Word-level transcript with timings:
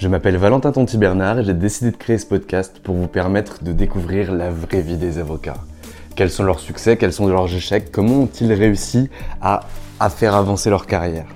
Je 0.00 0.08
m'appelle 0.08 0.38
Valentin 0.38 0.72
Tonti-Bernard 0.72 1.40
et 1.40 1.44
j'ai 1.44 1.52
décidé 1.52 1.90
de 1.90 1.96
créer 1.96 2.16
ce 2.16 2.24
podcast 2.24 2.80
pour 2.82 2.94
vous 2.94 3.06
permettre 3.06 3.62
de 3.62 3.70
découvrir 3.70 4.32
la 4.32 4.50
vraie 4.50 4.80
vie 4.80 4.96
des 4.96 5.18
avocats. 5.18 5.58
Quels 6.16 6.30
sont 6.30 6.42
leurs 6.42 6.60
succès, 6.60 6.96
quels 6.96 7.12
sont 7.12 7.26
leurs 7.26 7.54
échecs, 7.54 7.92
comment 7.92 8.22
ont-ils 8.22 8.50
réussi 8.54 9.10
à, 9.42 9.60
à 10.00 10.08
faire 10.08 10.34
avancer 10.34 10.70
leur 10.70 10.86
carrière. 10.86 11.26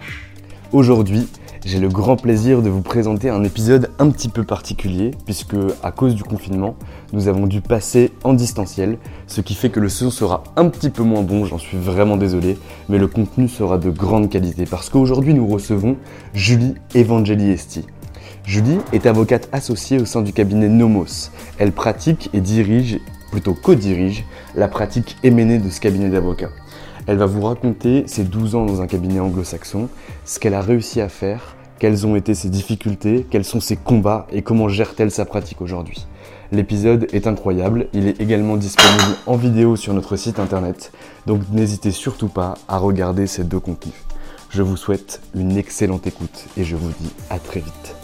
Aujourd'hui, 0.73 1.29
j'ai 1.67 1.79
le 1.79 1.91
grand 1.91 2.17
plaisir 2.17 2.63
de 2.63 2.71
vous 2.71 2.81
présenter 2.81 3.29
un 3.29 3.45
épisode 3.45 3.91
un 3.99 4.09
petit 4.09 4.31
peu 4.31 4.45
particulier 4.45 5.11
puisque 5.27 5.57
à 5.83 5.93
cause 5.93 6.15
du 6.15 6.23
confinement, 6.23 6.75
nous 7.13 7.29
avons 7.29 7.47
dû 7.47 7.61
passer 7.61 8.13
en 8.23 8.33
distanciel, 8.33 8.97
ce 9.27 9.43
qui 9.43 9.55
fait 9.55 9.69
que 9.69 9.81
le 9.81 9.91
son 9.91 10.11
sera 10.11 10.43
un 10.57 10.71
petit 10.71 10.89
peu 10.89 11.03
moins 11.03 11.23
bon, 11.23 11.45
j'en 11.45 11.59
suis 11.59 11.77
vraiment 11.77 12.17
désolé, 12.17 12.57
mais 12.89 12.97
le 12.97 13.09
contenu 13.09 13.47
sera 13.47 13.77
de 13.77 13.91
grande 13.91 14.31
qualité 14.31 14.65
parce 14.65 14.89
qu'aujourd'hui 14.89 15.35
nous 15.35 15.47
recevons 15.47 15.99
Julie 16.33 16.77
Evangeliesti. 16.97 17.85
Julie 18.45 18.79
est 18.93 19.07
avocate 19.07 19.49
associée 19.53 19.99
au 19.99 20.05
sein 20.05 20.21
du 20.21 20.35
cabinet 20.35 20.69
Nomos. 20.69 21.31
Elle 21.59 21.73
pratique 21.73 22.29
et 22.35 22.43
dirige, 22.43 23.01
plutôt 23.31 23.55
co-dirige, 23.55 24.25
la 24.55 24.69
pratique 24.69 25.17
éménée 25.23 25.59
de 25.59 25.71
ce 25.71 25.81
cabinet 25.81 26.11
d'avocats. 26.11 26.51
Elle 27.07 27.17
va 27.17 27.25
vous 27.25 27.41
raconter 27.41 28.05
ses 28.07 28.25
12 28.25 28.55
ans 28.55 28.67
dans 28.67 28.83
un 28.83 28.87
cabinet 28.87 29.19
anglo-saxon, 29.19 29.89
ce 30.27 30.39
qu'elle 30.39 30.53
a 30.53 30.61
réussi 30.61 31.01
à 31.01 31.09
faire, 31.09 31.57
quelles 31.79 32.07
ont 32.07 32.17
été 32.17 32.35
ses 32.35 32.51
difficultés, 32.51 33.27
quels 33.31 33.47
sont 33.47 33.61
ses 33.61 33.77
combats 33.77 34.27
et 34.31 34.43
comment 34.43 34.69
gère-t-elle 34.69 35.11
sa 35.11 35.25
pratique 35.25 35.63
aujourd'hui. 35.63 36.07
L'épisode 36.53 37.07
est 37.15 37.27
incroyable, 37.27 37.89
il 37.95 38.07
est 38.07 38.21
également 38.21 38.59
disponible 38.59 39.17
en 39.27 39.37
vidéo 39.37 39.75
sur 39.77 39.95
notre 39.95 40.17
site 40.17 40.39
internet, 40.39 40.93
donc 41.27 41.41
n'hésitez 41.51 41.93
surtout 41.93 42.29
pas 42.29 42.55
à 42.69 42.77
regarder 42.77 43.27
ces 43.27 43.43
deux 43.43 43.61
contenus. 43.61 43.95
Je 44.51 44.63
vous 44.63 44.77
souhaite 44.77 45.23
une 45.35 45.57
excellente 45.57 46.07
écoute 46.07 46.45
et 46.59 46.65
je 46.65 46.77
vous 46.77 46.93
dis 47.01 47.11
à 47.31 47.39
très 47.39 47.61
vite. 47.61 48.04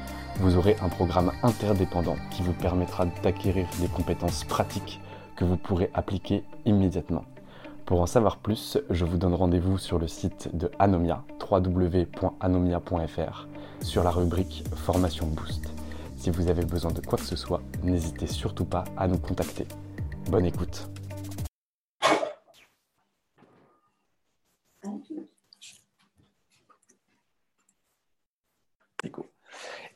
vous 0.41 0.57
aurez 0.57 0.75
un 0.81 0.89
programme 0.89 1.31
interdépendant 1.43 2.15
qui 2.31 2.41
vous 2.41 2.53
permettra 2.53 3.05
d'acquérir 3.21 3.67
des 3.79 3.87
compétences 3.87 4.43
pratiques 4.43 4.99
que 5.35 5.45
vous 5.45 5.55
pourrez 5.55 5.91
appliquer 5.93 6.43
immédiatement. 6.65 7.25
Pour 7.85 8.01
en 8.01 8.07
savoir 8.07 8.37
plus, 8.37 8.79
je 8.89 9.05
vous 9.05 9.17
donne 9.17 9.35
rendez-vous 9.35 9.77
sur 9.77 9.99
le 9.99 10.07
site 10.07 10.49
de 10.53 10.71
Anomia, 10.79 11.23
www.anomia.fr, 11.49 13.47
sur 13.81 14.03
la 14.03 14.09
rubrique 14.09 14.63
Formation 14.75 15.27
Boost. 15.27 15.71
Si 16.17 16.31
vous 16.31 16.49
avez 16.49 16.65
besoin 16.65 16.91
de 16.91 17.01
quoi 17.01 17.19
que 17.19 17.25
ce 17.25 17.35
soit, 17.35 17.61
n'hésitez 17.83 18.25
surtout 18.25 18.65
pas 18.65 18.85
à 18.97 19.07
nous 19.07 19.19
contacter. 19.19 19.67
Bonne 20.27 20.45
écoute. 20.47 20.87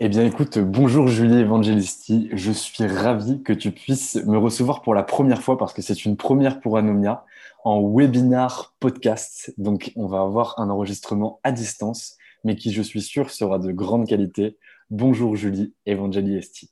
Eh 0.02 0.10
bien 0.10 0.26
écoute, 0.26 0.58
bonjour 0.58 1.08
Julie 1.08 1.44
Evangelisti, 1.44 2.28
je 2.34 2.52
suis 2.52 2.86
ravi 2.86 3.42
que 3.44 3.54
tu 3.54 3.72
puisses 3.72 4.16
me 4.26 4.38
recevoir 4.38 4.82
pour 4.82 4.94
la 4.94 5.04
première 5.04 5.42
fois 5.42 5.58
parce 5.58 5.72
que 5.72 5.82
c'est 5.82 6.04
une 6.04 6.18
première 6.18 6.60
pour 6.60 6.78
Anomia 6.78 7.24
en 7.64 7.82
webinar 7.82 8.76
podcast. 8.82 9.54
Donc 9.58 9.94
on 9.96 10.08
va 10.08 10.20
avoir 10.20 10.60
un 10.60 10.70
enregistrement 10.70 11.40
à 11.44 11.54
distance, 11.54 12.18
mais 12.44 12.58
qui 12.58 12.74
je 12.74 12.82
suis 12.82 13.02
sûr 13.02 13.30
sera 13.30 13.58
de 13.58 13.72
grande 13.72 14.06
qualité. 14.06 14.58
Bonjour 14.90 15.38
Julie 15.38 15.74
Evangelisti. 15.88 16.70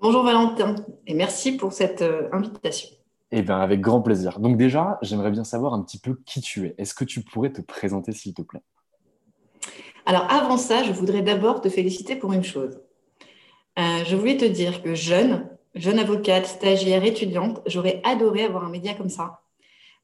Bonjour 0.00 0.24
Valentin 0.24 0.76
et 1.06 1.12
merci 1.12 1.52
pour 1.58 1.74
cette 1.74 2.00
euh, 2.00 2.30
invitation. 2.32 2.88
Eh 3.32 3.42
bien 3.42 3.58
avec 3.58 3.82
grand 3.82 4.00
plaisir. 4.00 4.40
Donc 4.40 4.56
déjà, 4.56 4.98
j'aimerais 5.02 5.30
bien 5.30 5.44
savoir 5.44 5.74
un 5.74 5.82
petit 5.82 5.98
peu 5.98 6.18
qui 6.24 6.40
tu 6.40 6.68
es. 6.68 6.74
Est-ce 6.78 6.94
que 6.94 7.04
tu 7.04 7.20
pourrais 7.20 7.52
te 7.52 7.60
présenter 7.60 8.12
s'il 8.12 8.32
te 8.32 8.40
plaît? 8.40 8.62
Alors 10.06 10.30
avant 10.30 10.56
ça, 10.56 10.82
je 10.82 10.92
voudrais 10.92 11.22
d'abord 11.22 11.60
te 11.60 11.68
féliciter 11.68 12.16
pour 12.16 12.32
une 12.32 12.44
chose. 12.44 12.78
Euh, 13.78 14.04
je 14.04 14.16
voulais 14.16 14.36
te 14.36 14.44
dire 14.44 14.82
que 14.82 14.94
jeune, 14.94 15.48
jeune 15.74 15.98
avocate, 15.98 16.46
stagiaire, 16.46 17.04
étudiante, 17.04 17.60
j'aurais 17.66 18.00
adoré 18.04 18.44
avoir 18.44 18.64
un 18.64 18.70
média 18.70 18.94
comme 18.94 19.08
ça. 19.08 19.40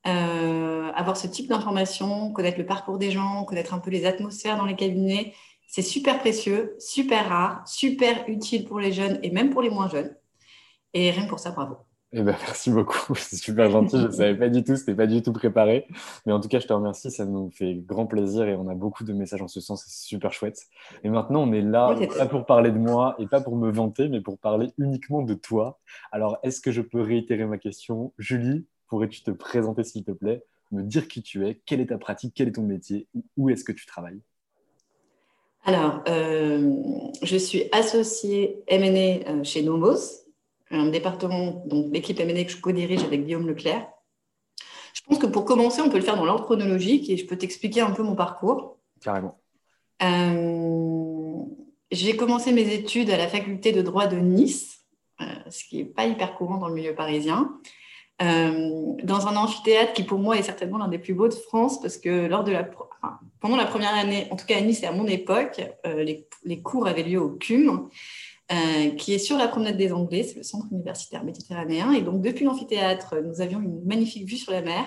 Euh, 0.06 0.90
avoir 0.94 1.16
ce 1.16 1.26
type 1.26 1.48
d'informations, 1.48 2.32
connaître 2.32 2.58
le 2.58 2.64
parcours 2.64 2.98
des 2.98 3.10
gens, 3.10 3.44
connaître 3.44 3.74
un 3.74 3.78
peu 3.78 3.90
les 3.90 4.06
atmosphères 4.06 4.56
dans 4.56 4.64
les 4.64 4.76
cabinets, 4.76 5.34
c'est 5.68 5.82
super 5.82 6.18
précieux, 6.18 6.74
super 6.78 7.28
rare, 7.28 7.62
super 7.68 8.24
utile 8.26 8.64
pour 8.64 8.80
les 8.80 8.92
jeunes 8.92 9.20
et 9.22 9.30
même 9.30 9.50
pour 9.50 9.62
les 9.62 9.70
moins 9.70 9.88
jeunes. 9.88 10.16
Et 10.94 11.10
rien 11.10 11.24
que 11.24 11.28
pour 11.28 11.38
ça, 11.38 11.50
bravo. 11.50 11.76
Eh 12.12 12.22
ben, 12.22 12.34
merci 12.40 12.70
beaucoup, 12.70 13.14
c'est 13.14 13.36
super 13.36 13.70
gentil. 13.70 13.98
Je 13.98 14.06
ne 14.06 14.10
savais 14.10 14.34
pas 14.34 14.48
du 14.48 14.64
tout, 14.64 14.76
c'était 14.76 14.94
pas 14.94 15.06
du 15.06 15.22
tout 15.22 15.32
préparé. 15.32 15.86
Mais 16.26 16.32
en 16.32 16.40
tout 16.40 16.48
cas, 16.48 16.58
je 16.58 16.66
te 16.66 16.72
remercie, 16.72 17.10
ça 17.10 17.24
nous 17.24 17.50
fait 17.50 17.74
grand 17.74 18.06
plaisir 18.06 18.48
et 18.48 18.56
on 18.56 18.68
a 18.68 18.74
beaucoup 18.74 19.04
de 19.04 19.12
messages 19.12 19.42
en 19.42 19.48
ce 19.48 19.60
sens, 19.60 19.84
c'est 19.86 20.06
super 20.08 20.32
chouette. 20.32 20.66
Et 21.04 21.08
maintenant, 21.08 21.42
on 21.42 21.52
est 21.52 21.62
là, 21.62 21.94
Oui, 21.96 22.08
pas 22.08 22.26
pour 22.26 22.46
parler 22.46 22.72
de 22.72 22.78
moi 22.78 23.14
et 23.18 23.26
pas 23.26 23.40
pour 23.40 23.56
me 23.56 23.70
vanter, 23.70 24.08
mais 24.08 24.20
pour 24.20 24.38
parler 24.38 24.72
uniquement 24.78 25.22
de 25.22 25.34
toi. 25.34 25.78
Alors, 26.10 26.38
est-ce 26.42 26.60
que 26.60 26.72
je 26.72 26.82
peux 26.82 27.00
réitérer 27.00 27.44
ma 27.46 27.58
question? 27.58 28.12
Julie, 28.18 28.66
pourrais-tu 28.88 29.22
te 29.22 29.30
présenter 29.30 29.84
s'il 29.84 30.04
te 30.04 30.10
plaît, 30.10 30.44
me 30.72 30.82
dire 30.82 31.06
qui 31.06 31.22
tu 31.22 31.46
es, 31.46 31.60
quelle 31.64 31.80
est 31.80 31.86
ta 31.86 31.98
pratique, 31.98 32.32
quel 32.34 32.48
est 32.48 32.52
ton 32.52 32.62
métier, 32.62 33.06
où 33.36 33.50
est-ce 33.50 33.62
que 33.62 33.72
tu 33.72 33.86
travailles? 33.86 34.20
Alors, 35.64 36.02
euh, 36.08 36.74
je 37.22 37.36
suis 37.36 37.64
associée 37.70 38.62
M&A 38.66 39.30
euh, 39.30 39.44
chez 39.44 39.62
Nomos, 39.62 40.24
un 40.70 40.86
département, 40.86 41.62
donc 41.66 41.92
l'équipe 41.92 42.18
M&A 42.18 42.44
que 42.44 42.50
je 42.50 42.60
co-dirige 42.60 43.02
avec 43.02 43.24
Guillaume 43.24 43.46
Leclerc. 43.46 43.88
Je 44.94 45.02
pense 45.02 45.18
que 45.18 45.26
pour 45.26 45.44
commencer, 45.44 45.80
on 45.80 45.88
peut 45.88 45.98
le 45.98 46.04
faire 46.04 46.16
dans 46.16 46.24
l'ordre 46.24 46.44
chronologique 46.44 47.08
et 47.10 47.16
je 47.16 47.26
peux 47.26 47.36
t'expliquer 47.36 47.80
un 47.80 47.90
peu 47.90 48.02
mon 48.02 48.14
parcours. 48.14 48.78
Carrément. 49.00 49.38
Euh, 50.02 51.44
j'ai 51.90 52.16
commencé 52.16 52.52
mes 52.52 52.72
études 52.72 53.10
à 53.10 53.16
la 53.16 53.28
faculté 53.28 53.72
de 53.72 53.82
droit 53.82 54.06
de 54.06 54.16
Nice 54.16 54.80
ce 55.50 55.64
qui 55.64 55.78
n'est 55.78 55.84
pas 55.84 56.06
hyper 56.06 56.34
courant 56.34 56.58
dans 56.58 56.68
le 56.68 56.74
milieu 56.74 56.94
parisien. 56.94 57.58
dans 58.20 59.26
un 59.26 59.36
amphithéâtre 59.36 59.92
qui 59.92 60.02
pour 60.02 60.18
moi 60.18 60.36
est 60.36 60.42
certainement 60.42 60.78
l'un 60.78 60.88
des 60.88 60.98
plus 60.98 61.14
beaux 61.14 61.28
de 61.28 61.34
France 61.34 61.80
parce 61.80 61.96
que 61.96 62.26
lors 62.26 62.44
de 62.44 62.52
la, 62.52 62.68
pendant 63.40 63.56
la 63.56 63.66
première 63.66 63.94
année, 63.94 64.28
en 64.30 64.36
tout 64.36 64.46
cas 64.46 64.58
à 64.58 64.60
Nice 64.60 64.82
et 64.82 64.86
à 64.86 64.92
mon 64.92 65.06
époque, 65.06 65.60
les, 65.84 66.26
les, 66.44 66.62
cours 66.62 66.86
avaient 66.86 67.02
lieu 67.02 67.20
au 67.20 67.30
CUM, 67.30 67.88
qui 68.98 69.14
est 69.14 69.18
sur 69.18 69.38
la 69.38 69.46
promenade 69.46 69.76
des 69.76 69.92
Anglais, 69.92 70.24
c'est 70.24 70.36
le 70.36 70.42
centre 70.42 70.66
universitaire 70.72 71.24
méditerranéen. 71.24 71.92
Et 71.92 72.02
donc 72.02 72.20
depuis 72.20 72.44
l'amphithéâtre, 72.44 73.16
nous 73.24 73.40
avions 73.40 73.60
une 73.60 73.84
magnifique 73.84 74.28
vue 74.28 74.36
sur 74.36 74.52
la 74.52 74.60
mer 74.62 74.84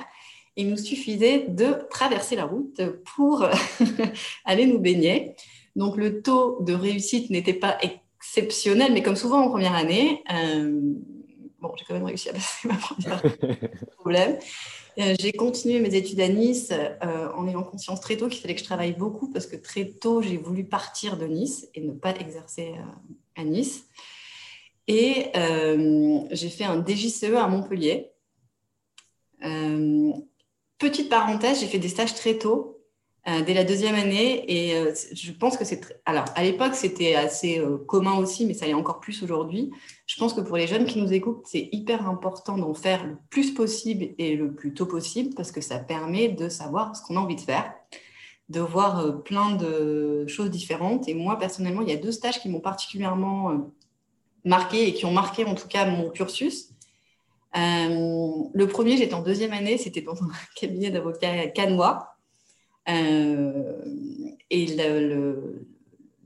il 0.55 0.69
nous 0.69 0.77
suffisait 0.77 1.47
de 1.47 1.87
traverser 1.89 2.35
la 2.35 2.45
route 2.45 2.81
pour 3.15 3.47
aller 4.45 4.65
nous 4.65 4.79
baigner. 4.79 5.35
Donc 5.75 5.97
le 5.97 6.21
taux 6.21 6.61
de 6.61 6.73
réussite 6.73 7.29
n'était 7.29 7.53
pas 7.53 7.77
exceptionnel, 7.81 8.93
mais 8.93 9.01
comme 9.01 9.15
souvent 9.15 9.41
en 9.41 9.49
première 9.49 9.75
année, 9.75 10.23
euh, 10.31 10.79
bon, 11.59 11.71
j'ai 11.77 11.85
quand 11.85 11.95
même 11.95 12.05
réussi 12.05 12.29
à 12.29 12.33
passer 12.33 12.67
ma 12.67 12.75
première 12.75 13.21
problème. 13.97 14.37
Euh, 14.99 15.15
j'ai 15.19 15.31
continué 15.31 15.79
mes 15.79 15.95
études 15.95 16.21
à 16.21 16.27
Nice 16.27 16.71
euh, 16.71 17.29
en 17.35 17.47
ayant 17.47 17.63
conscience 17.63 17.99
très 17.99 18.15
tôt 18.15 18.27
qu'il 18.27 18.39
fallait 18.39 18.53
que 18.53 18.59
je 18.59 18.65
travaille 18.65 18.93
beaucoup 18.93 19.31
parce 19.31 19.47
que 19.47 19.55
très 19.55 19.85
tôt, 19.85 20.21
j'ai 20.21 20.37
voulu 20.37 20.65
partir 20.65 21.17
de 21.17 21.25
Nice 21.25 21.67
et 21.73 21.81
ne 21.81 21.93
pas 21.93 22.13
exercer 22.13 22.75
à 23.35 23.43
Nice. 23.43 23.85
Et 24.87 25.31
j'ai 26.31 26.49
fait 26.49 26.65
un 26.65 26.83
DJCE 26.85 27.35
à 27.35 27.47
Montpellier. 27.47 28.11
Petite 30.83 31.09
parenthèse, 31.09 31.61
j'ai 31.61 31.67
fait 31.67 31.79
des 31.79 31.87
stages 31.87 32.13
très 32.13 32.37
tôt, 32.37 32.81
euh, 33.29 33.41
dès 33.41 33.53
la 33.53 33.63
deuxième 33.63 33.95
année, 33.95 34.43
et 34.51 34.75
euh, 34.75 34.93
je 35.13 35.31
pense 35.31 35.55
que 35.55 35.63
c'est... 35.63 35.79
Alors, 36.05 36.25
à 36.35 36.43
l'époque, 36.43 36.75
c'était 36.75 37.15
assez 37.15 37.57
euh, 37.57 37.77
commun 37.77 38.17
aussi, 38.17 38.45
mais 38.45 38.53
ça 38.53 38.65
l'est 38.65 38.73
encore 38.73 38.99
plus 38.99 39.23
aujourd'hui. 39.23 39.71
Je 40.07 40.17
pense 40.17 40.33
que 40.33 40.41
pour 40.41 40.57
les 40.57 40.67
jeunes 40.67 40.83
qui 40.83 41.01
nous 41.01 41.13
écoutent, 41.13 41.45
c'est 41.45 41.69
hyper 41.71 42.09
important 42.09 42.57
d'en 42.57 42.73
faire 42.73 43.07
le 43.07 43.15
plus 43.29 43.51
possible 43.51 44.13
et 44.17 44.35
le 44.35 44.53
plus 44.53 44.73
tôt 44.73 44.85
possible, 44.85 45.33
parce 45.35 45.53
que 45.53 45.61
ça 45.61 45.79
permet 45.79 46.27
de 46.27 46.49
savoir 46.49 46.97
ce 46.97 47.01
qu'on 47.03 47.15
a 47.15 47.21
envie 47.21 47.37
de 47.37 47.41
faire, 47.41 47.73
de 48.49 48.59
voir 48.59 49.23
plein 49.23 49.55
de 49.55 50.25
choses 50.27 50.49
différentes. 50.49 51.07
Et 51.07 51.13
moi, 51.13 51.37
personnellement, 51.39 51.81
il 51.81 51.89
y 51.89 51.93
a 51.93 51.97
deux 51.97 52.11
stages 52.11 52.41
qui 52.41 52.49
m'ont 52.49 52.59
particulièrement 52.59 53.71
marqué 54.45 54.87
et 54.87 54.93
qui 54.93 55.05
ont 55.05 55.11
marqué 55.11 55.45
en 55.45 55.55
tout 55.55 55.67
cas 55.67 55.85
mon 55.85 56.09
cursus. 56.09 56.73
Euh, 57.55 58.43
le 58.53 58.67
premier, 58.67 58.97
j'étais 58.97 59.13
en 59.13 59.21
deuxième 59.21 59.53
année, 59.53 59.77
c'était 59.77 60.01
dans 60.01 60.21
un 60.23 60.31
cabinet 60.55 60.89
d'avocats 60.89 61.47
canois. 61.47 62.09
Euh, 62.89 63.81
et 64.49 64.65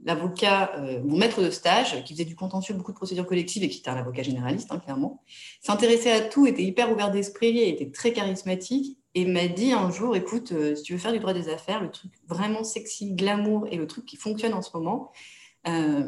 l'avocat, 0.03 0.71
euh, 0.77 1.01
mon 1.03 1.17
maître 1.17 1.43
de 1.43 1.51
stage, 1.51 2.03
qui 2.03 2.13
faisait 2.13 2.25
du 2.25 2.35
contentieux, 2.35 2.73
beaucoup 2.73 2.91
de 2.91 2.97
procédures 2.97 3.27
collectives 3.27 3.63
et 3.63 3.69
qui 3.69 3.79
était 3.79 3.89
un 3.89 3.97
avocat 3.97 4.23
généraliste, 4.23 4.71
hein, 4.71 4.79
clairement, 4.79 5.21
s'intéressait 5.61 6.11
à 6.11 6.21
tout, 6.21 6.47
était 6.47 6.63
hyper 6.63 6.91
ouvert 6.91 7.11
d'esprit, 7.11 7.59
était 7.59 7.91
très 7.91 8.13
charismatique 8.13 8.96
et 9.15 9.25
m'a 9.25 9.47
dit 9.47 9.71
un 9.71 9.89
jour, 9.89 10.15
écoute, 10.15 10.53
si 10.75 10.83
tu 10.83 10.93
veux 10.93 10.99
faire 10.99 11.13
du 11.13 11.19
droit 11.19 11.33
des 11.33 11.49
affaires, 11.49 11.81
le 11.81 11.89
truc 11.89 12.11
vraiment 12.27 12.63
sexy, 12.63 13.13
glamour 13.13 13.67
et 13.71 13.77
le 13.77 13.87
truc 13.87 14.05
qui 14.05 14.15
fonctionne 14.15 14.53
en 14.53 14.61
ce 14.61 14.75
moment, 14.75 15.11
euh, 15.67 16.03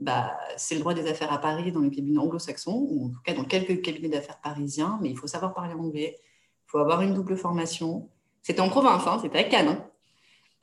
bah, 0.00 0.36
c'est 0.56 0.74
le 0.74 0.80
droit 0.80 0.94
des 0.94 1.08
affaires 1.08 1.32
à 1.32 1.38
Paris 1.38 1.72
dans 1.72 1.80
les 1.80 1.90
cabinets 1.90 2.18
anglo-saxons, 2.18 2.86
ou 2.88 3.06
en 3.06 3.08
tout 3.10 3.20
cas 3.24 3.34
dans 3.34 3.44
quelques 3.44 3.82
cabinets 3.82 4.08
d'affaires 4.08 4.40
parisiens, 4.40 4.98
mais 5.02 5.10
il 5.10 5.16
faut 5.16 5.26
savoir 5.26 5.54
parler 5.54 5.74
anglais, 5.74 6.18
il 6.18 6.70
faut 6.70 6.78
avoir 6.78 7.02
une 7.02 7.14
double 7.14 7.36
formation. 7.36 8.08
C'était 8.42 8.60
en 8.60 8.68
province, 8.68 9.06
hein, 9.06 9.18
c'était 9.20 9.38
à 9.38 9.44
Cannes. 9.44 9.68
Hein. 9.68 9.90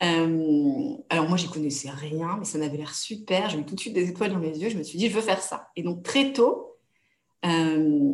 Euh, 0.02 0.96
alors 1.08 1.28
moi, 1.28 1.36
j'y 1.36 1.48
connaissais 1.48 1.90
rien, 1.90 2.36
mais 2.38 2.44
ça 2.44 2.58
m'avait 2.58 2.76
l'air 2.76 2.94
super. 2.94 3.50
J'ai 3.50 3.58
eu 3.58 3.64
tout 3.64 3.74
de 3.74 3.80
suite 3.80 3.94
des 3.94 4.08
étoiles 4.08 4.32
dans 4.32 4.38
mes 4.38 4.56
yeux. 4.56 4.68
Je 4.68 4.78
me 4.78 4.82
suis 4.82 4.98
dit, 4.98 5.08
je 5.08 5.14
veux 5.14 5.22
faire 5.22 5.40
ça. 5.40 5.68
Et 5.76 5.82
donc 5.82 6.02
très 6.02 6.32
tôt, 6.32 6.76
euh, 7.44 8.10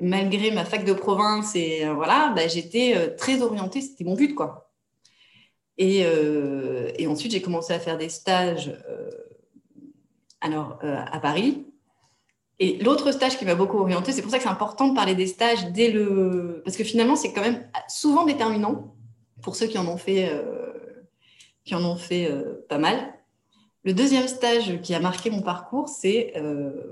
malgré 0.00 0.50
ma 0.50 0.64
fac 0.64 0.84
de 0.84 0.92
province 0.92 1.54
et 1.56 1.86
voilà, 1.88 2.32
bah, 2.34 2.48
j'étais 2.48 3.14
très 3.16 3.42
orientée. 3.42 3.80
C'était 3.80 4.04
mon 4.04 4.14
but, 4.14 4.34
quoi. 4.34 4.70
Euh, 5.80 6.90
et, 6.98 7.06
ensuite, 7.06 7.32
j'ai 7.32 7.42
commencé 7.42 7.72
à 7.72 7.78
faire 7.78 7.96
des 7.96 8.08
stages 8.08 8.68
euh, 8.88 9.10
alors, 10.40 10.78
euh, 10.84 10.96
à 11.10 11.20
Paris. 11.20 11.66
Et 12.58 12.76
l'autre 12.78 13.10
stage 13.12 13.38
qui 13.38 13.46
m'a 13.46 13.54
beaucoup 13.54 13.78
orienté, 13.78 14.12
c'est 14.12 14.20
pour 14.20 14.30
ça 14.30 14.36
que 14.36 14.42
c'est 14.42 14.50
important 14.50 14.88
de 14.88 14.94
parler 14.94 15.14
des 15.14 15.26
stages 15.26 15.70
dès 15.72 15.90
le. 15.90 16.60
Parce 16.64 16.76
que 16.76 16.84
finalement, 16.84 17.16
c'est 17.16 17.32
quand 17.32 17.40
même 17.40 17.66
souvent 17.88 18.26
déterminant 18.26 18.94
pour 19.42 19.56
ceux 19.56 19.66
qui 19.66 19.78
en 19.78 19.88
ont 19.88 19.96
fait, 19.96 20.30
qui 21.64 21.74
en 21.74 21.82
ont 21.82 21.96
fait 21.96 22.30
pas 22.68 22.76
mal. 22.76 23.14
Le 23.84 23.94
deuxième 23.94 24.28
stage 24.28 24.80
qui 24.82 24.94
a 24.94 25.00
marqué 25.00 25.30
mon 25.30 25.40
parcours, 25.40 25.88
c'est 25.88 26.34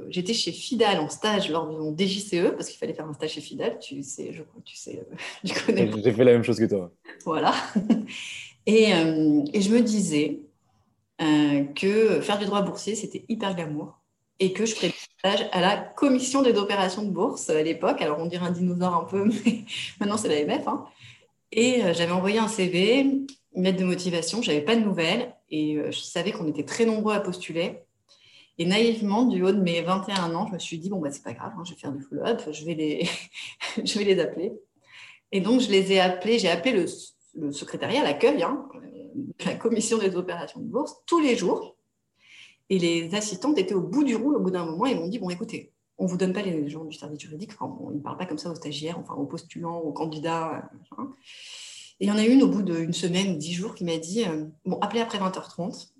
j'étais 0.09 0.33
chez 0.33 0.53
Fidal 0.53 0.99
en 1.01 1.11
stage 1.11 1.51
lors 1.51 1.67
de 1.71 1.77
mon 1.77 1.95
DJCE, 1.95 2.55
parce 2.57 2.69
qu'il 2.69 2.79
fallait 2.79 2.95
faire 2.95 3.07
un 3.07 3.13
stage 3.13 3.33
chez 3.33 3.43
Fidal, 3.43 3.79
tu 3.79 4.03
sais, 4.03 4.33
je 4.33 4.43
crois 4.43 4.63
que 4.63 4.67
tu 4.67 4.77
sais, 4.77 5.07
tu 5.45 5.55
connais. 5.67 5.91
J'ai 6.03 6.13
fait 6.13 6.25
la 6.25 6.33
même 6.33 6.45
chose 6.45 6.59
que 6.59 6.65
toi. 6.65 6.91
Voilà. 7.25 7.53
Euh, 8.69 9.45
et, 9.53 9.63
je 9.63 9.71
me 9.71 9.81
disais 9.81 10.41
euh, 11.23 11.65
que 11.75 12.21
faire 12.21 12.39
du 12.39 12.45
droit 12.45 12.63
boursier, 12.63 12.95
c'était 12.95 13.25
hyper 13.29 13.55
glamour 13.55 13.99
et 14.41 14.53
que 14.53 14.67
je 14.67 14.75
ferais 14.75 14.89
des 14.89 14.95
stages 15.19 15.49
à 15.53 15.61
la 15.61 15.77
commission 15.77 16.43
des 16.43 16.55
opérations 16.55 17.03
de 17.03 17.11
bourse 17.11 17.49
à 17.51 17.63
l'époque. 17.63 18.01
Alors, 18.03 18.19
on 18.21 18.27
dirait 18.27 18.47
un 18.47 18.51
dinosaure 18.51 18.95
un 18.95 19.05
peu, 19.05 19.25
mais 19.45 19.65
maintenant, 20.01 20.17
c'est 20.17 20.29
l'AMF. 20.29 20.69
Hein. 20.69 20.85
Et 21.51 21.83
euh, 21.83 21.95
j'avais 21.95 22.13
envoyé 22.13 22.39
un 22.39 22.49
CV, 22.49 23.27
lettre 23.55 23.79
de 23.79 23.85
motivation, 23.85 24.43
je 24.43 24.51
n'avais 24.51 24.65
pas 24.65 24.77
de 24.77 24.81
nouvelles 24.81 25.35
et 25.51 25.79
je 25.91 25.99
savais 25.99 26.33
qu'on 26.33 26.47
était 26.47 26.65
très 26.65 26.85
nombreux 26.85 27.15
à 27.15 27.21
postuler. 27.21 27.81
Et 28.59 28.67
naïvement, 28.67 29.25
du 29.25 29.43
haut 29.45 29.53
de 29.53 29.61
mes 29.61 29.83
21 29.83 30.35
ans, 30.35 30.47
je 30.49 30.55
me 30.55 30.59
suis 30.59 30.79
dit, 30.79 30.91
bon, 30.91 30.99
bah, 30.99 31.11
c'est 31.13 31.23
pas 31.23 31.33
grave, 31.33 31.53
hein, 31.57 31.63
je 31.65 31.75
vais 31.75 31.79
faire 31.79 31.93
du 31.93 32.03
follow-up, 32.03 32.43
je, 32.51 32.65
vais 32.65 32.75
les... 32.75 33.09
je 33.85 33.99
vais 33.99 34.05
les 34.05 34.21
appeler. 34.21 34.53
Et 35.31 35.41
donc, 35.41 35.61
je 35.61 35.71
les 35.71 35.93
ai 35.93 36.01
appelés, 36.01 36.39
j'ai 36.39 36.49
appelé 36.49 36.85
le 37.35 37.53
secrétariat, 37.53 38.03
l'accueil, 38.03 38.43
hein, 38.43 38.69
la 39.45 39.55
commission 39.55 39.99
des 39.99 40.17
opérations 40.17 40.61
de 40.61 40.67
bourse, 40.67 40.97
tous 41.07 41.21
les 41.21 41.37
jours. 41.37 41.77
Et 42.71 42.79
les 42.79 43.15
assistantes 43.15 43.59
étaient 43.59 43.75
au 43.75 43.83
bout 43.83 44.05
du 44.05 44.17
roule 44.17 44.37
au 44.37 44.41
bout 44.41 44.51
d'un 44.51 44.67
moment 44.67 44.87
et 44.87 44.95
m'ont 44.95 45.09
dit, 45.09 45.19
bon, 45.19 45.31
écoutez, 45.31 45.73
on 45.97 46.05
ne 46.05 46.09
vous 46.09 46.17
donne 46.17 46.33
pas 46.33 46.43
les 46.43 46.69
gens 46.69 46.85
du 46.85 46.97
service 46.97 47.21
juridique, 47.21 47.53
enfin, 47.59 47.77
ils 47.91 47.97
ne 47.97 48.03
parlent 48.03 48.19
pas 48.19 48.27
comme 48.27 48.39
ça 48.39 48.51
aux 48.51 48.55
stagiaires, 48.55 48.99
enfin, 48.99 49.15
aux 49.15 49.27
postulants, 49.27 49.79
aux 49.79 49.93
candidats. 49.93 50.69
Et 52.01 52.07
il 52.07 52.09
y 52.09 52.13
en 52.13 52.17
a 52.17 52.25
une 52.25 52.43
au 52.43 52.49
bout 52.49 52.63
d'une 52.63 52.93
semaine 52.93 53.39
dix 53.39 53.55
jours 53.55 53.75
qui 53.75 53.85
m'a 53.85 53.97
dit, 53.97 54.25
euh, 54.25 54.47
bon, 54.65 54.79
appelez 54.81 55.01
après 55.01 55.19
20h30, 55.19 55.93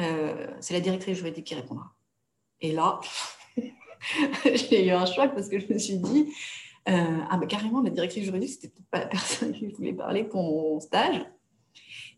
euh, 0.00 0.46
c'est 0.60 0.74
la 0.74 0.80
directrice 0.80 1.18
juridique 1.18 1.44
qui 1.44 1.54
répondra. 1.54 1.92
Et 2.60 2.72
là, 2.72 3.00
j'ai 4.44 4.86
eu 4.86 4.90
un 4.90 5.06
choc 5.06 5.32
parce 5.34 5.48
que 5.48 5.60
je 5.60 5.72
me 5.72 5.78
suis 5.78 5.98
dit, 5.98 6.32
euh, 6.88 7.18
ah, 7.30 7.36
bah, 7.36 7.46
carrément, 7.46 7.82
la 7.82 7.90
directrice 7.90 8.24
juridique, 8.24 8.50
c'était 8.50 8.68
peut-être 8.68 8.90
pas 8.90 8.98
la 8.98 9.06
personne 9.06 9.52
qui 9.52 9.68
voulait 9.68 9.92
parler 9.92 10.24
pour 10.24 10.42
mon 10.42 10.80
stage. 10.80 11.24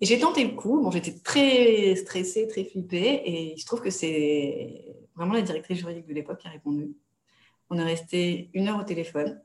Et 0.01 0.07
j'ai 0.07 0.19
tenté 0.19 0.45
le 0.45 0.55
coup. 0.55 0.81
Bon, 0.83 0.91
j'étais 0.91 1.15
très 1.19 1.95
stressée, 1.97 2.49
très 2.49 2.65
flippée. 2.65 3.23
Et 3.25 3.53
il 3.53 3.59
se 3.59 3.67
trouve 3.67 3.83
que 3.83 3.91
c'est 3.91 4.97
vraiment 5.15 5.35
la 5.35 5.43
directrice 5.43 5.79
juridique 5.79 6.07
de 6.07 6.15
l'époque 6.15 6.39
qui 6.39 6.49
a 6.49 6.51
répondu. 6.51 6.95
On 7.71 7.79
est 7.79 7.85
resté 7.85 8.51
une 8.55 8.69
heure 8.69 8.79
au 8.79 8.85
téléphone. 8.85 9.41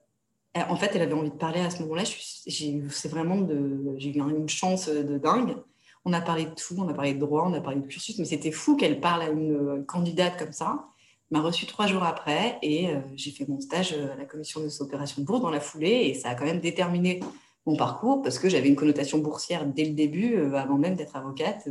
Euh, 0.58 0.62
en 0.70 0.75
fait, 0.75 0.91
elle 0.96 1.01
avait 1.01 1.13
envie 1.13 1.29
de 1.29 1.36
parler 1.36 1.62
à 1.62 1.70
ce 1.70 1.81
moment-là. 1.84 2.03
C'est 2.05 3.08
vraiment 3.10 3.38
de, 3.38 3.96
j'ai 3.98 4.10
eu 4.10 4.20
une 4.20 4.50
chance 4.50 4.89
de 4.89 5.17
dingue. 5.17 5.55
On 6.03 6.13
a 6.13 6.22
parlé 6.22 6.46
de 6.46 6.51
tout, 6.51 6.75
on 6.77 6.88
a 6.89 6.93
parlé 6.93 7.13
de 7.13 7.20
droit, 7.20 7.46
on 7.48 7.53
a 7.53 7.62
parlé 7.62 7.79
de 7.79 7.86
cursus, 7.86 8.17
mais 8.17 8.25
c'était 8.25 8.51
fou 8.51 8.75
qu'elle 8.75 9.00
parle 9.00 9.22
à 9.22 9.29
une 9.29 9.86
candidate 9.86 10.38
comme 10.38 10.51
ça 10.51 10.88
m'a 11.31 11.41
reçu 11.41 11.65
trois 11.65 11.88
jours 11.88 12.03
après 12.03 12.60
et 12.62 12.89
euh, 12.89 13.00
j'ai 13.15 13.31
fait 13.31 13.48
mon 13.48 13.60
stage 13.60 13.93
euh, 13.93 14.13
à 14.13 14.17
la 14.17 14.25
commission 14.25 14.60
des 14.60 14.81
opérations 14.81 15.22
de 15.22 15.25
bourse 15.25 15.41
dans 15.41 15.50
la 15.50 15.62
foulée 15.62 16.08
et 16.08 16.13
ça 16.13 16.29
a 16.29 16.36
quand 16.36 16.46
même 16.46 16.60
déterminé 16.60 17.22
mon 17.65 17.77
parcours 17.77 18.22
parce 18.22 18.38
que 18.38 18.50
j'avais 18.50 18.67
une 18.67 18.75
connotation 18.75 19.17
boursière 19.20 19.65
dès 19.65 19.86
le 19.86 19.93
début, 19.93 20.36
euh, 20.36 20.53
avant 20.55 20.77
même 20.77 20.96
d'être 20.96 21.15
avocate. 21.15 21.67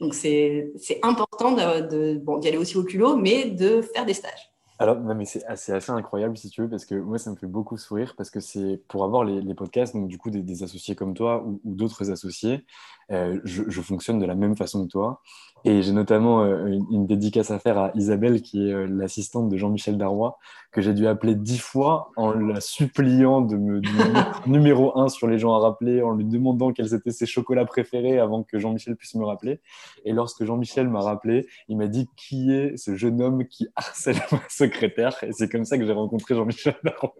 Donc 0.00 0.14
c'est 0.14 0.72
important 1.02 1.52
d'y 1.52 2.18
bon, 2.18 2.40
aller 2.40 2.56
aussi 2.56 2.76
au 2.76 2.82
culot, 2.82 3.16
mais 3.16 3.44
de 3.50 3.80
faire 3.80 4.04
des 4.04 4.14
stages. 4.14 4.51
Alors, 4.82 4.98
mais 4.98 5.24
c'est 5.26 5.44
assez, 5.44 5.70
assez, 5.70 5.92
incroyable 5.92 6.36
si 6.36 6.50
tu 6.50 6.62
veux, 6.62 6.68
parce 6.68 6.84
que 6.84 6.96
moi, 6.96 7.16
ça 7.16 7.30
me 7.30 7.36
fait 7.36 7.46
beaucoup 7.46 7.76
sourire, 7.76 8.14
parce 8.16 8.30
que 8.30 8.40
c'est 8.40 8.82
pour 8.88 9.04
avoir 9.04 9.22
les, 9.22 9.54
podcasts, 9.54 9.94
donc 9.94 10.08
du 10.08 10.18
coup, 10.18 10.28
des, 10.30 10.62
associés 10.64 10.96
comme 10.96 11.14
toi 11.14 11.44
ou, 11.46 11.60
d'autres 11.64 12.10
associés, 12.10 12.66
je, 13.10 13.62
je, 13.68 13.80
fonctionne 13.80 14.18
de 14.18 14.26
la 14.26 14.34
même 14.34 14.56
façon 14.56 14.84
que 14.84 14.90
toi. 14.90 15.20
Et 15.64 15.82
j'ai 15.82 15.92
notamment 15.92 16.42
euh, 16.42 16.66
une, 16.90 17.06
dédicace 17.06 17.52
à 17.52 17.58
faire 17.58 17.78
à 17.78 17.92
Isabelle, 17.94 18.42
qui 18.42 18.68
est 18.68 18.72
euh, 18.72 18.86
l'assistante 18.86 19.48
de 19.48 19.56
Jean-Michel 19.56 19.96
Darrois, 19.96 20.38
que 20.72 20.80
j'ai 20.80 20.92
dû 20.92 21.06
appeler 21.06 21.36
dix 21.36 21.58
fois 21.58 22.10
en 22.16 22.32
la 22.32 22.60
suppliant 22.60 23.42
de 23.42 23.56
me, 23.56 23.80
mettre 23.80 24.42
numéro 24.48 24.98
un 24.98 25.08
sur 25.08 25.28
les 25.28 25.38
gens 25.38 25.54
à 25.54 25.60
rappeler, 25.60 26.02
en 26.02 26.12
lui 26.12 26.24
demandant 26.24 26.72
quels 26.72 26.94
étaient 26.94 27.12
ses 27.12 27.26
chocolats 27.26 27.64
préférés 27.64 28.18
avant 28.18 28.42
que 28.42 28.58
Jean-Michel 28.58 28.96
puisse 28.96 29.14
me 29.14 29.24
rappeler. 29.24 29.60
Et 30.04 30.12
lorsque 30.12 30.44
Jean-Michel 30.44 30.88
m'a 30.88 31.00
rappelé, 31.00 31.46
il 31.68 31.76
m'a 31.76 31.86
dit 31.86 32.08
qui 32.16 32.52
est 32.52 32.76
ce 32.76 32.96
jeune 32.96 33.22
homme 33.22 33.46
qui 33.46 33.68
harcèle 33.76 34.16
ma 34.32 34.40
secrétaire? 34.48 35.22
Et 35.22 35.32
c'est 35.32 35.48
comme 35.48 35.64
ça 35.64 35.78
que 35.78 35.86
j'ai 35.86 35.92
rencontré 35.92 36.34
Jean-Michel 36.34 36.74
Darrois. 36.82 37.14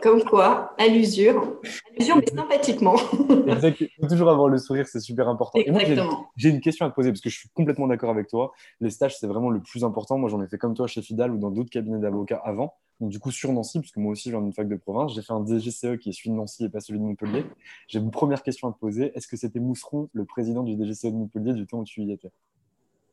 Comme 0.00 0.22
quoi, 0.22 0.74
à 0.78 0.86
l'usure. 0.86 1.58
À 1.64 1.98
l'usure, 1.98 2.16
mais 2.18 2.26
sympathiquement. 2.36 2.94
Il 3.18 3.88
faut 4.00 4.06
toujours 4.08 4.30
avoir 4.30 4.48
le 4.48 4.58
sourire, 4.58 4.86
c'est 4.86 5.00
super 5.00 5.19
important. 5.28 5.58
Exactement. 5.58 6.26
J'ai 6.36 6.50
une 6.50 6.60
question 6.60 6.86
à 6.86 6.90
te 6.90 6.94
poser 6.94 7.10
parce 7.10 7.20
que 7.20 7.30
je 7.30 7.38
suis 7.38 7.48
complètement 7.50 7.86
d'accord 7.86 8.10
avec 8.10 8.28
toi. 8.28 8.52
Les 8.80 8.90
stages, 8.90 9.18
c'est 9.18 9.26
vraiment 9.26 9.50
le 9.50 9.60
plus 9.60 9.84
important. 9.84 10.18
Moi, 10.18 10.28
j'en 10.28 10.42
ai 10.42 10.46
fait 10.48 10.58
comme 10.58 10.74
toi 10.74 10.86
chez 10.86 11.02
Fidal 11.02 11.32
ou 11.32 11.38
dans 11.38 11.50
d'autres 11.50 11.70
cabinets 11.70 11.98
d'avocats 11.98 12.40
avant. 12.44 12.74
Donc, 13.00 13.10
du 13.10 13.18
coup, 13.18 13.30
sur 13.30 13.52
Nancy, 13.52 13.80
puisque 13.80 13.96
moi 13.96 14.12
aussi, 14.12 14.28
je 14.30 14.34
viens 14.34 14.42
d'une 14.42 14.52
fac 14.52 14.68
de 14.68 14.76
province, 14.76 15.14
j'ai 15.14 15.22
fait 15.22 15.32
un 15.32 15.44
DGCE 15.44 15.98
qui 15.98 16.10
est 16.10 16.12
celui 16.12 16.30
de 16.30 16.34
Nancy 16.34 16.64
et 16.64 16.68
pas 16.68 16.80
celui 16.80 16.98
de 16.98 17.04
Montpellier. 17.04 17.44
J'ai 17.88 17.98
une 17.98 18.10
première 18.10 18.42
question 18.42 18.68
à 18.68 18.72
te 18.72 18.78
poser. 18.78 19.10
Est-ce 19.14 19.26
que 19.26 19.36
c'était 19.36 19.60
Mousseron, 19.60 20.10
le 20.12 20.26
président 20.26 20.62
du 20.62 20.76
DGCE 20.76 21.06
de 21.06 21.16
Montpellier, 21.16 21.54
du 21.54 21.66
temps 21.66 21.78
où 21.78 21.84
tu 21.84 22.02
y 22.02 22.12
étais? 22.12 22.30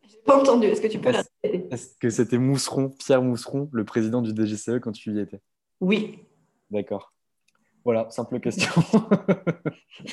J'ai 0.09 0.17
pas 0.25 0.39
entendu. 0.39 0.67
Est-ce 0.67 0.81
que 0.81 0.87
tu 0.87 0.99
peux 0.99 1.09
Est-ce 1.09 1.29
est 1.43 1.99
que 1.99 2.09
c'était 2.09 2.37
Mousseron, 2.37 2.89
Pierre 2.89 3.21
Mousseron, 3.21 3.69
le 3.71 3.85
président 3.85 4.21
du 4.21 4.31
DGCE 4.35 4.79
quand 4.81 4.91
tu 4.91 5.11
y 5.11 5.19
étais? 5.19 5.39
Oui. 5.79 6.19
D'accord. 6.69 7.13
Voilà, 7.85 8.09
simple 8.09 8.41
question. 8.41 8.69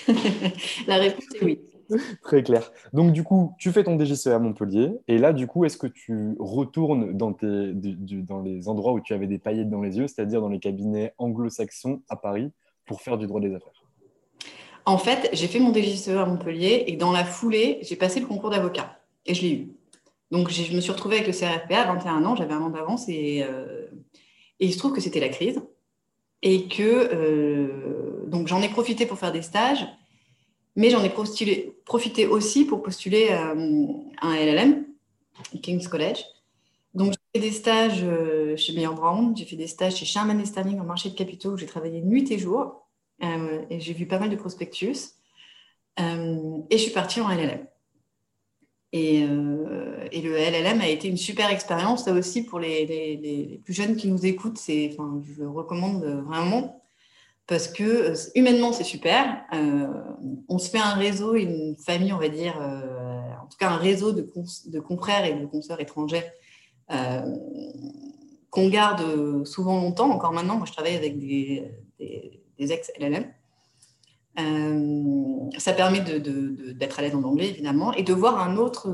La 0.86 0.96
réponse 0.96 1.24
est 1.34 1.44
oui. 1.44 1.60
Très 2.22 2.42
clair. 2.42 2.70
Donc, 2.92 3.12
du 3.12 3.22
coup, 3.22 3.54
tu 3.58 3.70
fais 3.72 3.84
ton 3.84 3.98
DGCE 3.98 4.28
à 4.28 4.38
Montpellier. 4.38 4.92
Et 5.08 5.18
là, 5.18 5.32
du 5.32 5.46
coup, 5.46 5.64
est-ce 5.64 5.76
que 5.76 5.86
tu 5.86 6.36
retournes 6.38 7.12
dans, 7.12 7.32
tes, 7.32 7.72
dans 7.74 8.40
les 8.40 8.68
endroits 8.68 8.92
où 8.92 9.00
tu 9.00 9.14
avais 9.14 9.26
des 9.26 9.38
paillettes 9.38 9.70
dans 9.70 9.82
les 9.82 9.98
yeux, 9.98 10.06
c'est-à-dire 10.06 10.40
dans 10.40 10.48
les 10.48 10.60
cabinets 10.60 11.14
anglo-saxons 11.18 12.02
à 12.08 12.16
Paris, 12.16 12.50
pour 12.86 13.00
faire 13.00 13.18
du 13.18 13.26
droit 13.26 13.40
des 13.40 13.54
affaires? 13.54 13.84
En 14.86 14.98
fait, 14.98 15.30
j'ai 15.32 15.46
fait 15.46 15.60
mon 15.60 15.72
DGCE 15.72 16.08
à 16.08 16.26
Montpellier 16.26 16.84
et 16.86 16.96
dans 16.96 17.12
la 17.12 17.24
foulée, 17.24 17.78
j'ai 17.82 17.96
passé 17.96 18.20
le 18.20 18.26
concours 18.26 18.50
d'avocat 18.50 18.98
et 19.24 19.34
je 19.34 19.42
l'ai 19.42 19.52
eu. 19.52 19.72
Donc, 20.30 20.50
je 20.50 20.74
me 20.74 20.80
suis 20.80 20.92
retrouvée 20.92 21.16
avec 21.16 21.26
le 21.26 21.32
CRFPA 21.32 21.82
à 21.82 21.94
21 21.94 22.24
ans, 22.24 22.36
j'avais 22.36 22.52
un 22.52 22.60
an 22.60 22.70
d'avance 22.70 23.08
et, 23.08 23.44
euh, 23.48 23.86
et 24.60 24.66
il 24.66 24.72
se 24.72 24.78
trouve 24.78 24.92
que 24.92 25.00
c'était 25.00 25.20
la 25.20 25.28
crise 25.28 25.62
et 26.44 26.68
que 26.68 26.82
euh, 26.82 28.26
donc 28.26 28.46
j'en 28.46 28.62
ai 28.62 28.68
profité 28.68 29.06
pour 29.06 29.18
faire 29.18 29.32
des 29.32 29.42
stages, 29.42 29.86
mais 30.76 30.90
j'en 30.90 31.04
ai 31.04 31.10
profité 31.84 32.26
aussi 32.26 32.64
pour 32.64 32.82
postuler 32.82 33.28
euh, 33.30 33.86
un 34.20 34.34
LLM, 34.34 34.84
King's 35.62 35.88
College. 35.88 36.24
Donc, 36.94 37.12
j'ai 37.12 37.40
fait 37.40 37.48
des 37.48 37.52
stages 37.52 38.02
euh, 38.02 38.56
chez 38.56 38.72
Mayer 38.72 38.88
Brown, 38.88 39.36
j'ai 39.36 39.44
fait 39.44 39.56
des 39.56 39.66
stages 39.66 39.96
chez 39.96 40.04
Sherman 40.04 40.44
Sterling 40.44 40.80
en 40.80 40.84
marché 40.84 41.10
de 41.10 41.14
capitaux 41.14 41.50
où 41.50 41.56
j'ai 41.56 41.66
travaillé 41.66 42.00
nuit 42.00 42.30
et 42.30 42.38
jour. 42.38 42.88
Euh, 43.22 43.64
et 43.70 43.80
j'ai 43.80 43.92
vu 43.92 44.06
pas 44.06 44.18
mal 44.18 44.30
de 44.30 44.36
prospectus. 44.36 45.12
Et 45.96 46.02
je 46.72 46.76
suis 46.76 46.90
partie 46.90 47.20
en 47.20 47.28
LLM. 47.28 47.66
Et, 48.90 49.18
et 49.18 50.22
le 50.22 50.36
LLM 50.36 50.80
a 50.80 50.88
été 50.88 51.08
une 51.08 51.16
super 51.16 51.50
expérience, 51.50 52.06
là 52.06 52.12
aussi, 52.12 52.44
pour 52.44 52.58
les, 52.58 53.60
plus 53.64 53.74
jeunes 53.74 53.96
qui 53.96 54.08
nous 54.08 54.26
écoutent. 54.26 54.58
Enfin, 54.58 55.22
je 55.22 55.42
le 55.42 55.48
recommande 55.48 56.04
vraiment 56.26 56.83
parce 57.46 57.68
que 57.68 57.82
euh, 57.82 58.14
humainement, 58.34 58.72
c'est 58.72 58.84
super. 58.84 59.42
Euh, 59.52 59.86
on 60.48 60.58
se 60.58 60.70
fait 60.70 60.78
un 60.78 60.94
réseau, 60.94 61.34
une 61.34 61.76
famille, 61.76 62.12
on 62.12 62.18
va 62.18 62.28
dire, 62.28 62.58
euh, 62.60 63.20
en 63.42 63.46
tout 63.46 63.58
cas 63.58 63.70
un 63.70 63.76
réseau 63.76 64.12
de, 64.12 64.22
confrères 64.80 65.24
et 65.26 65.34
de 65.34 65.46
consoeurs 65.46 65.80
étrangers 65.80 66.24
euh, 66.90 67.22
qu'on 68.50 68.68
garde 68.68 69.44
souvent 69.44 69.78
longtemps. 69.80 70.10
Encore 70.10 70.32
maintenant, 70.32 70.56
moi, 70.56 70.66
je 70.66 70.72
travaille 70.72 70.96
avec 70.96 71.18
des, 71.18 71.70
ex-LLM. 72.58 73.26
Ça 75.58 75.72
permet 75.74 76.00
d'être 76.00 76.98
à 76.98 77.02
l'aise 77.02 77.14
en 77.14 77.22
anglais, 77.24 77.50
évidemment, 77.50 77.92
et 77.92 78.02
de 78.04 78.14
voir 78.14 78.40
un 78.40 78.56
autre, 78.56 78.88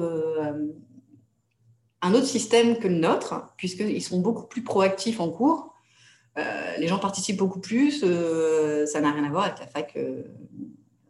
un 2.02 2.14
autre 2.14 2.26
système 2.26 2.78
que 2.78 2.88
le 2.88 2.96
nôtre, 2.96 3.52
puisqu'ils 3.56 4.02
sont 4.02 4.20
beaucoup 4.20 4.46
plus 4.46 4.64
proactifs 4.64 5.20
en 5.20 5.30
cours. 5.30 5.69
Euh, 6.38 6.76
les 6.78 6.88
gens 6.88 6.98
participent 6.98 7.38
beaucoup 7.38 7.60
plus. 7.60 8.02
euh, 8.04 8.86
ça 8.86 9.00
n'a 9.00 9.12
rien 9.12 9.24
à 9.24 9.30
voir 9.30 9.44
avec 9.44 9.58
la 9.60 9.66
fac 9.66 9.92
euh, 9.96 10.22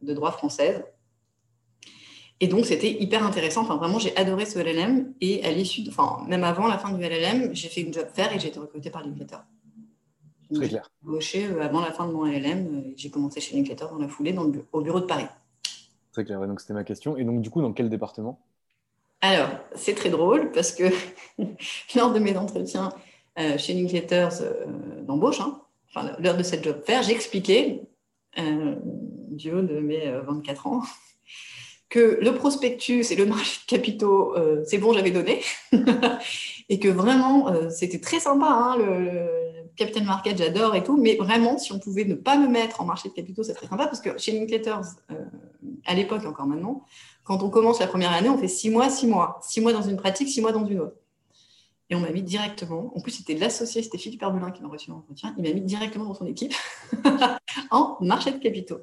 de 0.03 0.15
droit 0.15 0.33
française. 0.33 0.83
Et 2.41 2.49
donc, 2.49 2.65
c'était 2.65 2.91
hyper 2.91 3.25
intéressant. 3.25 3.63
Enfin, 3.63 3.77
vraiment, 3.77 3.99
j'ai 3.99 4.17
adoré 4.17 4.47
ce 4.47 4.59
LLM. 4.59 5.15
Et 5.21 5.45
à 5.45 5.51
l'issue, 5.53 5.83
enfin, 5.89 6.25
même 6.27 6.45
avant 6.45 6.67
la 6.67 6.79
fin 6.79 6.91
du 6.93 7.03
LLM, 7.03 7.55
j'ai 7.55 7.69
fait 7.69 7.83
une 7.83 7.93
job 7.93 8.07
fair 8.15 8.33
et 8.35 8.39
j'ai 8.41 8.49
été 8.49 8.59
recrutée 8.59 8.91
par 8.91 9.03
Linklater. 9.05 9.39
Très 10.53 10.69
j'ai 10.69 10.69
clair. 10.69 10.91
euh, 11.09 11.61
avant 11.63 11.81
la 11.81 11.93
fin 11.93 12.07
de 12.07 12.13
mon 12.13 12.27
LLM. 12.27 12.79
et 12.79 12.95
J'ai 12.97 13.11
commencé 13.11 13.41
chez 13.41 13.57
Linklater 13.57 13.89
dans 13.91 13.99
la 13.99 14.09
foulée, 14.09 14.33
dans 14.33 14.45
le 14.45 14.51
bu- 14.51 14.65
au 14.73 14.81
bureau 14.81 15.01
de 15.01 15.07
Paris. 15.07 15.27
Très 16.13 16.25
clair. 16.25 16.47
Donc, 16.47 16.61
c'était 16.61 16.73
ma 16.75 16.85
question. 16.85 17.17
Et 17.17 17.25
donc, 17.25 17.43
du 17.43 17.51
coup, 17.51 17.63
dans 17.63 17.73
quel 17.73 17.91
département? 17.91 18.41
Alors, 19.23 19.51
c'est 19.75 19.95
très 19.95 20.09
drôle 20.11 20.51
parce 20.53 20.73
que 20.73 20.85
lors 21.95 22.13
de 22.13 22.19
mes 22.19 22.37
entretiens 22.37 22.91
euh, 23.39 23.59
chez 23.59 23.75
Linklaters 23.75 24.43
euh, 24.43 25.03
d'embauche, 25.03 25.41
hein, 25.41 25.61
lors 26.19 26.37
de 26.37 26.43
cette 26.43 26.65
job 26.65 26.81
fair, 26.85 27.03
j'expliquais, 27.03 27.83
euh, 28.39 28.77
du 29.31 29.53
haut 29.53 29.63
de 29.63 29.81
mes 29.81 30.07
euh, 30.07 30.23
24 30.23 30.67
ans, 30.67 30.83
que 31.89 32.19
le 32.21 32.35
prospectus 32.35 33.11
et 33.11 33.17
le 33.17 33.27
marché 33.27 33.61
de 33.67 33.77
capitaux, 33.77 34.37
euh, 34.37 34.63
c'est 34.67 34.79
bon, 34.79 34.93
j'avais 34.93 35.11
donné. 35.11 35.43
et 36.69 36.79
que 36.79 36.89
vraiment, 36.89 37.49
euh, 37.49 37.69
c'était 37.71 38.01
très 38.01 38.21
sympa, 38.21 38.47
hein, 38.47 38.77
le, 38.77 39.51
Capital 39.81 40.05
Market, 40.05 40.37
j'adore 40.37 40.75
et 40.75 40.85
tout, 40.85 40.99
mais 40.99 41.17
vraiment, 41.17 41.57
si 41.57 41.73
on 41.73 41.79
pouvait 41.79 42.05
ne 42.05 42.15
pas 42.15 42.37
me 42.37 42.49
mettre 42.49 42.83
en 42.83 42.85
marché 42.85 43.09
de 43.09 43.15
capitaux, 43.15 43.43
c'est 43.43 43.55
très 43.55 43.67
sympa 43.67 43.87
parce 43.87 44.01
que 44.01 44.19
chez 44.19 44.33
Linklaters, 44.33 44.85
euh, 45.11 45.15
à 45.87 45.95
l'époque, 45.95 46.25
encore 46.27 46.47
maintenant, 46.47 46.85
quand 47.25 47.43
on 47.43 47.49
commence 47.49 47.81
la 47.81 47.87
première 47.87 48.13
année, 48.13 48.29
on 48.29 48.37
fait 48.37 48.49
six 48.49 48.69
mois, 48.69 48.91
six 48.91 49.07
mois. 49.07 49.41
Six 49.43 49.63
mois 49.63 49.73
dans 49.73 49.81
une 49.81 49.97
pratique, 49.97 50.29
six 50.29 50.43
mois 50.43 50.53
dans 50.53 50.67
une 50.67 50.81
autre. 50.81 50.97
Et 51.91 51.97
on 51.97 52.01
m'a 52.01 52.11
mis 52.11 52.23
directement, 52.23 52.93
en 52.97 53.01
plus 53.01 53.11
c'était 53.11 53.35
l'associé, 53.35 53.83
c'était 53.83 53.99
Philippe 53.99 54.23
Herbelin 54.23 54.53
qui 54.53 54.63
m'a 54.63 54.69
reçu 54.69 54.91
en 54.93 54.99
entretien, 54.99 55.35
il 55.37 55.43
m'a 55.43 55.53
mis 55.53 55.61
directement 55.61 56.05
dans 56.05 56.15
son 56.15 56.27
équipe 56.27 56.55
en 57.71 57.97
marché 58.01 58.31
de 58.31 58.39
capitaux. 58.39 58.79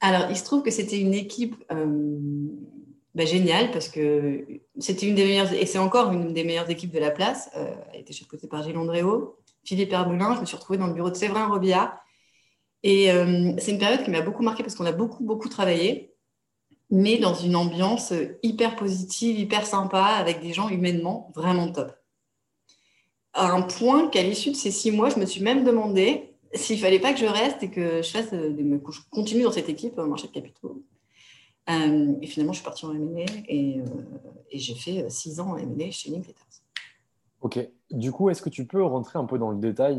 Alors, 0.00 0.30
il 0.30 0.36
se 0.36 0.44
trouve 0.44 0.64
que 0.64 0.70
c'était 0.70 0.98
une 0.98 1.14
équipe 1.14 1.54
euh, 1.70 1.86
bah, 3.14 3.24
géniale 3.24 3.70
parce 3.70 3.88
que 3.88 4.44
c'était 4.78 5.06
une 5.06 5.14
des 5.14 5.24
meilleures, 5.24 5.52
et 5.52 5.64
c'est 5.64 5.78
encore 5.78 6.12
une 6.12 6.32
des 6.32 6.42
meilleures 6.42 6.68
équipes 6.70 6.90
de 6.90 6.98
la 6.98 7.12
place. 7.12 7.50
Euh, 7.56 7.72
elle 7.92 8.00
était 8.00 8.12
chapeautée 8.12 8.48
par 8.48 8.64
Gilles 8.64 8.76
Andréo, 8.76 9.36
Philippe 9.64 9.92
Herbelin. 9.92 10.34
Je 10.34 10.40
me 10.40 10.44
suis 10.44 10.56
retrouvée 10.56 10.78
dans 10.78 10.88
le 10.88 10.94
bureau 10.94 11.10
de 11.10 11.14
Séverin 11.14 11.46
Robillard. 11.46 11.96
Et 12.82 13.12
euh, 13.12 13.52
c'est 13.58 13.70
une 13.70 13.78
période 13.78 14.02
qui 14.02 14.10
m'a 14.10 14.22
beaucoup 14.22 14.42
marquée 14.42 14.64
parce 14.64 14.74
qu'on 14.74 14.86
a 14.86 14.92
beaucoup, 14.92 15.22
beaucoup 15.22 15.48
travaillé, 15.48 16.11
mais 16.92 17.16
dans 17.16 17.34
une 17.34 17.56
ambiance 17.56 18.12
hyper 18.42 18.76
positive, 18.76 19.38
hyper 19.38 19.66
sympa, 19.66 20.02
avec 20.02 20.42
des 20.42 20.52
gens 20.52 20.68
humainement 20.68 21.32
vraiment 21.34 21.72
top. 21.72 21.90
À 23.32 23.50
un 23.50 23.62
point 23.62 24.08
qu'à 24.08 24.22
l'issue 24.22 24.50
de 24.50 24.56
ces 24.56 24.70
six 24.70 24.90
mois, 24.90 25.08
je 25.08 25.18
me 25.18 25.24
suis 25.24 25.40
même 25.40 25.64
demandé 25.64 26.34
s'il 26.52 26.78
fallait 26.78 27.00
pas 27.00 27.14
que 27.14 27.18
je 27.18 27.24
reste 27.24 27.62
et 27.62 27.70
que 27.70 28.02
je 28.02 28.10
fasse 28.10 28.28
que 28.28 28.92
je 28.92 29.00
continue 29.10 29.44
dans 29.44 29.52
cette 29.52 29.70
équipe 29.70 29.96
au 29.96 30.06
marché 30.06 30.28
de 30.28 30.32
capitaux. 30.32 30.84
Euh, 31.70 32.14
et 32.20 32.26
finalement, 32.26 32.52
je 32.52 32.58
suis 32.58 32.64
partie 32.64 32.84
en 32.84 32.92
M&A 32.92 33.24
et, 33.48 33.80
euh, 33.80 33.84
j'ai 34.52 34.74
fait 34.74 35.08
six 35.08 35.40
ans 35.40 35.52
en 35.52 35.56
M&A 35.56 35.90
chez 35.90 36.10
Linklaters. 36.10 36.51
Ok. 37.42 37.58
Du 37.90 38.12
coup, 38.12 38.30
est-ce 38.30 38.40
que 38.40 38.48
tu 38.48 38.66
peux 38.66 38.84
rentrer 38.84 39.18
un 39.18 39.24
peu 39.24 39.36
dans 39.36 39.50
le 39.50 39.58
détail 39.58 39.98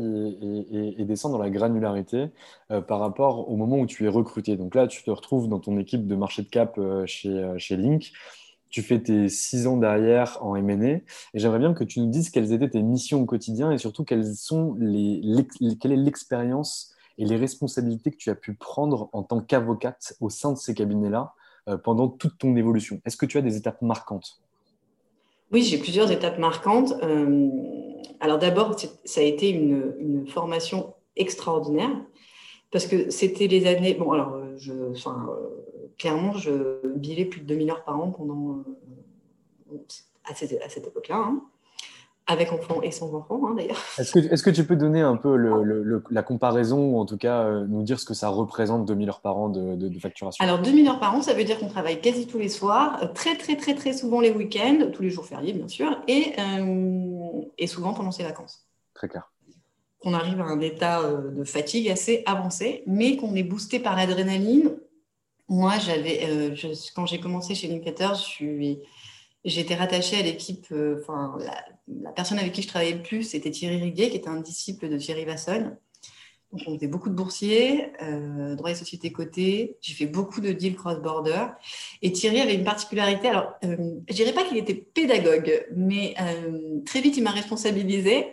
et, 0.98 1.04
descendre 1.04 1.36
dans 1.36 1.42
la 1.42 1.50
granularité 1.50 2.30
euh, 2.70 2.80
par 2.80 3.00
rapport 3.00 3.50
au 3.50 3.56
moment 3.56 3.78
où 3.78 3.86
tu 3.86 4.06
es 4.06 4.08
recruté? 4.08 4.56
Donc 4.56 4.74
là, 4.74 4.86
tu 4.86 5.02
te 5.02 5.10
retrouves 5.10 5.46
dans 5.48 5.60
ton 5.60 5.78
équipe 5.78 6.06
de 6.06 6.16
marché 6.16 6.42
de 6.42 6.48
cap 6.48 6.78
euh, 6.78 7.04
chez, 7.04 7.28
euh, 7.28 7.58
chez 7.58 7.76
Link. 7.76 8.12
Tu 8.70 8.80
fais 8.82 8.98
tes 8.98 9.28
six 9.28 9.66
ans 9.66 9.76
derrière 9.76 10.38
en 10.42 10.56
M&A 10.56 10.86
et 10.86 11.02
j'aimerais 11.34 11.58
bien 11.58 11.74
que 11.74 11.84
tu 11.84 12.00
nous 12.00 12.08
dises 12.08 12.30
quelles 12.30 12.52
étaient 12.52 12.70
tes 12.70 12.82
missions 12.82 13.20
au 13.20 13.26
quotidien 13.26 13.70
et 13.70 13.78
surtout 13.78 14.04
quelles 14.04 14.34
sont 14.34 14.74
les, 14.80 15.20
quelle 15.80 15.92
est 15.92 15.96
l'expérience 15.96 16.94
et 17.18 17.26
les 17.26 17.36
responsabilités 17.36 18.10
que 18.10 18.16
tu 18.16 18.30
as 18.30 18.34
pu 18.34 18.54
prendre 18.54 19.10
en 19.12 19.22
tant 19.22 19.40
qu'avocate 19.40 20.16
au 20.20 20.30
sein 20.30 20.52
de 20.52 20.58
ces 20.58 20.74
cabinets-là 20.74 21.34
pendant 21.84 22.08
toute 22.08 22.36
ton 22.38 22.56
évolution. 22.56 23.00
Est-ce 23.04 23.16
que 23.16 23.26
tu 23.26 23.38
as 23.38 23.42
des 23.42 23.56
étapes 23.56 23.80
marquantes? 23.80 24.43
Oui, 25.54 25.62
j'ai 25.62 25.78
plusieurs 25.78 26.10
étapes 26.10 26.40
marquantes. 26.40 26.94
Euh, 27.04 27.48
alors 28.18 28.40
d'abord, 28.40 28.74
ça 29.04 29.20
a 29.20 29.22
été 29.22 29.50
une, 29.50 30.26
formation 30.26 30.94
extraordinaire 31.14 31.92
parce 32.72 32.88
que 32.88 33.08
c'était 33.08 33.46
les 33.46 33.68
années. 33.68 33.94
Bon, 33.94 34.10
alors, 34.10 34.34
euh, 34.34 34.90
enfin, 34.90 35.28
euh, 35.30 35.90
clairement, 35.96 36.32
je 36.32 36.84
bilais 36.96 37.24
plus 37.24 37.40
de 37.42 37.46
2000 37.46 37.70
heures 37.70 37.84
par 37.84 38.00
an 38.00 38.10
pendant 38.10 38.64
à 40.24 40.34
cette, 40.34 40.60
à 40.60 40.68
cette 40.68 40.88
époque-là, 40.88 41.18
hein, 41.18 41.44
avec 42.26 42.52
enfants 42.52 42.80
et 42.82 42.90
sans 42.90 43.14
enfants 43.14 43.40
hein, 43.46 43.54
d'ailleurs. 43.54 43.82
Est-ce 43.98 44.12
que, 44.12 44.18
est-ce 44.18 44.42
que 44.42 44.50
tu 44.50 44.64
peux 44.64 44.76
donner 44.76 45.02
un 45.02 45.16
peu 45.16 45.36
le- 45.36 45.62
le- 45.62 45.82
le- 45.82 46.02
la 46.10 46.22
comparaison 46.22 46.78
ou 46.92 46.98
en 46.98 47.04
tout 47.04 47.18
cas 47.18 47.42
euh, 47.42 47.66
nous 47.68 47.82
dire 47.82 48.00
ce 48.00 48.06
que 48.06 48.14
ça 48.14 48.28
représente 48.28 48.86
2000 48.86 49.08
heures 49.10 49.20
par 49.20 49.36
an 49.36 49.48
de, 49.50 49.76
de- 49.76 49.88
de 49.88 49.98
facturation? 49.98 50.42
Alors 50.42 50.58
2000 50.60 50.88
heures 50.88 51.00
par 51.00 51.14
an, 51.14 51.20
ça 51.22 51.34
veut 51.34 51.44
dire 51.44 51.58
qu'on 51.58 51.68
travaille 51.68 52.00
quasi 52.00 52.26
tous 52.26 52.38
les 52.38 52.48
soirs, 52.48 52.98
euh, 53.02 53.08
très 53.08 53.36
très 53.36 53.56
très 53.56 53.74
très 53.74 53.92
souvent 53.92 54.20
les 54.20 54.30
week-ends, 54.30 54.88
tous 54.92 55.02
les 55.02 55.10
jours 55.10 55.26
fériés 55.26 55.52
bien 55.52 55.68
sûr, 55.68 55.98
et, 56.08 56.32
euh, 56.38 57.42
et 57.58 57.66
souvent 57.66 57.92
pendant 57.92 58.10
ses 58.10 58.22
vacances. 58.22 58.66
Très 58.94 59.08
clair. 59.08 59.30
qu'on 60.00 60.14
arrive 60.14 60.40
à 60.40 60.44
un 60.44 60.60
état 60.60 61.02
de 61.02 61.44
fatigue 61.44 61.88
assez 61.90 62.22
avancé, 62.26 62.82
mais 62.86 63.16
qu'on 63.16 63.34
est 63.34 63.42
boosté 63.42 63.80
par 63.80 63.96
l'adrénaline. 63.96 64.76
Moi, 65.48 65.72
j'avais, 65.78 66.20
euh, 66.26 66.54
quand 66.94 67.04
j'ai 67.06 67.20
commencé 67.20 67.54
chez 67.54 67.68
suis, 68.14 68.78
j'étais 69.44 69.74
rattachée 69.74 70.18
à 70.18 70.22
l'équipe. 70.22 70.66
Enfin, 71.00 71.36
la, 71.38 71.54
la 71.88 72.12
personne 72.12 72.38
avec 72.38 72.52
qui 72.52 72.62
je 72.62 72.68
travaillais 72.68 72.94
le 72.94 73.02
plus, 73.02 73.22
c'était 73.22 73.50
Thierry 73.50 73.76
Riguet, 73.76 74.10
qui 74.10 74.16
était 74.16 74.28
un 74.28 74.40
disciple 74.40 74.88
de 74.88 74.96
Thierry 74.96 75.24
Vassonne. 75.24 75.76
Donc, 76.54 76.62
on 76.68 76.74
faisait 76.76 76.86
beaucoup 76.86 77.08
de 77.08 77.14
boursiers, 77.14 77.92
euh, 78.00 78.54
droit 78.54 78.70
des 78.70 78.76
sociétés 78.76 79.10
cotées. 79.10 79.76
J'ai 79.80 79.94
fait 79.94 80.06
beaucoup 80.06 80.40
de 80.40 80.52
deals 80.52 80.76
cross-border. 80.76 81.46
Et 82.00 82.12
Thierry 82.12 82.40
avait 82.40 82.54
une 82.54 82.64
particularité. 82.64 83.28
Alors, 83.28 83.54
euh, 83.64 83.76
je 84.08 84.14
dirais 84.14 84.32
pas 84.32 84.44
qu'il 84.44 84.56
était 84.56 84.74
pédagogue, 84.74 85.66
mais 85.74 86.14
euh, 86.20 86.80
très 86.86 87.00
vite, 87.00 87.16
il 87.16 87.24
m'a 87.24 87.32
responsabilisé 87.32 88.28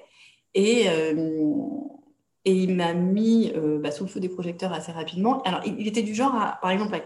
et, 0.53 0.85
et 0.85 2.51
il 2.51 2.75
m'a 2.75 2.93
mis 2.93 3.53
bah, 3.79 3.89
sous 3.89 4.03
le 4.03 4.09
feu 4.09 4.19
des 4.19 4.29
projecteurs 4.29 4.73
assez 4.73 4.91
rapidement. 4.91 5.41
Alors, 5.43 5.61
il, 5.65 5.87
était 5.87 6.03
du 6.03 6.13
genre, 6.13 6.35
à, 6.35 6.59
par 6.61 6.71
exemple, 6.71 6.93
à 6.93 7.01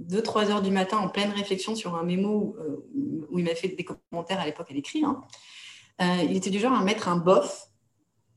2-3 0.00 0.50
heures 0.50 0.62
du 0.62 0.70
matin, 0.70 0.98
en 0.98 1.08
pleine 1.08 1.30
réflexion 1.30 1.74
sur 1.74 1.96
un 1.96 2.04
mémo 2.04 2.54
où, 2.94 3.38
il 3.38 3.44
m'a 3.44 3.54
fait 3.54 3.68
des 3.68 3.84
commentaires 3.84 4.38
à 4.38 4.46
l'époque 4.46 4.70
à 4.70 4.74
l'écrit. 4.74 5.02
Hein. 5.02 5.22
Il 6.00 6.36
était 6.36 6.50
du 6.50 6.58
genre 6.58 6.72
à 6.72 6.82
mettre 6.82 7.08
un 7.08 7.16
bof 7.16 7.70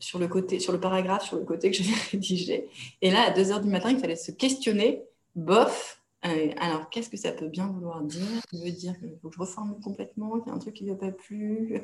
sur 0.04 0.20
le 0.20 0.28
côté, 0.28 0.60
sur 0.60 0.74
le 0.74 0.80
paragraphe, 0.82 1.24
sur 1.24 1.38
le 1.38 1.46
côté 1.46 1.72
que 1.72 1.78
je 1.78 1.84
vais 1.84 1.96
rédiger. 2.12 2.68
Et 3.02 3.10
là, 3.10 3.22
à 3.28 3.32
2 3.32 3.52
heures 3.52 3.62
du 3.62 3.70
matin, 3.70 3.90
il 3.90 3.98
fallait 4.00 4.18
se 4.18 4.32
questionner, 4.32 5.04
bof. 5.36 6.02
Euh, 6.26 6.52
alors, 6.60 6.90
qu'est-ce 6.90 7.10
que 7.10 7.18
ça 7.18 7.32
peut 7.32 7.48
bien 7.48 7.68
vouloir 7.68 8.02
dire? 8.02 8.22
Ça 8.52 8.58
veut 8.58 8.72
dire 8.72 8.94
que 9.00 9.08
je 9.08 9.40
reformule 9.40 9.80
complètement, 9.82 10.40
qu'il 10.40 10.48
y 10.48 10.52
a 10.52 10.56
un 10.56 10.60
truc 10.60 10.74
qui 10.74 10.84
ne 10.84 10.92
va 10.92 10.98
pas 10.98 11.12
plus. 11.12 11.82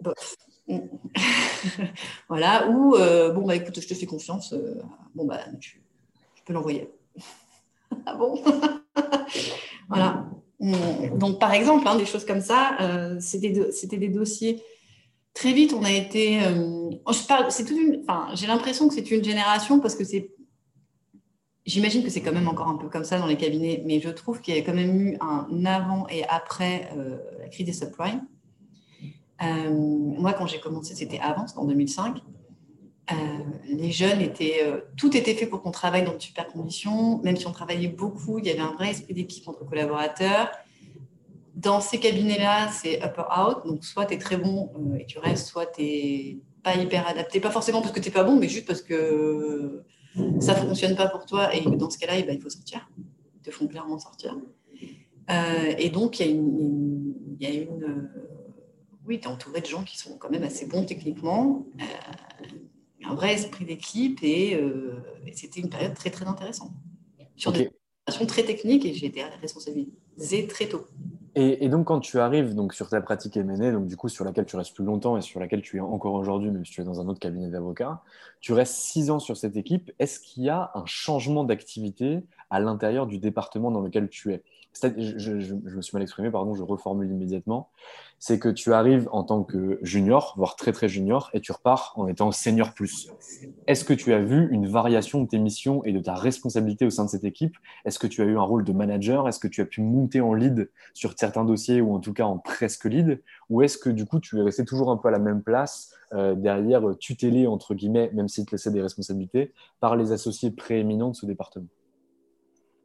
Bof. 0.00 0.36
voilà. 2.28 2.68
Ou, 2.68 2.96
euh, 2.96 3.30
bon, 3.32 3.46
bah 3.46 3.56
écoute, 3.56 3.80
je 3.80 3.88
te 3.88 3.94
fais 3.94 4.06
confiance. 4.06 4.52
Euh, 4.52 4.80
bon, 5.14 5.24
bah, 5.24 5.40
tu, 5.58 5.82
peux 6.44 6.52
l'envoyer. 6.52 6.90
ah 8.06 8.14
bon? 8.14 8.42
Voilà. 9.88 10.26
Donc, 11.14 11.40
par 11.40 11.52
exemple, 11.52 11.88
hein, 11.88 11.96
des 11.96 12.06
choses 12.06 12.24
comme 12.24 12.40
ça, 12.40 12.76
c'était 13.20 13.96
des 13.96 14.08
dossiers 14.08 14.62
très 15.34 15.52
vite, 15.52 15.72
on 15.72 15.84
a 15.84 15.90
été. 15.90 16.42
Euh, 16.42 16.90
Enfin, 17.06 18.28
j'ai 18.34 18.46
l'impression 18.46 18.88
que 18.88 18.94
c'est 18.94 19.10
une 19.10 19.24
génération 19.24 19.80
parce 19.80 19.94
que 19.94 20.04
c'est. 20.04 20.30
J'imagine 21.64 22.02
que 22.02 22.10
c'est 22.10 22.22
quand 22.22 22.32
même 22.32 22.48
encore 22.48 22.68
un 22.68 22.76
peu 22.76 22.88
comme 22.88 23.04
ça 23.04 23.18
dans 23.18 23.26
les 23.26 23.36
cabinets, 23.36 23.82
mais 23.86 24.00
je 24.00 24.08
trouve 24.08 24.40
qu'il 24.40 24.54
y 24.56 24.58
a 24.58 24.62
quand 24.62 24.74
même 24.74 25.00
eu 25.00 25.16
un 25.20 25.64
avant 25.64 26.08
et 26.08 26.24
après 26.24 26.90
euh, 26.96 27.18
la 27.38 27.48
crise 27.48 27.66
des 27.66 27.72
subprimes. 27.72 28.26
Euh, 29.42 29.70
moi, 29.70 30.32
quand 30.32 30.46
j'ai 30.46 30.58
commencé, 30.58 30.94
c'était 30.94 31.20
avant, 31.20 31.46
c'était 31.46 31.60
en 31.60 31.66
2005. 31.66 32.18
les 33.68 33.92
jeunes 33.92 34.20
étaient, 34.20 34.60
tout 34.96 35.16
était 35.16 35.34
fait 35.34 35.46
pour 35.46 35.62
qu'on 35.62 35.70
travaille 35.70 36.04
dans 36.04 36.14
de 36.14 36.20
super 36.20 36.48
conditions. 36.48 37.20
Même 37.22 37.36
si 37.36 37.46
on 37.46 37.52
travaillait 37.52 37.88
beaucoup, 37.88 38.38
il 38.38 38.46
y 38.46 38.50
avait 38.50 38.60
un 38.60 38.72
vrai 38.72 38.90
esprit 38.90 39.14
d'équipe 39.14 39.46
entre 39.46 39.64
collaborateurs 39.64 40.50
dans 41.54 41.80
ces 41.80 41.98
cabinets-là, 41.98 42.68
c'est 42.68 43.02
up 43.02 43.14
or 43.18 43.28
out. 43.38 43.66
Donc, 43.66 43.84
soit 43.84 44.06
tu 44.06 44.14
es 44.14 44.18
très 44.18 44.36
bon 44.36 44.70
euh, 44.76 44.96
et 44.96 45.06
tu 45.06 45.18
restes, 45.18 45.46
soit 45.46 45.66
tu 45.66 45.82
n'es 45.82 46.38
pas 46.62 46.76
hyper 46.76 47.06
adapté. 47.06 47.40
Pas 47.40 47.50
forcément 47.50 47.80
parce 47.80 47.92
que 47.92 48.00
tu 48.00 48.08
n'es 48.08 48.12
pas 48.12 48.24
bon, 48.24 48.36
mais 48.36 48.48
juste 48.48 48.66
parce 48.66 48.82
que 48.82 49.82
ça 50.40 50.54
ne 50.54 50.66
fonctionne 50.66 50.96
pas 50.96 51.08
pour 51.08 51.26
toi. 51.26 51.54
Et 51.54 51.60
dans 51.62 51.90
ce 51.90 51.98
cas-là, 51.98 52.18
eh 52.18 52.22
ben, 52.22 52.34
il 52.34 52.40
faut 52.40 52.50
sortir. 52.50 52.88
Ils 52.98 53.42
te 53.42 53.50
font 53.50 53.66
clairement 53.66 53.98
sortir. 53.98 54.36
Euh, 55.30 55.74
et 55.78 55.90
donc, 55.90 56.20
il 56.20 56.26
y 56.26 56.28
a 56.28 56.32
une. 56.32 57.14
Y 57.40 57.46
a 57.46 57.50
une 57.50 57.84
euh, 57.84 58.28
oui, 59.04 59.18
tu 59.18 59.26
es 59.26 59.30
entouré 59.30 59.60
de 59.60 59.66
gens 59.66 59.82
qui 59.82 59.98
sont 59.98 60.16
quand 60.16 60.30
même 60.30 60.44
assez 60.44 60.66
bons 60.66 60.84
techniquement. 60.84 61.66
un 63.04 63.14
vrai 63.14 63.34
esprit 63.34 63.64
d'équipe 63.64 64.20
et, 64.22 64.56
c'était 65.32 65.60
une 65.60 65.68
période 65.68 65.94
très, 65.94 66.10
très 66.10 66.24
intéressante. 66.24 66.70
Sur 67.34 67.50
des 67.50 67.68
situations 68.06 68.26
très 68.26 68.44
techniques 68.44 68.84
et 68.86 68.94
j'ai 68.94 69.06
été 69.06 69.24
responsabilisée 69.40 70.46
très 70.46 70.68
tôt. 70.68 70.86
Et, 71.34 71.70
donc, 71.70 71.86
quand 71.86 72.00
tu 72.00 72.18
arrives 72.18 72.54
donc, 72.54 72.74
sur 72.74 72.90
ta 72.90 73.00
pratique 73.00 73.38
M&A, 73.38 73.72
donc 73.72 73.86
du 73.86 73.96
coup 73.96 74.10
sur 74.10 74.22
laquelle 74.22 74.44
tu 74.44 74.56
restes 74.56 74.74
plus 74.74 74.84
longtemps 74.84 75.16
et 75.16 75.22
sur 75.22 75.40
laquelle 75.40 75.62
tu 75.62 75.78
es 75.78 75.80
encore 75.80 76.12
aujourd'hui, 76.12 76.50
même 76.50 76.64
si 76.66 76.72
tu 76.72 76.82
es 76.82 76.84
dans 76.84 77.00
un 77.00 77.08
autre 77.08 77.20
cabinet 77.20 77.48
d'avocats, 77.48 78.02
tu 78.40 78.52
restes 78.52 78.74
six 78.74 79.10
ans 79.10 79.18
sur 79.18 79.38
cette 79.38 79.56
équipe. 79.56 79.90
Est-ce 79.98 80.20
qu'il 80.20 80.42
y 80.42 80.50
a 80.50 80.70
un 80.74 80.84
changement 80.84 81.44
d'activité 81.44 82.22
à 82.50 82.60
l'intérieur 82.60 83.06
du 83.06 83.18
département 83.18 83.70
dans 83.70 83.80
lequel 83.80 84.10
tu 84.10 84.34
es? 84.34 84.42
Je, 84.74 85.54
me 85.54 85.82
suis 85.82 85.94
mal 85.94 86.02
exprimé, 86.02 86.30
pardon, 86.30 86.54
je 86.54 86.62
reformule 86.62 87.10
immédiatement. 87.10 87.70
C'est 88.18 88.38
que 88.38 88.48
tu 88.48 88.72
arrives 88.72 89.08
en 89.12 89.24
tant 89.24 89.42
que 89.42 89.78
junior, 89.82 90.34
voire 90.36 90.56
très 90.56 90.72
très 90.72 90.88
junior, 90.88 91.30
et 91.34 91.40
tu 91.40 91.52
repars 91.52 91.92
en 91.96 92.06
étant 92.06 92.30
senior 92.32 92.72
plus. 92.72 93.10
Est-ce 93.66 93.84
que 93.84 93.94
tu 93.94 94.12
as 94.12 94.20
vu 94.20 94.48
une 94.50 94.66
variation 94.66 95.22
de 95.22 95.28
tes 95.28 95.38
missions 95.38 95.84
et 95.84 95.92
de 95.92 96.00
ta 96.00 96.14
responsabilité 96.14 96.86
au 96.86 96.90
sein 96.90 97.04
de 97.04 97.10
cette 97.10 97.24
équipe? 97.24 97.56
Est-ce 97.84 97.98
que 97.98 98.06
tu 98.06 98.22
as 98.22 98.24
eu 98.24 98.36
un 98.36 98.42
rôle 98.42 98.64
de 98.64 98.72
manager? 98.72 99.28
Est-ce 99.28 99.40
que 99.40 99.48
tu 99.48 99.60
as 99.60 99.66
pu 99.66 99.80
monter 99.80 100.20
en 100.20 100.34
lead 100.34 100.70
sur 100.94 101.14
certains 101.16 101.44
dossiers 101.44 101.80
ou 101.80 101.94
en 101.94 102.00
tout 102.00 102.12
cas 102.12 102.24
en 102.24 102.38
presque 102.38 102.84
lead? 102.84 103.22
Ou 103.50 103.62
est-ce 103.62 103.78
que 103.78 103.90
du 103.90 104.06
coup 104.06 104.20
tu 104.20 104.38
es 104.38 104.42
resté 104.42 104.64
toujours 104.64 104.90
un 104.90 104.96
peu 104.96 105.08
à 105.08 105.10
la 105.10 105.18
même 105.18 105.42
place 105.42 105.94
euh, 106.12 106.34
derrière, 106.34 106.82
tutélé 106.98 107.46
entre 107.46 107.74
guillemets, 107.74 108.10
même 108.14 108.28
s'il 108.28 108.46
te 108.46 108.52
laissait 108.52 108.70
des 108.70 108.82
responsabilités, 108.82 109.52
par 109.80 109.96
les 109.96 110.12
associés 110.12 110.50
prééminents 110.50 111.10
de 111.10 111.16
ce 111.16 111.26
département? 111.26 111.66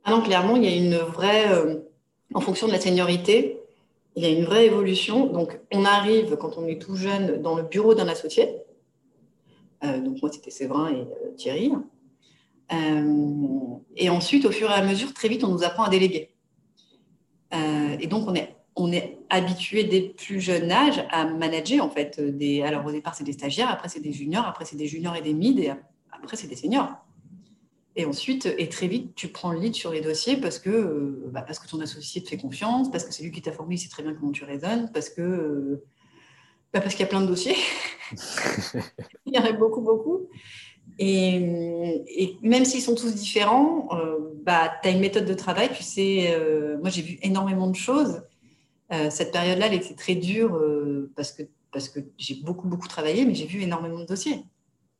Ah 0.07 0.11
non, 0.11 0.21
clairement, 0.21 0.55
il 0.55 0.63
y 0.63 0.67
a 0.67 0.73
une 0.73 0.95
vraie, 0.95 1.51
euh, 1.51 1.81
en 2.33 2.39
fonction 2.39 2.65
de 2.65 2.71
la 2.71 2.79
seniorité, 2.79 3.59
il 4.15 4.23
y 4.23 4.25
a 4.25 4.29
une 4.29 4.45
vraie 4.45 4.65
évolution. 4.65 5.25
Donc, 5.25 5.59
on 5.73 5.83
arrive, 5.83 6.37
quand 6.37 6.57
on 6.57 6.65
est 6.65 6.81
tout 6.81 6.95
jeune, 6.95 7.41
dans 7.41 7.57
le 7.57 7.63
bureau 7.63 7.93
d'un 7.93 8.07
associé. 8.07 8.55
Euh, 9.83 9.99
donc, 9.99 10.21
moi, 10.21 10.31
c'était 10.31 10.49
Séverin 10.49 10.91
et 10.91 11.01
euh, 11.01 11.35
Thierry. 11.35 11.73
et 13.97 14.09
ensuite, 14.09 14.45
au 14.45 14.51
fur 14.51 14.71
et 14.71 14.75
à 14.75 14.81
mesure, 14.81 15.13
très 15.13 15.27
vite, 15.27 15.43
on 15.43 15.49
nous 15.49 15.65
apprend 15.65 15.83
à 15.83 15.89
déléguer. 15.89 16.29
et 17.51 18.07
donc, 18.07 18.29
on 18.29 18.33
est, 18.35 18.55
on 18.77 18.93
est 18.93 19.17
habitué 19.29 19.83
dès 19.83 20.01
plus 20.03 20.39
jeune 20.39 20.71
âge 20.71 21.05
à 21.11 21.25
manager, 21.25 21.83
en 21.83 21.89
fait. 21.89 22.17
Alors, 22.63 22.85
au 22.85 22.93
départ, 22.93 23.13
c'est 23.13 23.25
des 23.25 23.33
stagiaires, 23.33 23.69
après, 23.69 23.89
c'est 23.89 23.99
des 23.99 24.13
juniors, 24.13 24.45
après, 24.47 24.63
c'est 24.63 24.77
des 24.77 24.87
juniors 24.87 25.17
et 25.17 25.21
des 25.21 25.33
mid, 25.33 25.59
et 25.59 25.73
après, 26.13 26.37
c'est 26.37 26.47
des 26.47 26.55
seniors. 26.55 26.93
Et 27.99 28.05
ensuite, 28.05 28.45
et 28.59 28.69
très 28.69 28.87
vite, 28.87 29.15
tu 29.15 29.27
prends 29.27 29.51
le 29.51 29.59
lead 29.59 29.73
sur 29.73 29.91
les 29.91 30.01
dossiers 30.01 30.37
parce 30.37 30.59
que, 30.59 30.69
euh, 30.69 31.29
bah, 31.31 31.41
parce 31.41 31.57
que 31.57 31.67
ton 31.67 31.81
associé 31.81 32.21
te 32.21 32.29
fait 32.29 32.37
confiance, 32.37 32.91
parce 32.91 33.03
que 33.03 33.11
c'est 33.11 33.23
lui 33.23 33.31
qui 33.31 33.41
t'a 33.41 33.51
formé, 33.51 33.73
il 33.73 33.79
sait 33.79 33.89
très 33.89 34.03
bien 34.03 34.13
comment 34.13 34.31
tu 34.31 34.43
raisonnes, 34.43 34.91
parce 34.93 35.09
que 35.09 35.21
euh, 35.21 35.83
bah, 36.71 36.79
parce 36.79 36.93
qu'il 36.93 37.01
y 37.01 37.05
a 37.05 37.09
plein 37.09 37.21
de 37.21 37.25
dossiers. 37.25 37.55
il 39.25 39.33
y 39.33 39.39
en 39.39 39.45
a 39.45 39.51
beaucoup, 39.51 39.81
beaucoup. 39.81 40.29
Et, 40.99 42.37
même 42.43 42.65
s'ils 42.65 42.83
sont 42.83 42.93
tous 42.93 43.15
différents, 43.15 43.87
euh, 43.93 44.19
bah, 44.43 44.71
tu 44.83 44.89
as 44.89 44.91
une 44.91 44.99
méthode 44.99 45.25
de 45.25 45.33
travail. 45.33 45.71
Tu 45.75 45.81
sais, 45.81 46.37
moi, 46.79 46.91
j'ai 46.91 47.01
vu 47.01 47.17
énormément 47.23 47.67
de 47.67 47.75
choses. 47.75 48.21
cette 49.09 49.31
période-là, 49.31 49.67
elle 49.67 49.73
était 49.73 49.95
très 49.95 50.15
dure 50.15 50.61
parce 51.15 51.31
que, 51.31 51.43
parce 51.71 51.89
que 51.89 51.99
j'ai 52.17 52.35
beaucoup, 52.35 52.67
beaucoup 52.67 52.87
travaillé, 52.87 53.25
mais 53.25 53.33
j'ai 53.33 53.47
vu 53.47 53.61
énormément 53.61 53.99
de 53.99 54.05
dossiers. 54.05 54.43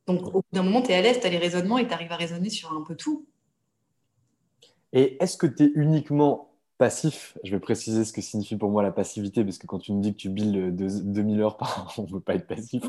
Donc, 0.08 0.26
au 0.26 0.32
bout 0.32 0.42
d'un 0.54 0.64
moment, 0.64 0.82
tu 0.82 0.92
es 0.92 0.96
à 0.96 1.02
l'aise, 1.02 1.20
tu 1.20 1.28
as 1.28 1.30
les 1.30 1.38
raisonnements 1.38 1.78
et 1.78 1.86
tu 1.86 1.94
arrives 1.94 2.12
à 2.12 2.16
raisonner 2.16 2.50
sur 2.50 2.72
un 2.72 2.82
peu 2.82 2.96
tout. 2.96 3.28
Et 4.94 5.22
est-ce 5.22 5.38
que 5.38 5.48
tu 5.48 5.64
es 5.64 5.72
uniquement 5.76 6.54
passif? 6.78 7.38
Je 7.44 7.52
vais 7.52 7.60
préciser 7.60 8.06
ce 8.06 8.14
que 8.14 8.22
signifie 8.22 8.56
pour 8.56 8.70
moi 8.70 8.84
la 8.84 8.94
passivité, 8.94 9.44
parce 9.44 9.58
que 9.58 9.68
quand 9.68 9.80
tu 9.80 9.92
me 9.92 10.02
dis 10.02 10.14
que 10.14 10.18
tu 10.18 10.30
billes 10.30 10.72
2000 10.72 11.42
heures 11.42 11.58
par 11.58 11.88
an, 11.98 12.02
on 12.02 12.06
ne 12.06 12.14
veut 12.14 12.22
pas 12.22 12.36
être 12.36 12.48
passif. 12.48 12.84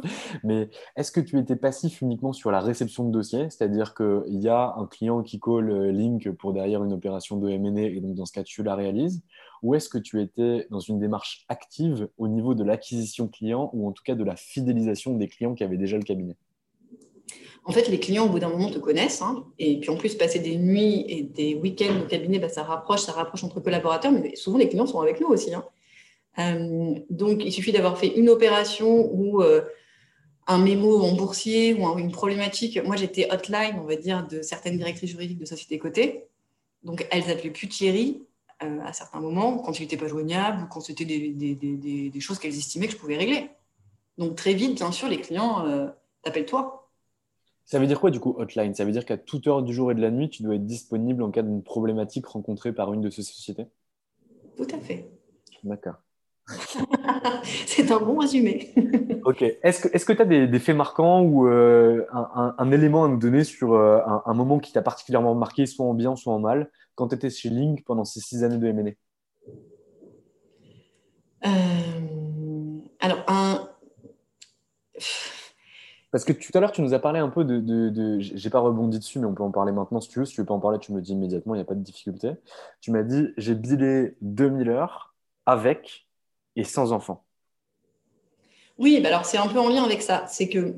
Mais 0.45 0.71
est-ce 0.95 1.11
que 1.11 1.21
tu 1.21 1.39
étais 1.41 1.57
passif 1.57 2.01
uniquement 2.03 2.33
sur 2.33 2.53
la 2.53 2.61
réception 2.61 3.05
de 3.05 3.11
dossiers? 3.11 3.51
C'est-à-dire 3.51 3.95
qu'il 3.95 4.39
y 4.41 4.49
a 4.49 4.75
un 4.77 4.87
client 4.87 5.25
qui 5.25 5.41
call 5.41 5.71
euh, 5.71 5.91
Link 5.91 6.31
pour 6.31 6.53
derrière 6.53 6.85
une 6.85 6.93
opération 6.93 7.37
de 7.37 7.49
M&A, 7.49 7.81
et 7.81 8.01
donc 8.01 8.15
dans 8.15 8.27
ce 8.27 8.33
cas, 8.33 8.45
tu 8.45 8.63
la 8.63 8.77
réalises? 8.77 9.25
Ou 9.65 9.75
est-ce 9.75 9.89
que 9.89 9.99
tu 9.99 10.23
étais 10.23 10.69
dans 10.71 10.79
une 10.79 11.01
démarche 11.01 11.45
active 11.49 12.09
au 12.17 12.29
niveau 12.29 12.55
de 12.55 12.63
l'acquisition 12.63 13.27
client, 13.27 13.71
ou 13.73 13.89
en 13.89 13.93
tout 13.93 14.05
cas 14.05 14.15
de 14.15 14.23
la 14.23 14.37
fidélisation 14.37 15.17
des 15.17 15.27
clients 15.27 15.55
qui 15.55 15.65
avaient 15.65 15.77
déjà 15.77 15.97
le 15.97 16.05
cabinet? 16.05 16.37
En 17.69 17.73
fait, 17.73 17.89
les 17.89 18.01
clients, 18.01 18.25
au 18.25 18.31
bout 18.31 18.39
d'un 18.39 18.49
moment, 18.49 18.71
te 18.71 18.79
connaissent. 18.79 19.21
Hein. 19.21 19.45
et 19.59 19.79
puis, 19.79 19.91
en 19.91 19.97
plus, 19.97 20.15
passer 20.15 20.39
des 20.39 20.57
nuits 20.57 21.05
et 21.07 21.23
des 21.23 21.55
week-ends 21.55 22.01
au 22.03 22.07
cabinet, 22.07 22.39
bah, 22.39 22.49
ça 22.49 22.63
rapproche, 22.63 23.03
ça 23.03 23.13
rapproche 23.13 23.45
entre 23.45 23.61
collaborateurs. 23.61 24.11
Mais 24.11 24.35
souvent, 24.37 24.57
les 24.57 24.71
clients 24.71 24.87
sont 24.87 25.01
avec 25.01 25.21
nous 25.21 25.29
aussi. 25.29 25.53
Hein. 25.53 25.67
Euh, 26.39 26.95
donc, 27.11 27.45
il 27.45 27.53
suffit 27.53 27.71
d'avoir 27.71 27.99
fait 27.99 28.17
une 28.17 28.31
opération 28.31 29.13
ou 29.13 29.43
euh, 29.43 29.61
un 30.47 30.57
mémo 30.57 31.03
en 31.03 31.13
boursier 31.13 31.75
ou 31.75 31.99
une 31.99 32.11
problématique. 32.11 32.83
Moi, 32.83 32.97
j'étais 32.97 33.31
hotline, 33.31 33.77
on 33.79 33.85
va 33.85 33.97
dire, 33.97 34.27
de 34.27 34.41
certaines 34.41 34.79
directrices 34.79 35.11
juridiques 35.11 35.39
de 35.39 35.45
sociétés 35.45 35.79
cotées. 35.79 36.25
Donc, 36.85 37.07
elles 37.11 37.27
n'appelaient 37.27 37.51
plus 37.51 37.69
Thierry 37.69 38.23
euh, 38.63 38.79
à 38.83 38.95
certains 38.95 39.21
moments, 39.21 39.59
quand 39.59 39.79
il 39.79 39.83
n'était 39.83 39.99
pas 39.99 40.09
joignable 40.09 40.63
ou 40.63 40.67
quand 40.69 40.81
c'était 40.81 41.05
des, 41.05 41.35
des, 41.35 42.21
choses 42.21 42.39
qu'elles 42.39 42.57
estimaient 42.57 42.87
que 42.87 42.95
je 42.95 42.99
pouvais 42.99 43.19
régler. 43.19 43.51
Donc, 44.17 44.37
très 44.37 44.55
vite, 44.55 44.77
bien 44.77 44.91
sûr, 44.91 45.07
les 45.09 45.21
clients 45.21 45.93
t'appellent 46.23 46.47
toi. 46.47 46.88
Ça 47.69 47.79
veut 47.79 47.87
dire 47.87 48.01
quoi 48.01 48.11
du 48.11 48.19
coup 48.19 48.35
hotline? 48.39 48.75
Ça 48.75 48.87
veut 48.87 48.93
dire 48.93 49.05
qu'à 49.05 49.19
toute 49.19 49.47
heure 49.47 49.63
du 49.63 49.75
jour 49.75 49.93
et 49.93 49.95
de 49.95 50.01
la 50.01 50.11
nuit, 50.11 50.31
tu 50.31 50.43
dois 50.43 50.55
être 50.55 50.65
disponible 50.65 51.23
en 51.23 51.31
cas 51.31 51.43
d'une 51.43 51.63
problématique 51.63 52.25
rencontrée 52.25 52.73
par 52.73 52.95
une 52.95 53.03
de 53.03 53.11
ces 53.11 53.23
sociétés? 53.23 53.67
Tout 54.57 54.67
à 54.75 54.79
fait. 54.79 55.07
D'accord. 55.65 55.97
C'est 57.45 57.93
un 57.93 57.99
bon 57.99 58.21
résumé. 58.21 58.73
ok. 59.27 59.43
Est-ce 59.63 60.07
que 60.07 60.13
tu 60.15 60.23
as 60.23 60.25
des, 60.25 60.59
faits 60.59 60.77
marquants 60.77 61.21
ou 61.21 61.47
euh, 61.47 62.07
un, 62.11 62.73
élément 62.73 63.05
à 63.05 63.09
nous 63.09 63.19
donner 63.19 63.45
sur 63.45 63.75
euh, 63.75 64.01
un, 64.25 64.33
moment 64.33 64.61
qui 64.61 64.73
t'a 64.73 64.81
particulièrement 64.81 65.35
marqué, 65.35 65.67
soit 65.67 65.85
en 65.85 65.93
bien, 65.93 66.17
soit 66.17 66.33
en 66.33 66.39
mal, 66.39 66.71
quand 66.95 67.09
tu 67.09 67.17
étais 67.17 67.29
chez 67.29 67.51
Link 67.51 67.85
pendant 67.85 68.07
ces 68.07 68.21
six 68.21 68.45
années 68.45 68.57
de 68.57 68.67
M&A 68.67 68.91
euh, 71.47 71.51
Alors, 73.01 73.25
un 73.29 73.69
Parce 76.11 76.25
que 76.25 76.33
tout 76.33 76.51
à 76.55 76.61
l'heure, 76.61 76.73
tu 76.73 76.81
nous 76.81 76.95
as 76.95 76.99
parlé 76.99 77.19
un 77.21 77.29
peu 77.29 77.45
de. 77.45 77.61
de, 77.61 77.91
de 77.91 78.19
j'ai 78.19 78.51
pas 78.51 78.61
rebondi 78.61 78.99
dessus, 78.99 79.19
mais 79.19 79.27
on 79.27 79.35
peut 79.35 79.43
en 79.43 79.51
parler 79.51 79.73
maintenant 79.73 80.01
si 80.01 80.09
tu 80.09 80.19
veux. 80.19 80.25
Si 80.25 80.35
tu 80.35 80.41
veux 80.41 80.47
pas 80.47 80.55
en 80.55 80.61
parler, 80.61 80.79
tu 80.79 80.93
me 80.93 81.01
dis 81.01 81.13
immédiatement, 81.13 81.55
il 81.55 81.59
n'y 81.59 81.63
a 81.63 81.67
pas 81.67 81.75
de 81.75 81.83
difficulté. 81.83 82.33
Tu 82.81 82.91
m'as 82.91 83.03
dit 83.03 83.29
j'ai 83.37 83.55
bidé 83.55 84.17
2000 84.23 84.71
heures 84.71 85.15
avec 85.45 86.07
et 86.57 86.65
sans 86.65 86.93
enfant. 86.93 87.25
Oui, 88.79 89.01
bah 89.03 89.09
alors 89.09 89.25
c'est 89.25 89.39
un 89.39 89.49
peu 89.49 89.59
en 89.59 89.69
lien 89.69 89.85
avec 89.85 90.03
ça. 90.03 90.25
C'est 90.29 90.49
que. 90.49 90.77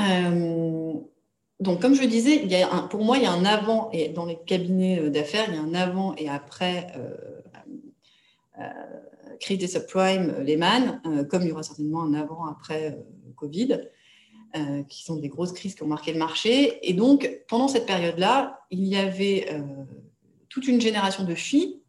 Euh, 0.00 0.92
donc, 1.60 1.80
comme 1.80 1.94
je 1.94 2.04
disais, 2.04 2.40
il 2.42 2.50
y 2.50 2.56
a 2.56 2.66
pour 2.90 3.04
moi, 3.04 3.16
il 3.16 3.22
y 3.22 3.26
a 3.26 3.32
un 3.32 3.44
avant, 3.44 3.90
et 3.92 4.08
dans 4.08 4.26
les 4.26 4.36
cabinets 4.36 5.00
euh, 5.00 5.10
d'affaires, 5.10 5.46
il 5.48 5.54
y 5.54 5.58
a 5.58 5.62
un 5.62 5.74
avant 5.74 6.14
et 6.16 6.28
après 6.28 6.88
euh, 6.96 7.16
euh, 8.58 9.36
crise 9.40 9.58
des 9.58 9.68
subprimes, 9.68 10.34
Lehman, 10.40 11.00
comme 11.30 11.42
il 11.42 11.48
y 11.48 11.52
aura 11.52 11.62
certainement 11.62 12.02
un 12.02 12.14
avant 12.14 12.46
après 12.46 12.98
Covid. 13.36 13.80
Euh, 14.56 14.84
qui 14.84 15.02
sont 15.02 15.16
des 15.16 15.28
grosses 15.28 15.50
crises 15.50 15.74
qui 15.74 15.82
ont 15.82 15.88
marqué 15.88 16.12
le 16.12 16.18
marché. 16.20 16.78
Et 16.88 16.92
donc, 16.92 17.28
pendant 17.48 17.66
cette 17.66 17.86
période-là, 17.86 18.60
il 18.70 18.84
y 18.84 18.94
avait 18.94 19.48
euh, 19.50 19.60
toute 20.48 20.68
une 20.68 20.80
génération 20.80 21.24
de 21.24 21.34
filles 21.34 21.80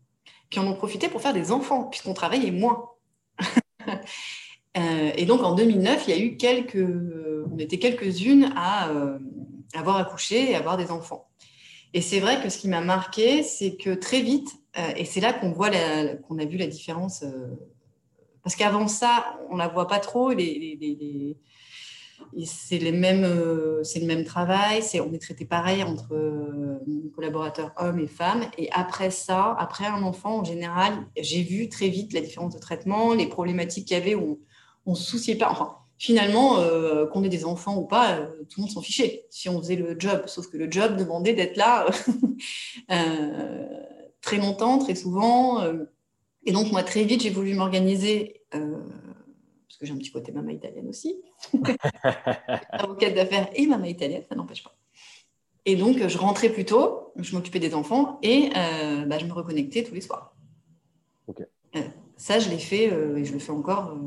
qui 0.49 0.59
en 0.59 0.65
ont 0.65 0.73
profité 0.73 1.07
pour 1.07 1.21
faire 1.21 1.33
des 1.33 1.51
enfants, 1.51 1.83
puisqu'on 1.83 2.15
travaillait 2.15 2.51
moins. 2.51 2.89
Euh, 4.77 5.13
et 5.15 5.25
donc, 5.25 5.41
en 5.41 5.55
2009, 5.55 6.03
il 6.05 6.09
y 6.09 6.13
a 6.13 6.21
eu 6.21 6.35
quelques, 6.35 6.85
on 7.49 7.57
était 7.59 7.79
quelques-unes 7.79 8.51
à 8.57 8.91
avoir 9.73 9.95
accouché 9.95 10.51
et 10.51 10.55
avoir 10.55 10.75
des 10.75 10.91
enfants. 10.91 11.29
Et 11.93 12.01
c'est 12.01 12.19
vrai 12.19 12.43
que 12.43 12.49
ce 12.49 12.57
qui 12.57 12.67
m'a 12.67 12.81
marqué, 12.81 13.41
c'est 13.41 13.77
que 13.77 13.91
très 13.91 14.19
vite, 14.19 14.49
et 14.97 15.05
c'est 15.05 15.21
là 15.21 15.31
qu'on 15.31 15.53
voit 15.53 15.69
qu'on 16.27 16.39
a 16.39 16.43
vu 16.43 16.57
la 16.57 16.67
différence, 16.67 17.23
parce 18.43 18.57
qu'avant 18.57 18.89
ça, 18.89 19.39
on 19.49 19.55
la 19.55 19.69
voit 19.69 19.87
pas 19.87 19.99
trop, 19.99 20.31
les 20.31 21.37
c'est 22.45 22.77
les 22.77 22.91
mêmes, 22.91 23.23
euh, 23.23 23.83
c'est 23.83 23.99
le 23.99 24.07
même 24.07 24.23
travail, 24.23 24.81
c'est, 24.81 24.99
on 24.99 25.13
est 25.13 25.21
traité 25.21 25.45
pareil 25.45 25.83
entre 25.83 26.13
euh, 26.13 26.79
collaborateurs 27.15 27.71
hommes 27.77 27.99
et 27.99 28.07
femmes. 28.07 28.45
Et 28.57 28.69
après 28.71 29.11
ça, 29.11 29.55
après 29.57 29.85
un 29.85 30.03
enfant, 30.03 30.39
en 30.39 30.43
général, 30.43 30.93
j'ai 31.17 31.43
vu 31.43 31.69
très 31.69 31.87
vite 31.87 32.13
la 32.13 32.21
différence 32.21 32.53
de 32.53 32.59
traitement, 32.59 33.13
les 33.13 33.27
problématiques 33.27 33.87
qu'il 33.87 33.97
y 33.97 34.01
avait 34.01 34.15
où 34.15 34.39
on 34.85 34.91
ne 34.91 34.95
se 34.95 35.03
souciait 35.03 35.35
pas. 35.35 35.49
Enfin, 35.49 35.77
finalement, 35.97 36.59
euh, 36.59 37.05
qu'on 37.07 37.23
ait 37.23 37.29
des 37.29 37.45
enfants 37.45 37.77
ou 37.77 37.85
pas, 37.85 38.17
tout 38.49 38.59
le 38.59 38.63
monde 38.63 38.71
s'en 38.71 38.81
fichait 38.81 39.25
si 39.29 39.47
on 39.47 39.59
faisait 39.59 39.77
le 39.77 39.95
job. 39.97 40.23
Sauf 40.27 40.47
que 40.47 40.57
le 40.57 40.69
job 40.69 40.97
demandait 40.97 41.33
d'être 41.33 41.57
là 41.57 41.85
très 44.21 44.37
longtemps, 44.37 44.77
très 44.79 44.95
souvent. 44.95 45.63
et 46.45 46.51
donc, 46.51 46.71
moi, 46.71 46.83
très 46.83 47.03
vite, 47.03 47.21
j'ai 47.21 47.29
voulu 47.29 47.53
m'organiser 47.53 48.41
parce 49.75 49.81
que 49.81 49.85
j'ai 49.87 49.93
un 49.93 49.97
petit 49.97 50.11
côté 50.11 50.31
maman 50.31 50.51
italienne 50.51 50.87
aussi. 50.87 51.17
Avocate 52.71 53.13
d'affaires 53.13 53.49
et 53.55 53.67
maman 53.67 53.83
italienne, 53.83 54.23
ça 54.29 54.33
n'empêche 54.33 54.63
pas. 54.63 54.73
Et 55.65 55.75
donc, 55.75 56.07
je 56.07 56.17
rentrais 56.17 56.49
plus 56.49 56.63
tôt, 56.63 57.11
je 57.17 57.35
m'occupais 57.35 57.59
des 57.59 57.75
enfants 57.75 58.17
et 58.23 58.51
euh, 58.55 59.05
bah, 59.05 59.17
je 59.19 59.25
me 59.25 59.33
reconnectais 59.33 59.83
tous 59.83 59.93
les 59.93 59.99
soirs. 59.99 60.33
Euh, 61.75 61.81
ça, 62.15 62.39
je 62.39 62.49
l'ai 62.49 62.57
fait 62.57 62.93
euh, 62.93 63.17
et 63.17 63.25
je 63.25 63.33
le 63.33 63.39
fais 63.39 63.51
encore 63.51 63.97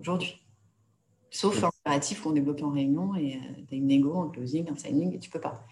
aujourd'hui. 0.00 0.42
Sauf 1.30 1.62
un 1.62 1.68
impératif 1.68 2.22
qu'on 2.22 2.32
débloque 2.32 2.62
en 2.62 2.70
réunion 2.70 3.14
et 3.14 3.38
tu 3.68 3.74
as 3.74 3.78
une 3.78 3.86
négo, 3.86 4.18
un 4.18 4.28
closing, 4.28 4.68
un 4.70 4.76
signing 4.76 5.14
et 5.14 5.20
tu 5.20 5.30
peux 5.30 5.40
pas. 5.40 5.64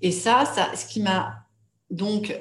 Et 0.00 0.12
ça, 0.12 0.46
ça 0.46 0.74
ce 0.74 0.86
qui 0.86 1.02
m'a 1.02 1.44
donc 1.90 2.34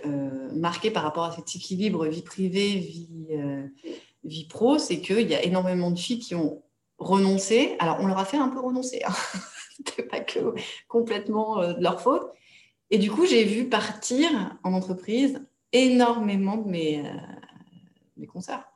marqué 0.55 0.89
par 0.89 1.03
rapport 1.03 1.25
à 1.25 1.31
cet 1.33 1.55
équilibre 1.55 2.07
vie 2.07 2.23
privée, 2.23 2.77
vie, 2.77 3.27
vie 4.23 4.45
pro, 4.45 4.77
c'est 4.77 5.01
qu'il 5.01 5.29
y 5.29 5.35
a 5.35 5.43
énormément 5.43 5.91
de 5.91 5.99
filles 5.99 6.19
qui 6.19 6.35
ont 6.35 6.63
renoncé. 6.97 7.75
Alors, 7.79 7.97
on 7.99 8.07
leur 8.07 8.17
a 8.17 8.25
fait 8.25 8.37
un 8.37 8.49
peu 8.49 8.59
renoncer. 8.59 9.01
Hein. 9.05 9.13
Pas 10.09 10.19
que 10.19 10.53
complètement 10.87 11.59
euh, 11.61 11.73
de 11.73 11.83
leur 11.83 12.01
faute. 12.01 12.31
Et 12.89 12.97
du 12.97 13.09
coup, 13.11 13.25
j'ai 13.25 13.43
vu 13.43 13.69
partir 13.69 14.29
en 14.63 14.73
entreprise 14.73 15.41
énormément 15.71 16.57
de 16.57 16.69
mes, 16.69 16.99
euh, 16.99 17.11
mes 18.17 18.27
concerts. 18.27 18.69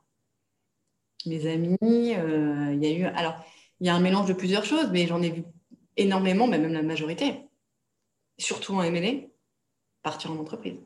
Mes 1.26 1.52
amis, 1.52 1.78
euh, 2.16 2.74
il 2.74 2.84
y 2.84 2.88
a 2.88 2.92
eu. 2.92 3.04
Alors, 3.06 3.36
il 3.80 3.88
y 3.88 3.90
a 3.90 3.96
un 3.96 4.00
mélange 4.00 4.28
de 4.28 4.34
plusieurs 4.34 4.66
choses, 4.66 4.90
mais 4.92 5.08
j'en 5.08 5.22
ai 5.22 5.30
vu 5.30 5.44
énormément, 5.98 6.48
même 6.48 6.72
la 6.72 6.82
majorité, 6.82 7.48
surtout 8.38 8.74
en 8.74 8.90
MLA, 8.90 9.28
partir 10.04 10.32
en 10.32 10.38
entreprise. 10.38 10.78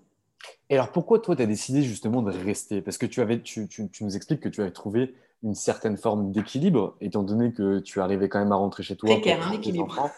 Et 0.70 0.76
alors, 0.76 0.92
pourquoi 0.92 1.20
toi, 1.20 1.36
tu 1.36 1.42
as 1.42 1.46
décidé 1.46 1.82
justement 1.82 2.22
de 2.22 2.32
rester? 2.32 2.82
Parce 2.82 2.98
que 2.98 3.06
tu, 3.06 3.22
avais, 3.22 3.42
tu, 3.42 3.68
tu, 3.68 3.90
nous 4.02 4.16
expliques 4.16 4.40
que 4.40 4.50
tu 4.50 4.62
avais 4.62 4.72
trouvé 4.72 5.14
une 5.44 5.56
certaine 5.56 5.98
forme 5.98 6.32
d'équilibre, 6.32 6.96
étant 7.02 7.24
donné 7.24 7.52
que 7.52 7.80
tu 7.80 8.00
arrivais 8.00 8.30
quand 8.30 8.40
même 8.40 8.52
à 8.52 8.56
rentrer 8.56 8.84
chez 8.84 8.96
toi. 8.96 9.10
Précaire, 9.10 9.48
un 9.48 9.54
équilibre. 9.54 10.10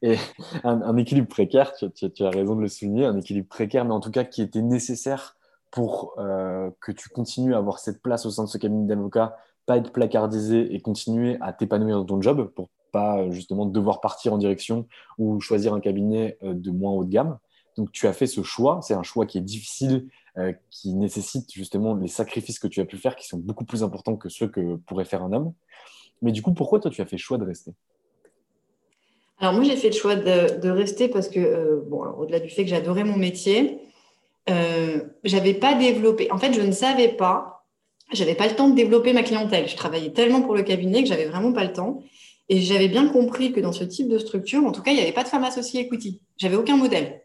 Et 0.00 0.16
un, 0.62 0.96
équilibre 0.96 1.28
précaire, 1.28 1.72
tu, 1.74 2.24
as 2.24 2.30
raison 2.30 2.54
de 2.54 2.60
le 2.60 2.68
souligner, 2.68 3.04
un 3.04 3.18
équilibre 3.18 3.48
précaire, 3.48 3.84
mais 3.84 3.92
en 3.92 4.00
tout 4.00 4.12
cas 4.12 4.24
qui 4.24 4.42
était 4.42 4.62
nécessaire 4.62 5.36
pour 5.72 6.14
euh, 6.18 6.70
que 6.80 6.92
tu 6.92 7.08
continues 7.08 7.54
à 7.54 7.58
avoir 7.58 7.80
cette 7.80 8.00
place 8.00 8.24
au 8.24 8.30
sein 8.30 8.44
de 8.44 8.48
ce 8.48 8.58
cabinet 8.58 8.86
d'avocat, 8.86 9.36
pas 9.66 9.76
être 9.76 9.92
placardisé 9.92 10.74
et 10.74 10.80
continuer 10.80 11.36
à 11.40 11.52
t'épanouir 11.52 11.98
dans 11.98 12.04
ton 12.04 12.22
job 12.22 12.50
pour 12.54 12.70
pas 12.92 13.28
justement 13.30 13.66
devoir 13.66 14.00
partir 14.00 14.32
en 14.32 14.38
direction 14.38 14.86
ou 15.18 15.40
choisir 15.40 15.74
un 15.74 15.80
cabinet 15.80 16.38
euh, 16.42 16.54
de 16.54 16.70
moins 16.70 16.92
haut 16.92 17.04
de 17.04 17.10
gamme. 17.10 17.38
Donc 17.78 17.92
tu 17.92 18.08
as 18.08 18.12
fait 18.12 18.26
ce 18.26 18.42
choix, 18.42 18.80
c'est 18.82 18.94
un 18.94 19.04
choix 19.04 19.24
qui 19.24 19.38
est 19.38 19.42
difficile, 19.42 20.08
euh, 20.36 20.52
qui 20.68 20.94
nécessite 20.94 21.52
justement 21.52 21.94
les 21.94 22.08
sacrifices 22.08 22.58
que 22.58 22.66
tu 22.66 22.80
as 22.80 22.84
pu 22.84 22.96
faire, 22.96 23.14
qui 23.14 23.26
sont 23.28 23.38
beaucoup 23.38 23.64
plus 23.64 23.84
importants 23.84 24.16
que 24.16 24.28
ceux 24.28 24.48
que 24.48 24.74
pourrait 24.78 25.04
faire 25.04 25.22
un 25.22 25.32
homme. 25.32 25.52
Mais 26.20 26.32
du 26.32 26.42
coup, 26.42 26.52
pourquoi 26.52 26.80
toi 26.80 26.90
tu 26.90 27.00
as 27.00 27.06
fait 27.06 27.14
le 27.14 27.20
choix 27.20 27.38
de 27.38 27.44
rester? 27.44 27.70
Alors 29.38 29.54
moi 29.54 29.62
j'ai 29.62 29.76
fait 29.76 29.90
le 29.90 29.94
choix 29.94 30.16
de, 30.16 30.68
rester 30.68 31.06
parce 31.06 31.28
que, 31.28 31.38
euh, 31.38 31.80
au-delà 32.18 32.40
du 32.40 32.50
fait 32.50 32.64
que 32.64 32.70
j'adorais 32.70 33.04
mon 33.04 33.16
métier, 33.16 33.78
euh, 34.50 35.04
j'avais 35.22 35.54
pas 35.54 35.74
développé, 35.74 36.32
en 36.32 36.38
fait 36.38 36.52
je 36.52 36.60
ne 36.60 36.72
savais 36.72 37.10
pas, 37.10 37.64
j'avais 38.12 38.34
pas 38.34 38.48
le 38.48 38.56
temps 38.56 38.68
de 38.68 38.74
développer 38.74 39.12
ma 39.12 39.22
clientèle. 39.22 39.68
Je 39.68 39.76
travaillais 39.76 40.10
tellement 40.10 40.42
pour 40.42 40.56
le 40.56 40.64
cabinet 40.64 41.04
que 41.04 41.08
j'avais 41.08 41.26
vraiment 41.26 41.52
pas 41.52 41.62
le 41.62 41.72
temps. 41.72 42.02
Et 42.48 42.60
j'avais 42.60 42.88
bien 42.88 43.08
compris 43.08 43.52
que 43.52 43.60
dans 43.60 43.72
ce 43.72 43.84
type 43.84 44.08
de 44.08 44.18
structure, 44.18 44.64
en 44.64 44.72
tout 44.72 44.80
cas, 44.80 44.90
il 44.90 44.94
n'y 44.94 45.02
avait 45.02 45.12
pas 45.12 45.22
de 45.22 45.28
femme 45.28 45.44
associée 45.44 45.82
equity. 45.82 46.22
J'avais 46.38 46.56
aucun 46.56 46.78
modèle. 46.78 47.22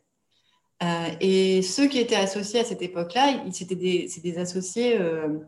Euh, 0.81 1.09
et 1.21 1.62
ceux 1.62 1.88
qui 1.88 1.99
étaient 1.99 2.15
associés 2.15 2.59
à 2.59 2.63
cette 2.63 2.81
époque-là, 2.81 3.43
c'était 3.51 3.75
des, 3.75 4.38
associés 4.38 4.97
euh, 4.99 5.39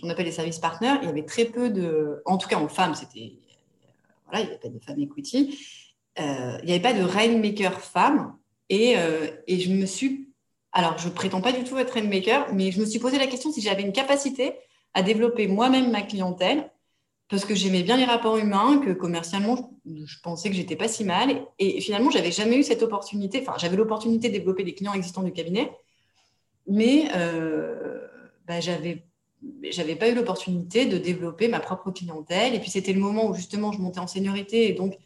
qu'on 0.00 0.08
appelle 0.08 0.26
les 0.26 0.32
services 0.32 0.58
partners. 0.58 0.94
Il 1.02 1.06
y 1.06 1.10
avait 1.10 1.24
très 1.24 1.44
peu 1.44 1.70
de, 1.70 2.22
en 2.24 2.38
tout 2.38 2.48
cas 2.48 2.58
en 2.58 2.68
femmes, 2.68 2.94
c'était 2.94 3.34
voilà, 4.26 4.44
il 4.44 4.46
n'y 4.46 4.50
avait 4.52 4.60
pas 4.60 4.68
de 4.68 4.78
femmes 4.78 5.00
equity. 5.00 5.58
Euh, 6.18 6.58
il 6.60 6.66
n'y 6.66 6.72
avait 6.72 6.82
pas 6.82 6.92
de 6.92 7.02
rainmaker 7.02 7.80
femme. 7.80 8.36
Et, 8.68 8.94
et, 9.48 9.58
je 9.58 9.72
me 9.72 9.84
suis, 9.84 10.28
alors 10.70 10.96
je 10.96 11.08
prétends 11.08 11.40
pas 11.40 11.50
du 11.50 11.64
tout 11.64 11.76
être 11.76 11.90
rainmaker, 11.90 12.54
mais 12.54 12.70
je 12.70 12.78
me 12.78 12.86
suis 12.86 13.00
posé 13.00 13.18
la 13.18 13.26
question 13.26 13.50
si 13.50 13.60
j'avais 13.60 13.82
une 13.82 13.92
capacité 13.92 14.54
à 14.94 15.02
développer 15.02 15.48
moi-même 15.48 15.90
ma 15.90 16.02
clientèle 16.02 16.70
parce 17.30 17.44
que 17.44 17.54
j'aimais 17.54 17.84
bien 17.84 17.96
les 17.96 18.04
rapports 18.04 18.36
humains, 18.36 18.78
que 18.84 18.90
commercialement, 18.90 19.78
je, 19.86 20.16
pensais 20.20 20.50
que 20.50 20.56
j'étais 20.56 20.74
pas 20.74 20.88
si 20.88 21.04
mal. 21.04 21.46
Et, 21.60 21.80
finalement, 21.80 22.10
j'avais 22.10 22.32
jamais 22.32 22.56
eu 22.56 22.64
cette 22.64 22.82
opportunité. 22.82 23.40
Enfin, 23.40 23.56
j'avais 23.56 23.76
l'opportunité 23.76 24.28
de 24.28 24.32
développer 24.32 24.64
des 24.64 24.74
clients 24.74 24.94
existants 24.94 25.22
du 25.22 25.32
cabinet, 25.32 25.70
mais 26.66 27.08
euh, 27.14 28.06
bah, 28.46 28.60
j'avais 28.60 29.06
j'avais 29.62 29.96
pas 29.96 30.10
eu 30.10 30.14
l'opportunité 30.14 30.84
de 30.84 30.98
développer 30.98 31.48
ma 31.48 31.60
propre 31.60 31.90
clientèle. 31.92 32.54
Et 32.54 32.58
puis, 32.58 32.68
c'était 32.68 32.92
le 32.92 33.00
moment 33.00 33.30
où 33.30 33.34
justement 33.34 33.72
je 33.72 33.78
montais 33.78 34.00
en 34.00 34.06
seniorité 34.06 34.68
et 34.68 34.74
donc 34.74 34.98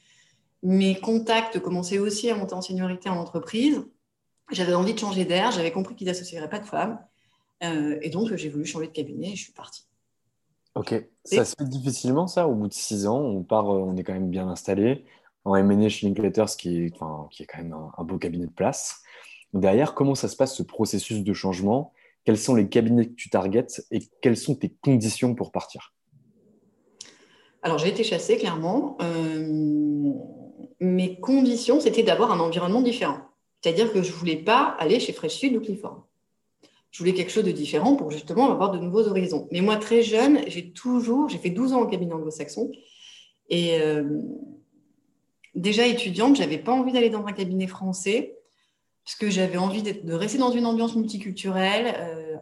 mes 0.64 0.98
contacts 0.98 1.60
commençaient 1.60 1.98
aussi 1.98 2.30
à 2.30 2.36
monter 2.36 2.54
en 2.54 2.62
seniorité 2.62 3.08
en 3.10 3.16
entreprise. 3.16 3.84
J'avais 4.50 4.74
envie 4.74 4.94
de 4.94 4.98
changer 4.98 5.24
d'air. 5.24 5.52
J'avais 5.52 5.70
compris 5.70 5.94
qu'ils 5.94 6.08
n'associeraient 6.08 6.48
pas 6.48 6.58
de 6.58 6.66
femmes. 6.66 6.98
Euh, 7.62 7.98
et 8.02 8.10
donc, 8.10 8.34
j'ai 8.34 8.48
voulu 8.48 8.64
changer 8.64 8.86
de 8.86 8.92
cabinet 8.92 9.32
et 9.32 9.36
je 9.36 9.44
suis 9.44 9.52
partie. 9.52 9.84
Ok, 10.74 10.92
ça 11.24 11.44
se 11.44 11.54
fait 11.56 11.68
difficilement 11.68 12.26
ça, 12.26 12.48
au 12.48 12.54
bout 12.54 12.66
de 12.66 12.72
six 12.72 13.06
ans, 13.06 13.20
on 13.20 13.44
part, 13.44 13.70
euh, 13.70 13.78
on 13.78 13.96
est 13.96 14.02
quand 14.02 14.12
même 14.12 14.30
bien 14.30 14.48
installé. 14.48 15.04
En 15.44 15.54
M&A 15.54 15.88
chez 15.88 16.06
Linklaters, 16.06 16.56
qui 16.56 16.84
est, 16.84 16.92
enfin, 16.94 17.28
qui 17.30 17.42
est 17.42 17.46
quand 17.46 17.58
même 17.58 17.76
un, 17.96 18.04
beau 18.04 18.18
cabinet 18.18 18.46
de 18.46 18.52
place. 18.52 19.02
Derrière, 19.52 19.94
comment 19.94 20.14
ça 20.14 20.26
se 20.26 20.36
passe 20.36 20.56
ce 20.56 20.62
processus 20.62 21.22
de 21.22 21.32
changement? 21.32 21.92
Quels 22.24 22.38
sont 22.38 22.54
les 22.54 22.68
cabinets 22.68 23.06
que 23.06 23.14
tu 23.14 23.28
targetes 23.28 23.86
et 23.90 24.00
quelles 24.20 24.36
sont 24.36 24.56
tes 24.56 24.74
conditions 24.82 25.34
pour 25.34 25.52
partir? 25.52 25.94
Alors, 27.62 27.78
j'ai 27.78 27.88
été 27.88 28.02
chassée, 28.02 28.38
clairement. 28.38 28.96
Euh, 29.00 30.12
mes 30.80 31.20
conditions, 31.20 31.78
c'était 31.78 32.02
d'avoir 32.02 32.32
un 32.32 32.40
environnement 32.40 32.82
différent. 32.82 33.18
C'est-à-dire 33.62 33.92
que 33.92 34.02
je 34.02 34.10
ne 34.10 34.16
voulais 34.16 34.36
pas 34.36 34.74
aller 34.78 34.98
chez 34.98 35.12
Fresh 35.12 35.34
Sud 35.34 35.56
ou 35.56 35.60
Clifford 35.60 36.06
je 36.94 37.00
voulais 37.00 37.12
quelque 37.12 37.32
chose 37.32 37.42
de 37.42 37.50
différent 37.50 37.96
pour 37.96 38.12
justement 38.12 38.52
avoir 38.52 38.70
de 38.70 38.78
nouveaux 38.78 39.08
horizons. 39.08 39.48
Mais 39.50 39.60
moi, 39.60 39.78
très 39.78 40.04
jeune, 40.04 40.38
j'ai 40.46 40.70
toujours, 40.70 41.28
j'ai 41.28 41.38
fait 41.38 41.50
12 41.50 41.72
ans 41.72 41.82
en 41.82 41.86
cabinet 41.86 42.12
anglo-saxon. 42.12 42.70
Et 43.48 43.80
euh, 43.80 44.20
déjà 45.56 45.88
étudiante, 45.88 46.36
j'avais 46.36 46.58
pas 46.58 46.70
envie 46.70 46.92
d'aller 46.92 47.10
dans 47.10 47.26
un 47.26 47.32
cabinet 47.32 47.66
français 47.66 48.36
parce 49.04 49.16
que 49.16 49.28
j'avais 49.28 49.56
envie 49.56 49.82
de 49.82 50.12
rester 50.14 50.38
dans 50.38 50.52
une 50.52 50.66
ambiance 50.66 50.94
multiculturelle. 50.94 51.96
Euh, 51.98 52.36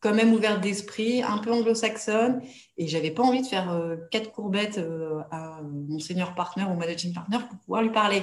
quand 0.00 0.14
même 0.14 0.34
ouverte 0.34 0.60
d'esprit, 0.60 1.22
un 1.22 1.38
peu 1.38 1.50
anglo-saxonne, 1.50 2.42
et 2.76 2.86
j'avais 2.86 3.10
pas 3.10 3.22
envie 3.22 3.40
de 3.40 3.46
faire 3.46 3.72
euh, 3.72 3.96
quatre 4.10 4.30
courbettes 4.30 4.78
à 5.30 5.62
mon 5.62 5.98
senior 5.98 6.34
partner 6.34 6.64
ou 6.64 6.74
managing 6.74 7.14
partner 7.14 7.38
pour 7.48 7.58
pouvoir 7.60 7.80
lui 7.80 7.92
parler. 7.92 8.22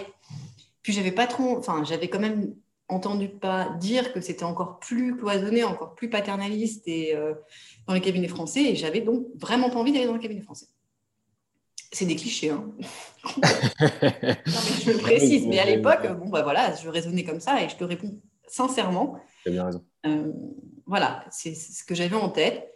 Puis 0.84 0.94
j'avais 0.94 1.12
pas 1.12 1.26
trop, 1.26 1.58
enfin 1.58 1.84
j'avais 1.84 2.10
quand 2.10 2.20
même 2.20 2.54
entendu 2.88 3.30
pas 3.30 3.70
dire 3.80 4.14
que 4.14 4.22
c'était 4.22 4.44
encore 4.44 4.80
plus 4.80 5.18
cloisonné, 5.18 5.64
encore 5.64 5.96
plus 5.96 6.10
paternaliste 6.10 6.88
et 6.88 7.16
euh, 7.16 7.34
dans 7.88 7.94
les 7.94 8.02
cabinets 8.02 8.28
français, 8.28 8.64
et 8.64 8.76
j'avais 8.76 9.02
donc 9.02 9.28
vraiment 9.36 9.70
pas 9.70 9.78
envie 9.78 9.92
d'aller 9.92 10.06
dans 10.06 10.14
le 10.14 10.20
cabinet 10.20 10.42
français. 10.42 10.68
C'est 11.92 12.06
des 12.06 12.16
clichés, 12.16 12.50
hein. 12.50 12.72
je 13.24 14.92
le 14.92 14.98
précise, 14.98 15.46
mais 15.48 15.60
à 15.60 15.66
l'époque, 15.66 16.08
bon 16.20 16.30
bah 16.30 16.42
voilà, 16.42 16.76
je 16.76 16.90
raisonnais 16.90 17.24
comme 17.24 17.40
ça 17.40 17.64
et 17.64 17.70
je 17.70 17.76
te 17.76 17.84
réponds 17.84 18.20
sincèrement. 18.48 19.20
Tu 19.44 19.50
as 19.50 19.52
bien 19.52 19.66
raison. 19.66 19.84
voilà, 20.86 21.24
c'est 21.30 21.54
ce 21.54 21.84
que 21.84 21.96
j'avais 21.96 22.16
en 22.16 22.30
tête. 22.30 22.74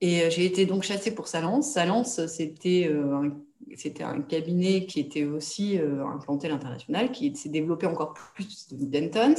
Et 0.00 0.22
euh, 0.22 0.30
j'ai 0.30 0.44
été 0.44 0.66
donc 0.66 0.82
chassée 0.82 1.14
pour 1.14 1.28
Salence. 1.28 1.72
Salence, 1.72 2.26
c'était 2.26 2.88
euh, 2.90 3.14
un, 3.14 3.36
c'était 3.74 4.04
un 4.04 4.20
cabinet 4.20 4.86
qui 4.86 5.00
était 5.00 5.24
aussi 5.24 5.78
euh, 5.78 6.06
implanté 6.06 6.46
à 6.46 6.50
l'international, 6.50 7.12
qui 7.12 7.34
s'est 7.36 7.48
développé 7.48 7.86
encore 7.86 8.14
plus 8.14 8.68
de 8.72 8.84
Dentons. 8.84 9.34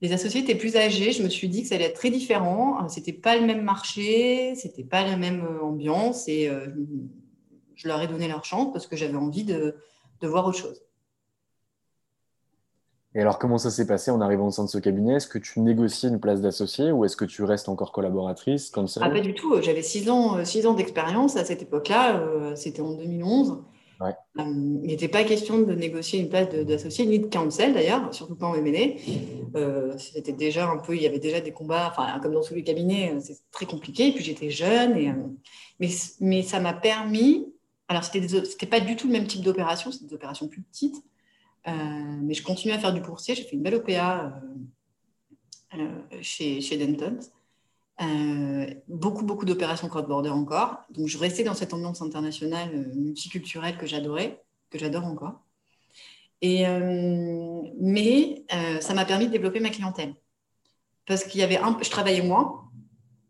Les 0.00 0.12
associés 0.12 0.42
étaient 0.42 0.54
plus 0.54 0.76
âgés. 0.76 1.12
Je 1.12 1.22
me 1.22 1.28
suis 1.28 1.48
dit 1.48 1.62
que 1.62 1.68
ça 1.68 1.74
allait 1.74 1.86
être 1.86 1.98
très 1.98 2.10
différent. 2.10 2.88
C'était 2.88 3.12
pas 3.12 3.36
le 3.36 3.44
même 3.44 3.62
marché, 3.62 4.54
c'était 4.54 4.84
pas 4.84 5.04
la 5.04 5.16
même 5.16 5.44
ambiance. 5.60 6.28
Et 6.28 6.48
je 7.74 7.88
leur 7.88 8.00
ai 8.00 8.06
donné 8.06 8.28
leur 8.28 8.44
chance 8.44 8.72
parce 8.72 8.86
que 8.86 8.96
j'avais 8.96 9.16
envie 9.16 9.42
de 9.42 9.74
voir 10.22 10.46
autre 10.46 10.58
chose. 10.58 10.87
Et 13.18 13.20
alors, 13.20 13.40
comment 13.40 13.58
ça 13.58 13.72
s'est 13.72 13.88
passé 13.88 14.12
en 14.12 14.20
arrivant 14.20 14.46
au 14.46 14.50
sein 14.52 14.62
de 14.62 14.68
ce 14.68 14.78
cabinet? 14.78 15.14
Est-ce 15.14 15.26
que 15.26 15.40
tu 15.40 15.58
négocies 15.58 16.06
une 16.06 16.20
place 16.20 16.40
d'associé 16.40 16.92
ou 16.92 17.04
est-ce 17.04 17.16
que 17.16 17.24
tu 17.24 17.42
restes 17.42 17.68
encore 17.68 17.90
collaboratrice 17.90 18.70
comme 18.70 18.86
ça? 18.86 19.00
Ah, 19.02 19.10
Pas 19.10 19.18
du 19.18 19.34
tout. 19.34 19.60
J'avais 19.60 19.82
six 19.82 20.08
ans, 20.08 20.36
euh, 20.36 20.44
six 20.44 20.66
ans 20.66 20.74
d'expérience 20.74 21.36
à 21.36 21.44
cette 21.44 21.60
époque-là. 21.60 22.20
Euh, 22.20 22.54
c'était 22.54 22.80
en 22.80 22.92
2011. 22.92 23.58
Euh, 24.00 24.12
il 24.36 24.86
n'était 24.86 25.08
pas 25.08 25.24
question 25.24 25.58
de 25.58 25.74
négocier 25.74 26.20
une 26.20 26.28
place 26.28 26.48
d'associé, 26.48 27.06
ni 27.06 27.18
de 27.18 27.26
counsel 27.26 27.74
d'ailleurs, 27.74 28.14
surtout 28.14 28.36
pas 28.36 28.46
en 28.46 28.54
M&A. 28.54 29.98
c'était 29.98 30.30
déjà 30.30 30.70
un 30.70 30.78
peu, 30.78 30.94
il 30.94 31.02
y 31.02 31.06
avait 31.08 31.18
déjà 31.18 31.40
des 31.40 31.50
combats, 31.50 31.88
enfin, 31.90 32.20
comme 32.20 32.34
dans 32.34 32.42
tous 32.42 32.54
les 32.54 32.62
cabinets, 32.62 33.16
c'est 33.18 33.38
très 33.50 33.66
compliqué. 33.66 34.06
Et 34.06 34.12
puis 34.12 34.22
j'étais 34.22 34.50
jeune, 34.50 34.96
et, 34.96 35.12
mais, 35.80 35.88
mais 36.20 36.42
ça 36.42 36.60
m'a 36.60 36.72
permis. 36.72 37.52
Alors, 37.88 38.04
c'était 38.04 38.66
pas 38.66 38.78
du 38.78 38.94
tout 38.94 39.08
le 39.08 39.14
même 39.14 39.26
type 39.26 39.42
d'opération, 39.42 39.90
c'était 39.90 40.06
des 40.06 40.14
opérations 40.14 40.46
plus 40.46 40.62
petites. 40.62 41.02
Euh, 41.68 41.72
mais 42.22 42.34
je 42.34 42.42
continue 42.42 42.72
à 42.72 42.78
faire 42.78 42.92
du 42.92 43.02
coursier. 43.02 43.34
J'ai 43.34 43.42
fait 43.42 43.56
une 43.56 43.62
belle 43.62 43.76
OPA 43.76 44.40
euh, 45.74 45.78
euh, 45.78 46.18
chez, 46.22 46.60
chez 46.60 46.78
Denton. 46.78 47.18
beaucoup, 48.88 49.24
beaucoup 49.24 49.44
d'opérations 49.44 49.88
cross-border 49.88 50.30
encore. 50.30 50.78
Donc, 50.90 51.08
je 51.08 51.18
restais 51.18 51.44
dans 51.44 51.54
cette 51.54 51.74
ambiance 51.74 52.00
internationale 52.00 52.90
multiculturelle 52.94 53.76
que 53.76 53.86
j'adorais, 53.86 54.42
que 54.70 54.78
j'adore 54.78 55.04
encore. 55.04 55.40
Et, 56.40 56.64
mais 57.80 58.44
ça 58.80 58.94
m'a 58.94 59.04
permis 59.04 59.26
de 59.26 59.32
développer 59.32 59.58
ma 59.60 59.70
clientèle. 59.70 60.14
Parce 61.04 61.24
qu'il 61.24 61.40
y 61.40 61.42
avait 61.42 61.56
un, 61.56 61.76
je 61.82 61.90
travaillais 61.90 62.22
moins. 62.22 62.70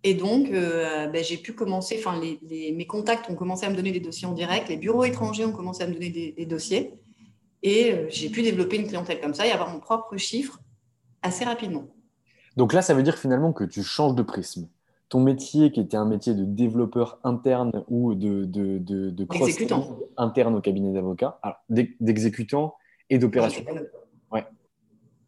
Et 0.05 0.13
donc, 0.15 0.51
ben, 0.51 1.25
j'ai 1.25 1.39
pu 1.39 1.55
commencer, 1.55 1.97
enfin, 1.99 2.21
mes 2.21 2.87
contacts 2.87 3.31
ont 3.31 3.35
commencé 3.35 3.65
à 3.65 3.71
me 3.71 3.77
donner 3.77 3.93
des 3.93 4.01
dossiers 4.01 4.29
en 4.29 4.35
direct, 4.35 4.69
les 4.69 4.77
bureaux 4.77 5.05
étrangers 5.05 5.47
ont 5.47 5.53
commencé 5.53 5.83
à 5.83 5.87
me 5.87 5.95
donner 5.95 6.11
des 6.11 6.47
dossiers. 6.47 6.93
Et 7.63 7.93
euh, 7.93 8.07
j'ai 8.09 8.31
pu 8.31 8.43
développer 8.43 8.77
une 8.77 8.87
clientèle 8.87 9.21
comme 9.21 9.35
ça 9.35 9.47
et 9.47 9.51
avoir 9.51 9.71
mon 9.71 9.81
propre 9.81 10.17
chiffre 10.17 10.61
assez 11.23 11.45
rapidement. 11.45 11.85
Donc 12.57 12.73
là, 12.73 12.83
ça 12.83 12.95
veut 12.95 13.03
dire 13.03 13.17
finalement 13.17 13.53
que 13.53 13.65
tu 13.65 13.83
changes 13.83 14.15
de 14.15 14.23
prisme. 14.23 14.69
Ton 15.09 15.21
métier, 15.21 15.73
qui 15.73 15.81
était 15.81 15.97
un 15.97 16.05
métier 16.05 16.35
de 16.35 16.45
développeur 16.45 17.19
interne 17.25 17.85
ou 17.89 18.15
de, 18.15 18.45
de, 18.45 18.79
de, 18.79 19.11
de 19.11 19.25
cross 19.25 19.57
interne 20.17 20.55
au 20.55 20.61
cabinet 20.61 20.93
d'avocats, 20.93 21.41
d'exécutant 21.71 22.75
et 23.09 23.19
d'opération. 23.19 23.65
Ouais. 24.31 24.45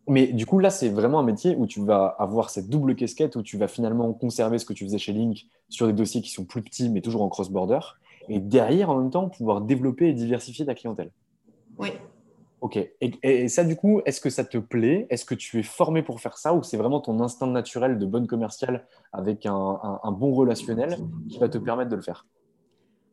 Mais 0.06 0.26
du 0.26 0.44
coup, 0.44 0.58
là, 0.58 0.70
c'est 0.70 0.90
vraiment 0.90 1.18
un 1.18 1.22
métier 1.22 1.56
où 1.56 1.66
tu 1.66 1.82
vas 1.82 2.04
avoir 2.06 2.50
cette 2.50 2.68
double 2.68 2.94
casquette, 2.94 3.36
où 3.36 3.42
tu 3.42 3.56
vas 3.56 3.68
finalement 3.68 4.12
conserver 4.12 4.58
ce 4.58 4.66
que 4.66 4.74
tu 4.74 4.84
faisais 4.84 4.98
chez 4.98 5.12
Link 5.12 5.46
sur 5.68 5.86
des 5.86 5.94
dossiers 5.94 6.20
qui 6.20 6.30
sont 6.30 6.44
plus 6.44 6.62
petits, 6.62 6.90
mais 6.90 7.00
toujours 7.00 7.22
en 7.22 7.28
cross-border, 7.28 7.80
et 8.28 8.38
derrière, 8.38 8.90
en 8.90 8.98
même 8.98 9.10
temps, 9.10 9.30
pouvoir 9.30 9.62
développer 9.62 10.08
et 10.08 10.12
diversifier 10.12 10.66
ta 10.66 10.74
clientèle. 10.74 11.10
Oui, 11.78 11.88
Ok. 12.60 12.78
Et, 13.00 13.48
ça, 13.48 13.64
du 13.64 13.74
coup, 13.74 14.02
est-ce 14.04 14.20
que 14.20 14.28
ça 14.28 14.44
te 14.44 14.58
plaît? 14.58 15.06
Est-ce 15.08 15.24
que 15.24 15.34
tu 15.34 15.58
es 15.58 15.62
formé 15.62 16.02
pour 16.02 16.20
faire 16.20 16.36
ça 16.36 16.52
ou 16.52 16.62
c'est 16.62 16.76
vraiment 16.76 17.00
ton 17.00 17.18
instinct 17.20 17.46
naturel 17.46 17.98
de 17.98 18.04
bonne 18.04 18.26
commerciale 18.26 18.86
avec 19.12 19.46
un, 19.46 20.00
bon 20.12 20.34
relationnel 20.34 20.98
qui 21.30 21.38
va 21.38 21.48
te 21.48 21.58
permettre 21.58 21.90
de 21.90 21.96
le 21.96 22.02
faire? 22.02 22.26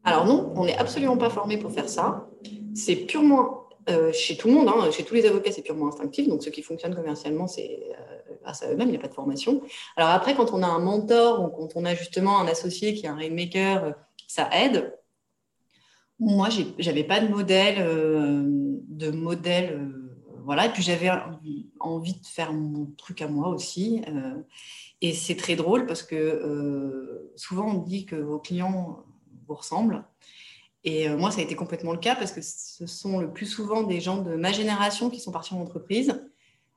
Alors 0.04 0.26
non, 0.26 0.52
on 0.56 0.66
n'est 0.66 0.78
absolument 0.78 1.18
pas 1.18 1.30
formé 1.30 1.58
pour 1.58 1.72
faire 1.72 1.90
ça. 1.90 2.28
C'est 2.76 2.96
purement, 2.96 3.68
euh, 3.90 4.12
chez 4.12 4.36
tout 4.36 4.50
le 4.50 4.54
monde, 4.54 4.68
hein, 4.68 4.92
chez 4.92 5.04
tous 5.04 5.16
les 5.16 5.26
avocats, 5.26 5.52
c'est 5.52 5.62
purement 5.62 5.88
instinctif. 5.88 6.28
Donc, 6.28 6.44
ce 6.44 6.50
qui 6.50 6.62
fonctionne 6.62 6.94
commercialement, 6.94 7.48
c'est 7.48 7.80
euh, 7.92 8.36
à 8.46 8.54
eux-mêmes, 8.72 8.90
il 8.90 8.92
n'y 8.92 8.98
a 8.98 9.02
pas 9.02 9.08
de 9.08 9.14
formation. 9.14 9.62
Alors 9.96 10.10
après, 10.10 10.36
quand 10.36 10.52
on 10.54 10.62
a 10.62 10.68
un 10.68 10.80
mentor 10.80 11.44
ou 11.44 11.48
quand 11.50 11.70
on 11.76 11.86
a 11.86 11.96
justement 11.96 12.40
un 12.40 12.48
associé 12.48 12.94
qui 12.94 13.06
est 13.06 13.10
un 13.10 13.16
rainmaker, 13.16 13.84
euh, 13.84 13.92
ça 14.28 14.50
aide. 14.54 14.94
Moi, 16.20 16.50
j'avais 16.80 17.04
pas 17.04 17.20
de 17.20 17.28
modèle, 17.28 17.78
de 18.98 19.12
modèle, 19.12 19.74
euh, 19.74 20.42
voilà. 20.46 20.66
Et 20.66 20.70
puis 20.70 20.84
j'avais 20.84 21.10
envie 21.80 22.14
de 22.14 22.26
faire 22.26 22.54
mon 22.54 22.88
truc 22.98 23.22
à 23.22 23.28
moi 23.28 23.50
aussi. 23.50 24.02
Euh, 24.08 24.36
et 25.02 25.14
c'est 25.14 25.36
très 25.36 25.56
drôle 25.56 25.86
parce 25.86 26.04
que 26.04 27.30
souvent 27.36 27.68
on 27.68 27.78
dit 27.84 28.06
que 28.06 28.16
vos 28.16 28.40
clients 28.40 29.04
vous 29.48 29.54
ressemblent. 29.54 30.04
Et 30.84 31.10
moi, 31.10 31.32
ça 31.32 31.42
a 31.42 31.44
été 31.44 31.56
complètement 31.56 31.92
le 31.92 32.00
cas 32.00 32.16
parce 32.16 32.32
que 32.32 32.42
ce 32.42 32.88
sont 32.88 33.20
le 33.20 33.32
plus 33.32 33.46
souvent 33.46 33.84
des 33.84 34.00
gens 34.00 34.22
de 34.22 34.36
ma 34.36 34.52
génération 34.52 35.10
qui 35.10 35.20
sont 35.20 35.32
partis 35.32 35.54
en 35.54 35.62
entreprise. 35.62 36.14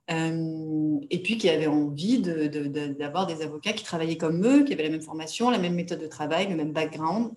et 0.09 1.23
puis 1.23 1.39
qui 1.39 1.49
avaient 1.49 1.69
envie 1.69 2.21
d'avoir 2.21 3.27
des 3.27 3.41
avocats 3.43 3.73
qui 3.73 3.85
travaillaient 3.85 4.19
comme 4.19 4.45
eux, 4.45 4.65
qui 4.65 4.73
avaient 4.75 4.83
la 4.83 4.91
même 4.91 5.01
formation, 5.01 5.49
la 5.49 5.59
même 5.59 5.75
méthode 5.75 6.01
de 6.01 6.09
travail, 6.09 6.49
le 6.49 6.57
même 6.57 6.73
background. 6.73 7.33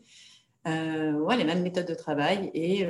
Euh, 0.66 1.14
ouais, 1.14 1.36
les 1.38 1.44
mêmes 1.44 1.62
méthodes 1.62 1.88
de 1.88 1.94
travail. 1.94 2.52
Euh, 2.56 2.56
et 2.56 2.86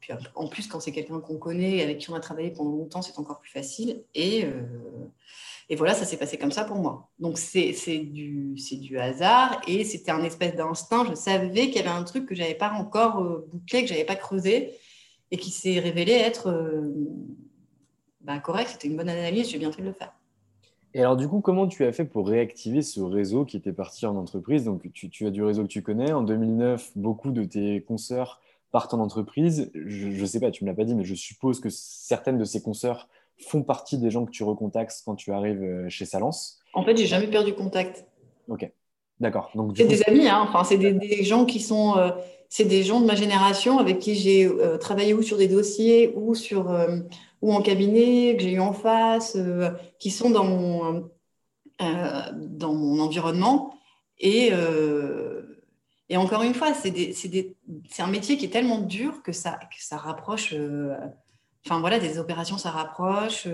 puis 0.00 0.12
en 0.34 0.48
plus, 0.48 0.66
quand 0.66 0.80
c'est 0.80 0.92
quelqu'un 0.92 1.20
qu'on 1.20 1.36
connaît, 1.36 1.82
avec 1.82 1.98
qui 1.98 2.10
on 2.10 2.14
a 2.14 2.20
travaillé 2.20 2.50
pendant 2.50 2.70
longtemps, 2.70 3.02
c'est 3.02 3.18
encore 3.18 3.40
plus 3.40 3.50
facile. 3.50 4.02
Et, 4.14 4.44
euh, 4.44 4.62
et 5.68 5.76
voilà, 5.76 5.94
ça 5.94 6.04
s'est 6.04 6.16
passé 6.16 6.38
comme 6.38 6.52
ça 6.52 6.64
pour 6.64 6.76
moi. 6.76 7.10
Donc 7.18 7.38
c'est 7.38 7.72
du, 7.98 8.54
du 8.54 8.98
hasard 8.98 9.60
et 9.68 9.84
c'était 9.84 10.10
un 10.10 10.24
espèce 10.24 10.54
d'instinct. 10.56 11.06
Je 11.08 11.14
savais 11.14 11.66
qu'il 11.66 11.76
y 11.76 11.78
avait 11.80 11.88
un 11.88 12.04
truc 12.04 12.26
que 12.26 12.34
je 12.34 12.40
n'avais 12.40 12.54
pas 12.54 12.72
encore 12.72 13.22
bouclé, 13.52 13.82
que 13.82 13.88
je 13.88 13.92
n'avais 13.92 14.06
pas 14.06 14.16
creusé 14.16 14.72
et 15.30 15.36
qui 15.36 15.50
s'est 15.50 15.78
révélé 15.78 16.12
être 16.12 16.52
bah, 18.20 18.38
correct. 18.38 18.70
C'était 18.72 18.88
une 18.88 18.96
bonne 18.96 19.08
analyse, 19.08 19.50
j'ai 19.50 19.58
bien 19.58 19.72
fait 19.72 19.82
de 19.82 19.88
le 19.88 19.92
faire. 19.92 20.12
Et 20.92 21.00
alors, 21.00 21.16
du 21.16 21.28
coup, 21.28 21.40
comment 21.40 21.68
tu 21.68 21.84
as 21.84 21.92
fait 21.92 22.04
pour 22.04 22.28
réactiver 22.28 22.82
ce 22.82 23.00
réseau 23.00 23.44
qui 23.44 23.56
était 23.56 23.72
parti 23.72 24.06
en 24.06 24.16
entreprise? 24.16 24.64
Donc, 24.64 24.90
tu, 24.92 25.26
as 25.26 25.30
du 25.30 25.42
réseau 25.42 25.62
que 25.62 25.68
tu 25.68 25.82
connais. 25.82 26.12
En 26.12 26.22
2009, 26.22 26.92
beaucoup 26.96 27.30
de 27.30 27.44
tes 27.44 27.82
consoeurs 27.82 28.40
partent 28.70 28.94
en 28.94 29.00
entreprise. 29.00 29.70
Je 29.74 30.08
ne 30.08 30.26
sais 30.26 30.40
pas, 30.40 30.50
tu 30.50 30.64
ne 30.64 30.68
me 30.68 30.72
l'as 30.72 30.76
pas 30.76 30.84
dit, 30.84 30.94
mais 30.94 31.04
je 31.04 31.14
suppose 31.14 31.60
que 31.60 31.68
certaines 31.70 32.38
de 32.38 32.44
ces 32.44 32.62
consoeurs 32.62 33.08
font 33.38 33.62
partie 33.62 33.98
des 33.98 34.10
gens 34.10 34.26
que 34.26 34.30
tu 34.30 34.44
recontactes 34.44 35.02
quand 35.04 35.14
tu 35.14 35.32
arrives 35.32 35.62
euh, 35.62 35.88
chez 35.88 36.04
Salence. 36.04 36.60
En 36.74 36.84
fait, 36.84 36.96
j'ai 36.96 37.06
jamais 37.06 37.26
perdu 37.26 37.54
contact. 37.54 38.06
Ok, 38.48 38.70
d'accord. 39.18 39.50
C'est 39.76 39.84
des 39.86 40.02
amis, 40.04 40.28
hein. 40.28 40.46
enfin, 40.48 40.64
c'est 40.64 40.76
des, 40.76 41.24
gens 41.24 41.44
qui 41.44 41.60
sont. 41.60 41.96
Euh, 41.96 42.10
c'est 42.48 42.64
des 42.64 42.82
gens 42.82 43.00
de 43.00 43.06
ma 43.06 43.14
génération 43.14 43.78
avec 43.78 44.00
qui 44.00 44.16
j'ai 44.16 44.44
euh, 44.44 44.76
travaillé 44.76 45.14
ou 45.14 45.22
sur 45.22 45.36
des 45.36 45.46
dossiers 45.46 46.12
ou 46.16 46.34
sur 46.34 46.76
ou 47.42 47.52
en 47.54 47.62
cabinet 47.62 48.36
que 48.36 48.42
j'ai 48.42 48.52
eu 48.52 48.60
en 48.60 48.72
face, 48.72 49.38
qui 49.98 50.10
sont 50.10 50.30
dans 50.30 50.44
mon, 50.44 51.08
dans 51.78 52.74
mon 52.74 53.00
environnement. 53.00 53.72
Et, 54.18 54.50
et 56.10 56.16
encore 56.16 56.42
une 56.42 56.54
fois, 56.54 56.74
c'est 56.74 58.00
un 58.00 58.06
métier 58.08 58.36
qui 58.36 58.44
est 58.44 58.50
tellement 58.50 58.80
dur 58.80 59.22
que 59.22 59.32
ça, 59.32 59.58
que 59.70 59.82
ça 59.82 59.96
rapproche. 59.96 60.54
Enfin 61.64 61.80
voilà, 61.80 61.98
des 61.98 62.18
opérations, 62.18 62.58
ça 62.58 62.70
rapproche. 62.70 63.48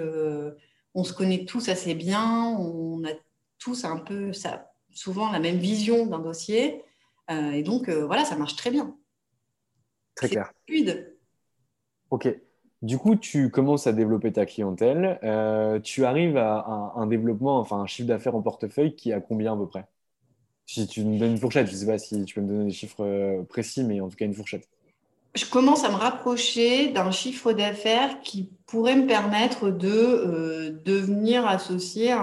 on 0.95 1.05
se 1.05 1.12
connaît 1.12 1.45
tous 1.45 1.69
assez 1.69 1.95
bien. 1.95 2.57
On 2.59 3.05
a 3.05 3.12
tous 3.59 3.85
un 3.85 3.99
peu, 3.99 4.33
ça, 4.33 4.73
souvent 4.90 5.31
la 5.31 5.38
même 5.38 5.59
vision 5.59 6.07
d'un 6.07 6.19
dossier. 6.19 6.83
et 7.31 7.62
donc, 7.62 7.88
voilà, 7.88 8.25
ça 8.25 8.37
marche 8.37 8.57
très 8.57 8.71
bien. 8.71 8.97
Très 10.16 10.29
clair. 10.29 10.51
Fluide. 10.66 11.14
Ok. 12.11 12.29
Du 12.83 12.99
coup, 12.99 13.16
tu 13.16 13.51
commences 13.51 13.87
à 13.87 13.92
développer 13.92 14.33
ta 14.33 14.47
clientèle. 14.47 15.19
Euh, 15.23 15.81
tu 15.81 16.05
arrives 16.05 16.37
à 16.37 16.92
un, 16.95 17.07
développement, 17.07 17.59
enfin 17.59 17.79
un 17.81 17.87
chiffre 17.87 18.09
d'affaires 18.09 18.35
en 18.35 18.42
portefeuille 18.42 18.95
qui 18.95 19.11
est 19.11 19.14
à 19.14 19.21
combien 19.21 19.55
à 19.55 19.57
peu 19.57 19.66
près? 19.66 19.87
Si 20.67 20.87
tu 20.89 21.05
me 21.05 21.17
donnes 21.17 21.33
une 21.33 21.39
fourchette, 21.39 21.69
je 21.69 21.73
ne 21.73 21.77
sais 21.77 21.87
pas 21.87 21.99
si 21.99 22.25
tu 22.25 22.35
peux 22.35 22.41
me 22.41 22.49
donner 22.49 22.65
des 22.65 22.73
chiffres 22.73 23.05
euh, 23.05 23.43
précis, 23.45 23.85
mais 23.85 24.01
en 24.01 24.09
tout 24.09 24.17
cas 24.17 24.25
une 24.25 24.35
fourchette. 24.35 24.69
Je 25.37 25.45
commence 25.47 25.85
à 25.85 25.91
me 25.91 25.95
rapprocher 25.95 26.89
d'un 26.91 27.11
chiffre 27.13 27.53
d'affaires 27.53 28.21
qui 28.21 28.51
pourrait 28.67 28.97
me 28.97 29.07
permettre 29.07 29.71
de 29.71 29.89
euh, 29.89 30.71
devenir 30.85 31.47
associé 31.47 32.17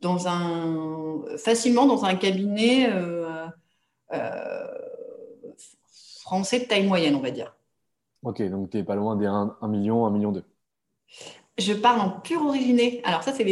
dans 0.00 0.28
un, 0.28 1.24
facilement 1.36 1.86
dans 1.86 2.04
un 2.04 2.14
cabinet 2.14 2.88
français 6.22 6.60
de 6.60 6.64
taille 6.66 6.86
moyenne, 6.86 7.16
on 7.16 7.20
va 7.20 7.30
dire. 7.30 7.56
Ok, 8.22 8.42
donc 8.50 8.70
tu 8.70 8.76
n'es 8.76 8.84
pas 8.84 8.94
loin 8.94 9.16
des 9.16 9.26
1, 9.26 9.56
million, 9.62 10.06
1 10.06 10.10
million 10.10 10.30
2. 10.30 10.44
Je 11.56 11.72
parle 11.72 12.00
en 12.00 12.20
pur 12.20 12.42
originé. 12.42 13.00
Alors 13.04 13.22
ça, 13.22 13.32
c'est 13.32 13.44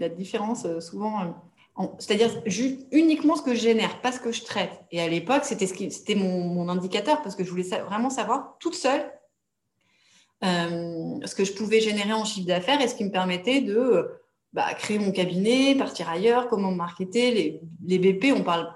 la 0.00 0.08
différence 0.08 0.66
souvent 0.80 1.34
c'est-à-dire 1.98 2.30
uniquement 2.90 3.36
ce 3.36 3.42
que 3.42 3.54
je 3.54 3.60
génère, 3.60 4.00
pas 4.02 4.12
ce 4.12 4.20
que 4.20 4.30
je 4.30 4.42
traite. 4.42 4.72
Et 4.90 5.00
à 5.00 5.08
l'époque, 5.08 5.44
c'était 5.44 6.14
mon, 6.14 6.68
indicateur 6.68 7.22
parce 7.22 7.34
que 7.34 7.44
je 7.44 7.50
voulais 7.50 7.62
vraiment 7.62 8.10
savoir 8.10 8.56
toute 8.60 8.74
seule 8.74 9.10
euh, 10.44 11.18
ce 11.24 11.34
que 11.34 11.44
je 11.44 11.52
pouvais 11.52 11.80
générer 11.80 12.12
en 12.12 12.24
chiffre 12.24 12.46
d'affaires 12.46 12.80
et 12.80 12.88
ce 12.88 12.96
qui 12.96 13.04
me 13.04 13.12
permettait 13.12 13.60
de 13.60 14.08
bah, 14.52 14.74
créer 14.74 14.98
mon 14.98 15.12
cabinet, 15.12 15.76
partir 15.76 16.10
ailleurs, 16.10 16.48
comment 16.48 16.72
marketer. 16.72 17.60
Les, 17.86 17.98
BP, 17.98 18.32
on 18.36 18.42
parle. 18.42 18.72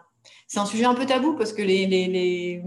C'est 0.47 0.61
un 0.61 0.67
sujet 0.67 0.85
un 0.85 0.95
peu 0.95 1.07
tabou 1.07 1.35
parce 1.35 1.53
que 1.53 1.63
les, 1.63 2.63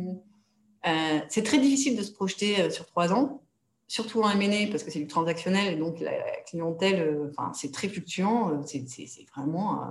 euh, 0.85 1.19
c'est 1.29 1.43
très 1.43 1.59
difficile 1.59 1.97
de 1.97 2.03
se 2.03 2.11
projeter 2.11 2.61
euh, 2.61 2.69
sur 2.69 2.85
trois 2.85 3.13
ans, 3.13 3.41
surtout 3.89 4.21
en 4.21 4.29
M&A 4.29 4.71
parce 4.71 4.83
que 4.83 4.91
c'est 4.91 4.99
du 4.99 5.07
transactionnel 5.07 5.73
et 5.73 5.75
donc 5.75 5.99
la, 5.99 6.13
clientèle, 6.47 7.29
enfin, 7.29 7.51
c'est 7.53 7.73
très 7.73 7.89
fluctuant. 7.89 8.63
C'est 8.65 8.85
vraiment 9.35 9.81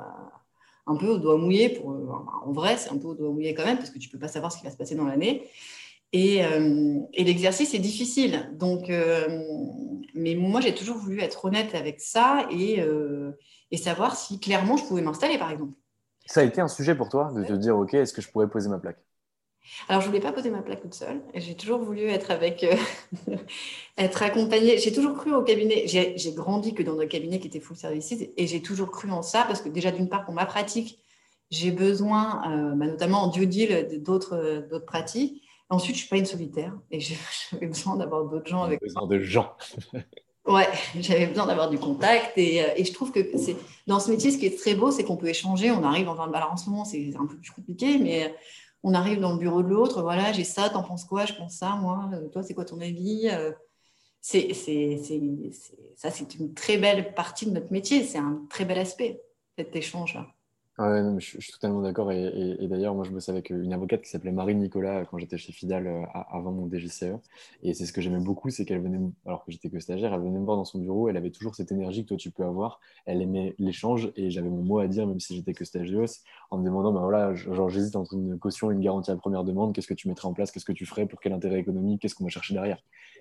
un 0.86 0.96
peu 0.96 1.08
au 1.08 1.18
doigt 1.18 1.36
mouillé. 1.36 1.68
Pour, 1.68 1.88
en 1.88 2.52
vrai, 2.52 2.78
c'est 2.78 2.90
un 2.90 2.96
peu 2.96 3.08
au 3.08 3.14
doigt 3.14 3.30
mouillé 3.30 3.54
quand 3.54 3.66
même, 3.66 3.76
parce 3.76 3.90
que 3.90 3.98
tu 3.98 4.08
ne 4.08 4.12
peux 4.12 4.18
pas 4.18 4.28
savoir 4.28 4.50
ce 4.50 4.58
qui 4.58 4.64
va 4.64 4.70
se 4.70 4.76
passer 4.76 4.94
dans 4.94 5.04
l'année. 5.04 5.46
Et, 6.12 6.44
euh, 6.44 7.00
et 7.12 7.24
l'exercice 7.24 7.74
est 7.74 7.78
difficile. 7.78 8.50
Donc, 8.54 8.88
euh, 8.88 9.42
mais 10.14 10.34
moi, 10.34 10.60
j'ai 10.60 10.74
toujours 10.74 10.96
voulu 10.96 11.20
être 11.20 11.44
honnête 11.44 11.74
avec 11.74 12.00
ça 12.00 12.46
et, 12.50 12.80
euh, 12.80 13.32
et 13.70 13.76
savoir 13.76 14.16
si 14.16 14.40
clairement 14.40 14.76
je 14.76 14.84
pouvais 14.84 15.02
m'installer, 15.02 15.38
par 15.38 15.50
exemple. 15.50 15.74
Ça 16.24 16.40
a 16.40 16.44
été 16.44 16.60
un 16.60 16.68
sujet 16.68 16.94
pour 16.94 17.08
toi 17.08 17.30
de 17.34 17.44
te 17.44 17.52
dire, 17.52 17.76
OK, 17.76 17.94
est-ce 17.94 18.12
que 18.12 18.22
je 18.22 18.30
pourrais 18.30 18.48
poser 18.48 18.68
ma 18.68 18.78
plaque? 18.78 18.98
Alors, 19.88 20.00
je 20.00 20.06
ne 20.06 20.10
voulais 20.10 20.22
pas 20.22 20.32
poser 20.32 20.50
ma 20.50 20.62
plaque 20.62 20.82
toute 20.82 20.94
seule. 20.94 21.20
J'ai 21.34 21.54
toujours 21.54 21.80
voulu 21.80 22.02
être 22.04 22.30
avec, 22.30 22.64
euh, 22.64 22.74
être 23.98 24.22
accompagnée. 24.22 24.78
J'ai 24.78 24.92
toujours 24.92 25.14
cru 25.14 25.32
au 25.34 25.42
cabinet. 25.42 25.84
J'ai 25.86 26.32
grandi 26.32 26.74
que 26.74 26.82
dans 26.82 26.98
un 26.98 27.06
cabinet 27.06 27.38
qui 27.38 27.48
était 27.48 27.60
full 27.60 27.76
services 27.76 28.12
et 28.36 28.46
j'ai 28.46 28.62
toujours 28.62 28.90
cru 28.90 29.10
en 29.10 29.22
ça 29.22 29.44
parce 29.46 29.62
que 29.62 29.68
déjà, 29.68 29.90
d'une 29.90 30.08
part, 30.08 30.24
pour 30.24 30.34
ma 30.34 30.46
pratique, 30.46 30.98
j'ai 31.50 31.70
besoin, 31.70 32.42
euh, 32.50 32.74
bah, 32.74 32.86
notamment 32.86 33.22
en 33.22 33.28
due 33.28 33.46
deal, 33.46 34.02
d'autres 34.02 34.66
pratiques. 34.86 35.42
Ensuite, 35.70 35.96
je 35.96 36.00
ne 36.00 36.02
suis 36.02 36.08
pas 36.08 36.16
une 36.16 36.26
solitaire 36.26 36.72
et 36.90 37.00
j'avais 37.50 37.66
besoin 37.66 37.96
d'avoir 37.96 38.24
d'autres 38.24 38.48
gens 38.48 38.62
avec 38.62 38.80
besoin 38.80 39.06
de 39.06 39.20
gens. 39.20 39.54
ouais, 40.46 40.68
j'avais 40.98 41.26
besoin 41.26 41.46
d'avoir 41.46 41.68
du 41.68 41.78
contact 41.78 42.36
et, 42.36 42.62
euh, 42.62 42.68
et, 42.76 42.84
je 42.84 42.92
trouve 42.92 43.12
que 43.12 43.20
c'est 43.36 43.56
dans 43.86 44.00
ce 44.00 44.10
métier, 44.10 44.30
ce 44.30 44.38
qui 44.38 44.46
est 44.46 44.58
très 44.58 44.74
beau, 44.74 44.90
c'est 44.90 45.04
qu'on 45.04 45.16
peut 45.16 45.28
échanger. 45.28 45.70
On 45.70 45.84
arrive 45.84 46.06
dans 46.06 46.20
un 46.20 46.28
balancement, 46.28 46.84
c'est 46.84 47.10
un 47.18 47.26
peu 47.26 47.36
plus 47.36 47.50
compliqué, 47.50 47.98
mais 47.98 48.34
on 48.82 48.94
arrive 48.94 49.20
dans 49.20 49.32
le 49.32 49.38
bureau 49.38 49.62
de 49.62 49.68
l'autre, 49.68 50.02
voilà, 50.02 50.32
j'ai 50.32 50.44
ça, 50.44 50.70
t'en 50.70 50.82
penses 50.82 51.04
quoi 51.04 51.26
Je 51.26 51.34
pense 51.34 51.54
ça, 51.54 51.76
moi, 51.76 52.10
euh, 52.14 52.28
toi, 52.28 52.42
c'est 52.42 52.54
quoi 52.54 52.64
ton 52.64 52.80
avis 52.80 53.28
euh, 53.28 53.52
c'est, 54.20 54.52
Ça, 55.96 56.10
c'est 56.10 56.34
une 56.36 56.54
très 56.54 56.78
belle 56.78 57.14
partie 57.14 57.46
de 57.46 57.50
notre 57.50 57.72
métier, 57.72 58.04
c'est 58.04 58.18
un 58.18 58.46
très 58.48 58.64
bel 58.64 58.78
aspect, 58.78 59.20
cet 59.56 59.74
échange-là. 59.74 60.26
Ouais, 60.78 61.02
je, 61.18 61.40
suis 61.40 61.52
totalement 61.52 61.82
d'accord. 61.82 62.12
Et, 62.12 62.68
d'ailleurs, 62.68 62.94
moi, 62.94 63.04
je 63.04 63.10
bosse 63.10 63.28
avec 63.28 63.50
une 63.50 63.72
avocate 63.72 64.00
qui 64.00 64.10
s'appelait 64.10 64.30
Marie 64.30 64.54
Nicolas 64.54 65.04
quand 65.06 65.18
j'étais 65.18 65.36
chez 65.36 65.52
Fidal 65.52 65.88
euh, 65.88 66.04
avant 66.30 66.52
mon 66.52 66.68
DGCE. 66.68 67.16
Et 67.64 67.74
c'est 67.74 67.84
ce 67.84 67.92
que 67.92 68.00
j'aimais 68.00 68.20
beaucoup, 68.20 68.48
c'est 68.50 68.64
qu'elle 68.64 68.80
venait, 68.80 69.00
alors 69.26 69.44
que 69.44 69.50
j'étais 69.50 69.70
que 69.70 69.80
stagiaire, 69.80 70.14
elle 70.14 70.20
venait 70.20 70.38
me 70.38 70.44
voir 70.44 70.56
dans 70.56 70.64
son 70.64 70.78
bureau. 70.78 71.08
Elle 71.08 71.16
avait 71.16 71.32
toujours 71.32 71.56
cette 71.56 71.72
énergie 71.72 72.04
que 72.04 72.10
toi, 72.10 72.16
tu 72.16 72.30
peux 72.30 72.44
avoir. 72.44 72.78
Elle 73.06 73.20
aimait 73.20 73.56
l'échange 73.58 74.12
et 74.14 74.30
j'avais 74.30 74.50
mon 74.50 74.62
mot 74.62 74.78
à 74.78 74.86
dire, 74.86 75.08
même 75.08 75.18
si 75.18 75.34
j'étais 75.34 75.52
que 75.52 75.64
stagiaire, 75.64 76.06
en 76.52 76.58
me 76.58 76.64
demandant, 76.64 76.92
ben 76.92 77.00
voilà, 77.00 77.34
genre, 77.34 77.68
j'hésite 77.68 77.96
entre 77.96 78.14
une 78.14 78.38
caution 78.38 78.70
et 78.70 78.74
une 78.74 78.80
garantie 78.80 79.10
à 79.10 79.14
la 79.14 79.20
première 79.20 79.42
demande. 79.42 79.74
Qu'est-ce 79.74 79.88
que 79.88 79.94
tu 79.94 80.06
mettrais 80.06 80.28
en 80.28 80.32
place? 80.32 80.52
Qu'est-ce 80.52 80.64
que 80.64 80.72
tu 80.72 80.86
ferais? 80.86 81.06
Pour 81.06 81.20
quel 81.20 81.32
intérêt 81.32 81.58
économique? 81.58 82.02
Qu'est-ce 82.02 82.14
qu'on 82.14 82.24
va 82.24 82.30
chercher 82.30 82.54
derrière? 82.54 82.78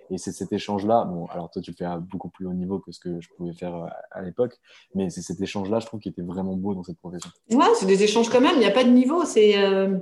Et 0.10 0.18
c'est 0.18 0.32
cet 0.32 0.54
échange-là. 0.54 1.06
Bon, 1.06 1.26
alors 1.28 1.50
toi, 1.50 1.62
tu 1.62 1.72
le 1.72 1.76
fais 1.76 1.86
à 1.86 1.98
beaucoup 1.98 2.30
plus 2.30 2.46
haut 2.46 2.54
niveau 2.54 2.80
que 2.80 2.92
ce 2.92 3.00
que 3.00 3.20
je 3.20 3.30
pouvais 3.36 3.54
faire 3.54 3.76
euh, 3.76 3.88
à 4.12 4.22
l'époque. 4.22 4.58
Mais 4.96 5.10
c'est 5.10 5.22
cet 5.22 5.42
échange-là, 5.42 5.80
je 5.80 5.86
trouve, 5.86 6.00
qui 6.00 6.10
était 6.10 6.22
vraiment 6.22 6.56
beau 6.56 6.74
dans 6.74 6.84
cette 6.84 6.98
profession. 6.98 7.30
Ouais, 7.52 7.66
c'est 7.76 7.86
des 7.86 8.04
échanges 8.04 8.30
quand 8.30 8.42
même, 8.42 8.56
il 8.56 8.60
n'y 8.60 8.66
a 8.66 8.72
pas 8.72 8.84
de 8.84 8.90
niveau. 8.90 9.24
C'est 9.24 9.58
euh, 9.58 9.98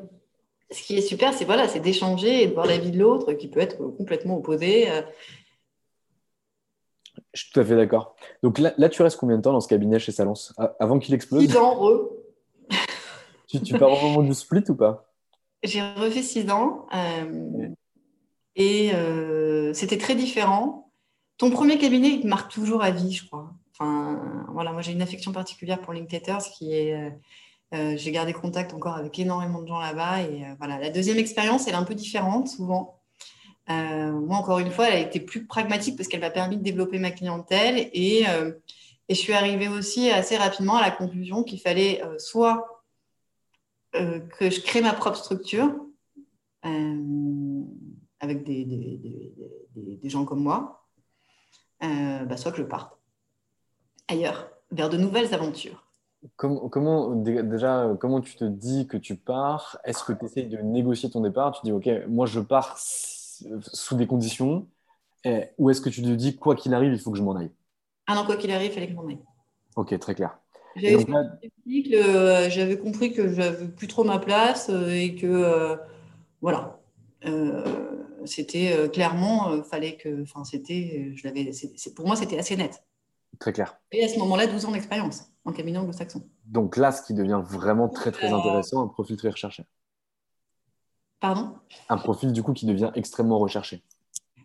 ce 0.72 0.82
qui 0.82 0.98
est 0.98 1.02
super, 1.02 1.34
c'est 1.34 1.46
voilà, 1.46 1.68
c'est 1.68 1.80
d'échanger 1.80 2.44
et 2.44 2.48
de 2.48 2.54
voir 2.54 2.66
la 2.66 2.78
vie 2.78 2.92
de 2.92 2.98
l'autre 2.98 3.34
qui 3.34 3.48
peut 3.48 3.60
être 3.60 3.78
complètement 3.78 4.38
opposée. 4.38 4.90
Euh. 4.90 5.02
Je 7.34 7.44
suis 7.44 7.52
tout 7.52 7.60
à 7.60 7.66
fait 7.66 7.76
d'accord. 7.76 8.16
Donc 8.42 8.58
là, 8.60 8.74
là, 8.78 8.90
tu 8.90 9.02
restes 9.02 9.18
combien 9.18 9.38
de 9.38 9.42
temps 9.42 9.54
dans 9.54 9.62
ce 9.62 9.68
cabinet 9.68 10.00
chez 10.00 10.12
Salence? 10.12 10.54
Avant 10.80 11.00
qu'il 11.00 11.14
explose? 11.14 11.46
6 11.46 11.58
ans, 11.58 11.76
heureux. 11.76 12.24
tu, 13.48 13.62
tu 13.62 13.78
pars 13.78 13.92
au 13.92 14.08
moment 14.08 14.24
du 14.24 14.34
split 14.34 14.64
ou 14.70 14.76
pas? 14.76 15.12
J'ai 15.64 15.82
refait 15.82 16.22
6 16.22 16.50
ans 16.52 16.88
euh, 16.94 17.68
et 18.56 18.92
c'était 19.74 19.98
très 19.98 20.16
différent. 20.16 20.92
Ton 21.38 21.52
premier 21.52 21.78
cabinet, 21.78 22.10
il 22.10 22.22
te 22.22 22.28
marque 22.28 22.52
toujours 22.52 22.82
à 22.82 22.92
vie, 22.92 23.12
je 23.12 23.28
crois. 23.28 23.52
Enfin, 23.78 24.46
voilà, 24.54 24.72
moi 24.72 24.82
j'ai 24.82 24.94
une 24.94 25.02
affection 25.02 25.32
particulière 25.32 25.82
pour 25.82 25.94
Linklaters 25.94 26.44
qui 26.58 26.74
est 26.74 27.12
euh, 27.74 27.98
j'ai 27.98 28.12
gardé 28.12 28.32
contact 28.32 28.74
encore 28.74 28.96
avec 28.96 29.18
énormément 29.20 29.62
de 29.62 29.68
gens 29.68 29.80
là-bas. 29.80 30.22
Et 30.22 30.46
euh, 30.46 30.56
voilà, 30.58 30.80
la 30.80 30.90
deuxième 30.90 31.18
expérience, 31.18 31.68
elle 31.68 31.74
est 31.74 31.78
un 31.78 31.84
peu 31.84 31.96
différente 31.96 32.48
souvent. 32.48 33.02
Euh, 33.70 34.12
moi, 34.12 34.38
encore 34.38 34.60
une 34.60 34.72
fois, 34.72 34.88
elle 34.88 34.96
a 34.96 35.00
été 35.00 35.20
plus 35.20 35.46
pragmatique 35.46 35.98
parce 35.98 36.08
qu'elle 36.08 36.22
m'a 36.22 36.30
permis 36.30 36.58
de 36.58 36.64
développer 36.64 37.00
ma 37.00 37.12
clientèle. 37.12 37.90
Et, 37.94 38.26
je 39.08 39.14
suis 39.14 39.34
arrivée 39.34 39.68
aussi 39.68 40.10
assez 40.10 40.36
rapidement 40.36 40.78
à 40.78 40.82
la 40.82 40.90
conclusion 40.90 41.44
qu'il 41.44 41.60
fallait 41.60 42.02
soit 42.18 42.84
que 43.94 44.50
je 44.50 44.62
crée 44.62 44.82
ma 44.82 44.94
propre 44.94 45.18
structure 45.18 45.72
avec 46.64 48.44
des, 48.44 50.00
gens 50.06 50.26
comme 50.26 50.42
moi, 50.42 50.88
bah, 51.82 52.36
soit 52.36 52.52
que 52.52 52.58
je 52.58 52.64
parte 52.64 52.98
ailleurs, 54.08 54.50
vers 54.72 54.90
de 54.90 54.98
nouvelles 54.98 55.34
aventures. 55.34 55.84
Comment, 56.38 57.16
déjà, 57.16 57.96
comment 58.00 58.20
tu 58.20 58.36
te 58.36 58.46
dis 58.46 58.88
que 58.88 58.98
tu 58.98 59.16
pars? 59.16 59.78
Est-ce 59.86 60.04
que 60.04 60.14
tu 60.14 60.26
essayes 60.26 60.48
de 60.48 60.58
négocier 60.58 61.10
ton 61.10 61.22
départ? 61.22 61.52
Tu 61.52 61.62
dis, 61.66 61.72
OK, 61.72 61.88
moi 62.08 62.26
je 62.26 62.40
pars 62.40 62.76
sous 62.80 63.96
des 63.96 64.08
conditions. 64.08 64.68
ou 65.58 65.70
est-ce 65.70 65.82
que 65.82 65.90
tu 65.90 66.02
te 66.02 66.08
dis, 66.08 66.36
quoi 66.36 66.56
qu'il 66.56 66.74
arrive, 66.74 66.94
il 66.94 67.00
faut 67.00 67.12
que 67.12 67.18
je 67.18 67.24
m'en 67.24 67.36
aille? 67.36 67.52
Ah 68.08 68.16
non, 68.16 68.26
quoi 68.26 68.38
qu'il 68.38 68.52
arrive, 68.52 68.72
il 68.72 68.74
fallait 68.74 68.88
que 68.88 68.94
je 68.94 68.98
m'en 68.98 69.08
aille. 69.08 69.20
Ok, 69.76 69.98
très 70.00 70.16
clair. 70.16 70.40
Euh, 70.84 72.50
j'avais 72.50 72.78
compris 72.78 73.14
que 73.14 73.34
j'avais 73.34 73.68
plus 73.68 73.88
trop 73.88 74.04
ma 74.04 74.20
place 74.20 74.70
euh, 74.70 74.90
et 74.90 75.16
que, 75.16 75.26
euh, 75.26 75.76
voilà, 76.42 76.80
c'était 78.26 78.90
clairement, 78.92 79.64
fallait 79.64 79.96
que, 79.96 80.22
enfin, 80.24 80.44
c'était, 80.44 81.12
je 81.16 81.28
l'avais, 81.28 81.52
pour 81.96 82.06
moi, 82.06 82.16
c'était 82.16 82.38
assez 82.38 82.56
net. 82.56 82.84
Très 83.40 83.54
clair. 83.54 83.78
Et 83.92 84.04
à 84.04 84.08
ce 84.08 84.18
moment-là, 84.20 84.48
12 84.48 84.66
ans 84.66 84.72
d'expérience 84.72 85.26
en 85.46 85.52
cabinet 85.52 85.78
anglo-saxon. 85.78 86.28
Donc 86.46 86.78
là, 86.78 86.92
ce 86.92 87.02
qui 87.04 87.14
devient 87.14 87.42
vraiment 87.44 87.88
très 87.90 88.12
très 88.12 88.32
intéressant, 88.32 88.84
un 88.84 88.88
profil 88.88 89.18
très 89.18 89.30
recherché. 89.30 89.64
Pardon? 91.20 91.56
Un 91.90 91.98
profil 91.98 92.32
du 92.34 92.44
coup 92.44 92.54
qui 92.54 92.66
devient 92.66 92.92
extrêmement 92.96 93.40
recherché. 93.40 93.84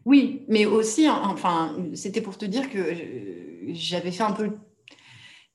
Oui, 0.05 0.45
mais 0.49 0.67
aussi, 0.67 1.07
hein, 1.07 1.21
enfin, 1.25 1.77
c'était 1.95 2.21
pour 2.21 2.39
te 2.39 2.45
dire 2.45 2.71
que 2.71 2.79
euh, 2.79 3.75
j'avais 3.75 4.13
fait 4.13 4.23
un 4.23 4.33
peu, 4.33 4.57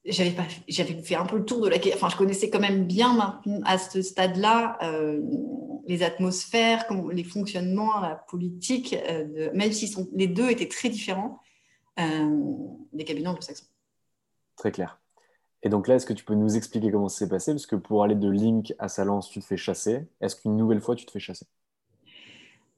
j'avais 0.05 0.31
pas, 0.31 0.45
j'avais 0.67 1.01
fait 1.01 1.15
un 1.15 1.25
peu 1.25 1.37
le 1.37 1.45
tour 1.45 1.61
de 1.61 1.69
la, 1.69 1.77
enfin, 1.95 2.09
je 2.09 2.15
connaissais 2.15 2.49
quand 2.49 2.59
même 2.59 2.85
bien 2.85 3.41
à 3.63 3.77
ce 3.77 4.01
stade-là 4.01 4.77
euh, 4.83 5.21
les 5.87 6.03
atmosphères, 6.03 6.85
les 7.11 7.23
fonctionnements, 7.23 7.99
la 8.01 8.15
politique, 8.15 8.95
euh, 9.09 9.49
même 9.53 9.71
si 9.71 9.93
les 10.13 10.27
deux 10.27 10.49
étaient 10.49 10.67
très 10.67 10.89
différents 10.89 11.39
des 11.97 13.03
cabinets 13.03 13.27
anglo-saxons. 13.27 13.65
Très 14.55 14.71
clair. 14.71 14.99
Et 15.63 15.69
donc 15.69 15.87
là, 15.87 15.95
est-ce 15.95 16.05
que 16.05 16.13
tu 16.13 16.23
peux 16.23 16.35
nous 16.35 16.55
expliquer 16.55 16.91
comment 16.91 17.09
ça 17.09 17.19
s'est 17.19 17.29
passé? 17.29 17.51
Parce 17.51 17.65
que 17.65 17.75
pour 17.75 18.03
aller 18.03 18.15
de 18.15 18.29
Link 18.29 18.73
à 18.77 18.87
Salence, 18.87 19.29
tu 19.29 19.39
te 19.39 19.45
fais 19.45 19.57
chasser. 19.57 20.05
Est-ce 20.21 20.35
qu'une 20.35 20.55
nouvelle 20.55 20.79
fois, 20.79 20.95
tu 20.95 21.05
te 21.05 21.11
fais 21.11 21.19
chasser? 21.19 21.47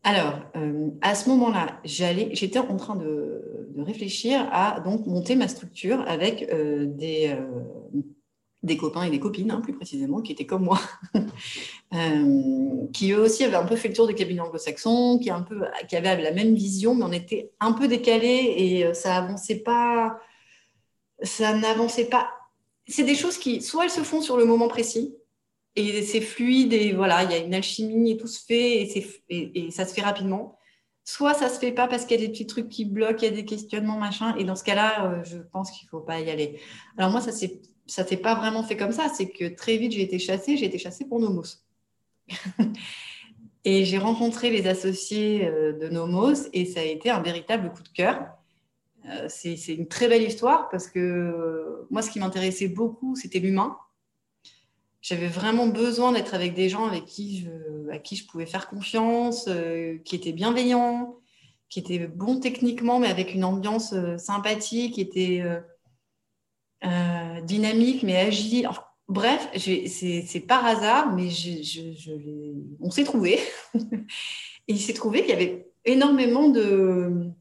Alors, 0.03 0.39
euh, 0.55 0.89
à 1.01 1.15
ce 1.15 1.27
moment-là, 1.29 1.81
j'étais 1.83 2.59
en 2.59 2.77
train 2.77 2.95
de, 2.95 3.73
réfléchir 3.77 4.47
à 4.51 4.79
donc 4.79 5.05
monter 5.05 5.35
ma 5.35 5.47
structure 5.49 6.01
avec 6.07 6.47
euh, 6.51 6.85
des, 6.85 7.35
euh, 7.37 8.01
des 8.63 8.77
copains 8.77 9.03
et 9.03 9.09
des 9.09 9.19
copines, 9.19 9.51
hein, 9.51 9.61
plus 9.61 9.73
précisément, 9.73 10.21
qui 10.21 10.31
étaient 10.31 10.45
comme 10.45 10.63
moi, 10.63 10.79
qui 12.93 13.11
eux 13.11 13.19
aussi 13.19 13.43
avaient 13.43 13.55
un 13.55 13.65
peu 13.65 13.75
fait 13.75 13.89
le 13.89 13.93
tour 13.93 14.07
des 14.07 14.15
cabinets 14.15 14.41
anglo-saxons, 14.41 15.19
qui, 15.19 15.29
qui 15.87 15.95
avaient 15.95 16.21
la 16.21 16.31
même 16.31 16.55
vision, 16.55 16.95
mais 16.95 17.05
on 17.05 17.11
était 17.11 17.51
un 17.59 17.73
peu 17.73 17.87
décalés 17.87 18.55
et 18.57 18.93
ça 18.93 19.17
avançait 19.17 19.59
pas, 19.59 20.19
ça 21.21 21.53
n'avançait 21.55 22.05
pas 22.05 22.27
c'est 22.87 23.03
des 23.03 23.15
choses 23.15 23.37
qui, 23.37 23.61
soit 23.61 23.85
elles 23.85 23.91
se 23.91 24.01
font 24.01 24.21
sur 24.21 24.37
le 24.37 24.45
moment 24.45 24.67
précis, 24.67 25.15
et 25.75 26.01
c'est 26.01 26.21
fluide, 26.21 26.73
et 26.73 26.93
voilà, 26.93 27.23
il 27.23 27.31
y 27.31 27.33
a 27.33 27.37
une 27.37 27.53
alchimie, 27.53 28.11
et 28.11 28.17
tout 28.17 28.27
se 28.27 28.43
fait, 28.43 28.81
et, 28.81 29.21
et, 29.29 29.71
ça 29.71 29.85
se 29.85 29.93
fait 29.93 30.01
rapidement. 30.01 30.57
Soit 31.03 31.33
ça 31.35 31.49
se 31.49 31.59
fait 31.59 31.71
pas 31.71 31.87
parce 31.87 32.05
qu'il 32.05 32.19
y 32.19 32.23
a 32.23 32.25
des 32.25 32.31
petits 32.31 32.47
trucs 32.47 32.69
qui 32.69 32.83
bloquent, 32.83 33.19
il 33.21 33.25
y 33.25 33.27
a 33.27 33.31
des 33.31 33.45
questionnements, 33.45 33.97
machin, 33.97 34.35
et 34.37 34.43
dans 34.43 34.55
ce 34.55 34.63
cas-là, 34.63 35.05
euh, 35.05 35.23
je 35.23 35.37
pense 35.37 35.71
qu'il 35.71 35.87
faut 35.87 35.99
pas 35.99 36.19
y 36.19 36.29
aller. 36.31 36.59
Alors 36.97 37.11
moi, 37.11 37.21
ça 37.21 37.31
s'est 37.31 37.61
ça 37.87 38.05
s'est 38.05 38.17
pas 38.17 38.35
vraiment 38.35 38.63
fait 38.63 38.77
comme 38.77 38.91
ça. 38.91 39.09
C'est 39.09 39.29
que 39.29 39.47
très 39.47 39.77
vite, 39.77 39.93
j'ai 39.93 40.01
été 40.01 40.19
chassée. 40.19 40.57
J'ai 40.57 40.65
été 40.65 40.77
chassée 40.77 41.05
pour 41.05 41.19
Nomos. 41.19 41.63
et 43.65 43.85
j'ai 43.85 43.97
rencontré 43.97 44.49
les 44.49 44.67
associés 44.67 45.47
euh, 45.47 45.73
de 45.73 45.87
Nomos 45.87 46.49
et 46.53 46.65
ça 46.65 46.81
a 46.81 46.83
été 46.83 47.09
un 47.09 47.21
véritable 47.21 47.71
coup 47.71 47.83
de 47.83 47.89
cœur. 47.89 48.27
Euh, 49.09 49.27
c'est 49.29 49.55
une 49.67 49.87
très 49.87 50.07
belle 50.07 50.23
histoire 50.23 50.69
parce 50.69 50.87
que 50.87 51.85
moi, 51.89 52.01
ce 52.01 52.11
qui 52.11 52.19
m'intéressait 52.19 52.67
beaucoup, 52.67 53.15
c'était 53.15 53.39
l'humain. 53.39 53.77
J'avais 55.01 55.27
vraiment 55.27 55.67
besoin 55.67 56.11
d'être 56.11 56.33
avec 56.33 56.53
des 56.53 56.67
gens 56.67 56.85
avec 56.85 57.05
qui 57.05 57.47
à 57.89 57.99
qui 57.99 58.17
je 58.17 58.27
pouvais 58.27 58.45
faire 58.45 58.67
confiance, 58.67 59.45
euh, 59.47 59.97
qui 60.03 60.15
étaient 60.15 60.33
bienveillants, 60.33 61.17
qui 61.69 61.79
étaient 61.79 62.07
bons 62.07 62.41
techniquement, 62.41 62.99
mais 62.99 63.07
avec 63.07 63.33
une 63.33 63.45
ambiance 63.45 63.93
sympathique, 64.17 64.95
qui 64.95 65.01
étaient 65.01 65.43
dynamique, 67.43 68.03
mais 68.03 68.17
agile. 68.17 68.69
bref, 69.07 69.49
c'est 69.55 70.45
par 70.47 70.65
hasard, 70.65 71.15
mais 71.15 71.29
on 72.79 72.91
s'est 72.91 73.03
trouvé. 73.03 73.39
Et 74.67 74.73
il 74.73 74.79
s'est 74.79 74.93
trouvé 74.93 75.21
qu'il 75.21 75.29
y 75.29 75.33
avait 75.33 75.67
énormément 75.85 76.49
de, 76.49 77.31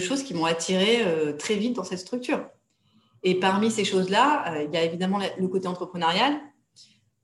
choses 0.00 0.22
qui 0.22 0.34
m'ont 0.34 0.46
attiré 0.46 1.02
euh, 1.02 1.36
très 1.36 1.54
vite 1.54 1.76
dans 1.76 1.84
cette 1.84 2.00
structure. 2.00 2.46
Et 3.22 3.38
parmi 3.38 3.70
ces 3.70 3.84
choses-là, 3.84 4.54
euh, 4.54 4.64
il 4.64 4.74
y 4.74 4.76
a 4.76 4.84
évidemment 4.84 5.18
le 5.38 5.48
côté 5.48 5.68
entrepreneurial, 5.68 6.40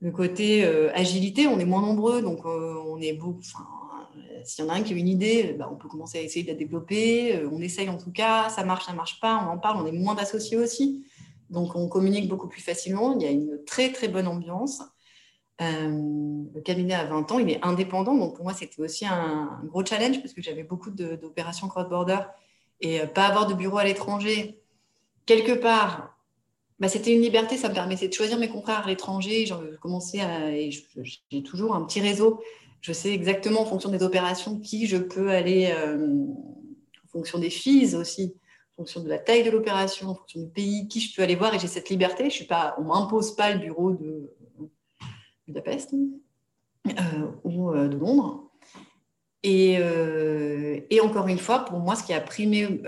le 0.01 0.11
côté 0.11 0.63
euh, 0.63 0.91
agilité. 0.93 1.47
On 1.47 1.59
est 1.59 1.65
moins 1.65 1.81
nombreux, 1.81 2.21
donc 2.21 2.45
on 2.45 2.99
est 3.01 3.13
beaucoup. 3.13 3.41
S'il 4.45 4.63
y 4.63 4.67
en 4.67 4.71
a 4.71 4.75
un 4.77 4.83
qui 4.83 4.93
a 4.93 4.95
une 4.95 5.07
idée, 5.07 5.55
bah, 5.57 5.69
on 5.71 5.75
peut 5.75 5.87
commencer 5.87 6.19
à 6.19 6.21
essayer 6.21 6.43
de 6.43 6.49
la 6.49 6.55
développer. 6.55 7.43
on 7.51 7.61
essaye 7.61 7.89
en 7.89 7.97
tout 7.97 8.11
cas, 8.11 8.49
ça 8.49 8.63
marche, 8.63 8.85
ça 8.85 8.93
marche 8.93 9.19
pas, 9.19 9.45
on 9.45 9.51
en 9.51 9.57
parle, 9.57 9.81
on 9.81 9.85
est 9.85 9.91
moins 9.91 10.15
d'associés 10.15 10.57
aussi. 10.57 11.05
Donc, 11.49 11.75
on 11.75 11.87
communique 11.87 12.27
beaucoup 12.27 12.47
plus 12.47 12.61
facilement. 12.61 13.15
Il 13.17 13.21
y 13.21 13.27
a 13.27 13.31
une 13.31 13.63
très, 13.65 13.91
très 13.91 14.07
bonne 14.07 14.27
ambiance. 14.27 14.81
Euh, 15.61 16.43
le 16.53 16.61
cabinet 16.61 16.95
a 16.95 17.05
20 17.05 17.31
ans, 17.31 17.39
il 17.39 17.49
est 17.49 17.63
indépendant. 17.63 18.15
Donc, 18.15 18.35
pour 18.35 18.43
moi, 18.43 18.53
c'était 18.53 18.81
aussi 18.81 19.05
un, 19.05 19.61
gros 19.65 19.85
challenge 19.85 20.21
parce 20.21 20.33
que 20.33 20.41
j'avais 20.41 20.63
beaucoup 20.63 20.91
d'opérations 20.91 21.67
cross-border 21.67 22.19
et 22.81 23.01
euh, 23.01 23.07
pas 23.07 23.27
avoir 23.27 23.47
de 23.47 23.53
bureau 23.53 23.77
à 23.77 23.83
l'étranger. 23.83 24.61
Quelque 25.25 25.53
part, 25.53 26.17
bah, 26.79 26.89
c'était 26.89 27.13
une 27.13 27.21
liberté. 27.21 27.57
Ça 27.57 27.69
me 27.69 27.73
permettait 27.73 28.07
de 28.07 28.13
choisir 28.13 28.37
mes 28.37 28.49
confrères 28.49 28.83
à 28.83 28.87
l'étranger. 28.87 29.49
À. 29.51 30.51
J'ai 30.51 31.43
toujours 31.43 31.75
un 31.75 31.85
petit 31.85 32.01
réseau. 32.01 32.41
Je 32.81 32.93
sais 32.93 33.11
exactement 33.11 33.61
en 33.61 33.65
fonction 33.65 33.89
des 33.89 34.03
opérations 34.03 34.59
qui 34.59 34.87
je 34.87 34.97
peux 34.97 35.29
aller, 35.29 35.73
euh, 35.75 36.07
en 37.03 37.07
fonction 37.07 37.39
des 37.39 37.49
fees 37.49 37.95
aussi 37.95 38.35
en 38.75 38.83
fonction 38.83 39.01
de 39.01 39.07
la 39.07 39.17
taille 39.17 39.43
de 39.43 39.51
l'opération, 39.51 40.09
en 40.09 40.15
fonction 40.15 40.41
du 40.41 40.49
pays, 40.49 40.87
qui 40.89 40.99
je 40.99 41.15
peux 41.15 41.21
aller 41.21 41.35
voir, 41.35 41.53
et 41.53 41.59
j'ai 41.59 41.67
cette 41.67 41.89
liberté. 41.89 42.27
On 42.77 42.81
ne 42.81 42.87
m'impose 42.87 43.35
pas 43.35 43.53
le 43.53 43.59
bureau 43.59 43.93
de 43.93 44.33
Budapest 45.47 45.93
euh, 45.93 46.91
ou 47.45 47.71
euh, 47.71 47.87
de 47.87 47.97
Londres. 47.97 48.51
Et, 49.43 49.79
encore 51.01 51.27
une 51.27 51.37
fois, 51.37 51.59
pour 51.59 51.79
moi, 51.79 51.95
ce 51.95 52.03
qui 52.03 52.11
a 52.13 52.19
primé, 52.19 52.81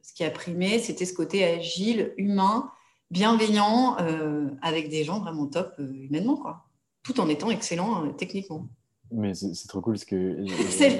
ce 0.00 0.14
qui 0.14 0.24
a 0.24 0.30
primé, 0.30 0.78
c'était 0.78 1.04
ce 1.04 1.12
côté 1.12 1.44
agile, 1.44 2.14
humain, 2.16 2.70
bienveillant, 3.10 3.96
avec 4.62 4.88
des 4.88 5.04
gens 5.04 5.20
vraiment 5.20 5.46
top 5.46 5.74
humainement, 5.78 6.40
tout 7.02 7.20
en 7.20 7.28
étant 7.28 7.50
excellent 7.50 8.12
techniquement. 8.12 8.68
Mais 9.12 9.34
c'est 9.34 9.68
trop 9.68 9.80
cool 9.80 9.94
parce 9.94 10.04
que. 10.04 10.44
c'est 10.70 10.98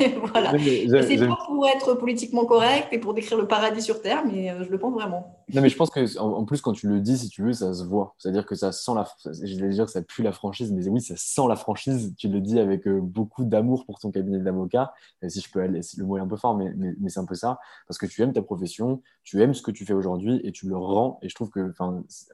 pas 1.27 1.39
pour 1.47 1.67
être 1.69 1.95
politiquement 1.95 2.45
correct 2.45 2.89
et 2.93 2.99
pour 2.99 3.15
décrire 3.15 3.39
le 3.39 3.47
paradis 3.47 3.83
sur 3.83 4.01
Terre, 4.01 4.25
mais 4.25 4.51
euh, 4.51 4.65
je 4.65 4.71
le 4.71 4.79
pense 4.79 4.95
vraiment. 4.95 5.45
Non, 5.55 5.63
mais 5.63 5.69
je 5.69 5.77
pense 5.77 5.91
que 5.91 6.19
en, 6.19 6.45
plus, 6.45 6.61
quand 6.61 6.73
tu 6.73 6.89
le 6.89 7.01
dis, 7.01 7.17
si 7.17 7.29
tu 7.29 7.43
veux, 7.43 7.53
ça 7.53 7.73
se 7.73 7.85
voit. 7.85 8.17
C'est-à-dire 8.19 8.45
que 8.47 8.57
ça 8.57 8.73
sent 8.73 8.93
la. 8.97 9.07
Je 9.25 9.61
vais 9.61 9.69
dire 9.69 9.85
que 9.85 9.93
ça 9.93 10.03
pue 10.03 10.25
la 10.25 10.33
franchise, 10.33 10.73
mais 10.73 10.89
oui, 10.89 11.01
ça 11.01 11.15
sent 11.17 11.47
la 11.49 11.55
franchise. 11.55 12.15
Tu 12.19 12.29
le 12.29 12.41
dis 12.41 12.59
avec 12.59 12.89
euh, 12.89 13.01
beaucoup 13.01 13.45
d'amour 13.45 13.87
pour 13.87 14.01
ton 14.01 14.11
cabinet 14.11 14.41
d'avocat. 14.41 14.93
Si 15.29 15.41
je 15.41 15.49
peux 15.49 15.65
le 15.65 16.05
mot 16.05 16.17
est 16.17 16.21
un 16.21 16.27
peu 16.27 16.37
fort, 16.37 16.57
mais, 16.57 16.75
c'est 17.09 17.21
un 17.21 17.25
peu 17.25 17.37
ça. 17.37 17.61
Parce 17.87 17.97
que 17.97 18.07
tu 18.07 18.23
aimes 18.23 18.33
ta 18.33 18.43
profession, 18.43 19.03
tu 19.23 19.41
aimes 19.41 19.55
ce 19.55 19.63
que 19.63 19.71
tu 19.71 19.87
fais 19.87 19.93
aujourd'hui 19.93 20.41
et 20.43 20.51
tu 20.51 20.67
le 20.69 20.77
rends. 20.77 21.21
Et 21.23 21.29
je 21.29 21.35
trouve 21.37 21.51
que, 21.51 21.73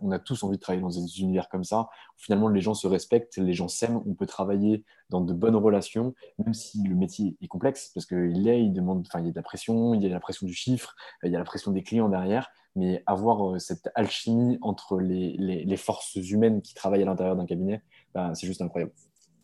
on 0.00 0.10
a 0.10 0.18
tous 0.18 0.42
envie 0.42 0.56
de 0.56 0.62
travailler 0.62 0.82
dans 0.82 0.88
des 0.88 1.20
univers 1.20 1.50
comme 1.50 1.64
ça. 1.64 1.90
Finalement, 2.16 2.48
les 2.48 2.62
gens 2.62 2.74
se 2.74 2.86
respectent, 2.86 3.36
les 3.36 3.52
gens 3.52 3.68
s'aiment, 3.68 4.00
on 4.06 4.14
peut 4.14 4.26
travailler 4.26 4.84
dans 5.10 5.20
de 5.20 5.34
bonnes 5.34 5.56
relations, 5.56 6.14
même 6.38 6.54
si 6.54 6.82
le 6.82 6.94
métier 6.94 7.36
est 7.42 7.48
complexe, 7.48 7.90
parce 7.94 8.06
qu'il 8.06 8.48
est, 8.48 8.64
il 8.64 8.72
demande, 8.72 9.04
enfin, 9.06 9.20
il 9.20 9.26
y 9.26 9.28
a 9.28 9.32
de 9.32 9.36
la 9.36 9.42
pression, 9.42 9.92
il 9.92 10.02
y 10.02 10.06
a 10.06 10.08
la 10.08 10.20
pression 10.20 10.46
du 10.46 10.54
chiffre, 10.54 10.96
il 11.22 11.30
y 11.30 11.36
a 11.36 11.38
la 11.38 11.44
pression 11.44 11.70
des 11.72 11.82
clients 11.82 12.08
derrière, 12.08 12.50
mais 12.75 13.03
avoir 13.07 13.55
euh, 13.55 13.59
cette 13.59 13.91
alchimie 13.95 14.59
entre 14.62 14.99
les, 14.99 15.37
les, 15.39 15.77
forces 15.77 16.14
humaines 16.14 16.62
qui 16.62 16.75
travaillent 16.75 17.03
à 17.03 17.07
l'intérieur 17.07 17.37
d'un 17.37 17.47
cabinet, 17.47 17.83
ben, 18.14 18.35
c'est 18.35 18.47
juste 18.47 18.62
incroyable. 18.62 18.93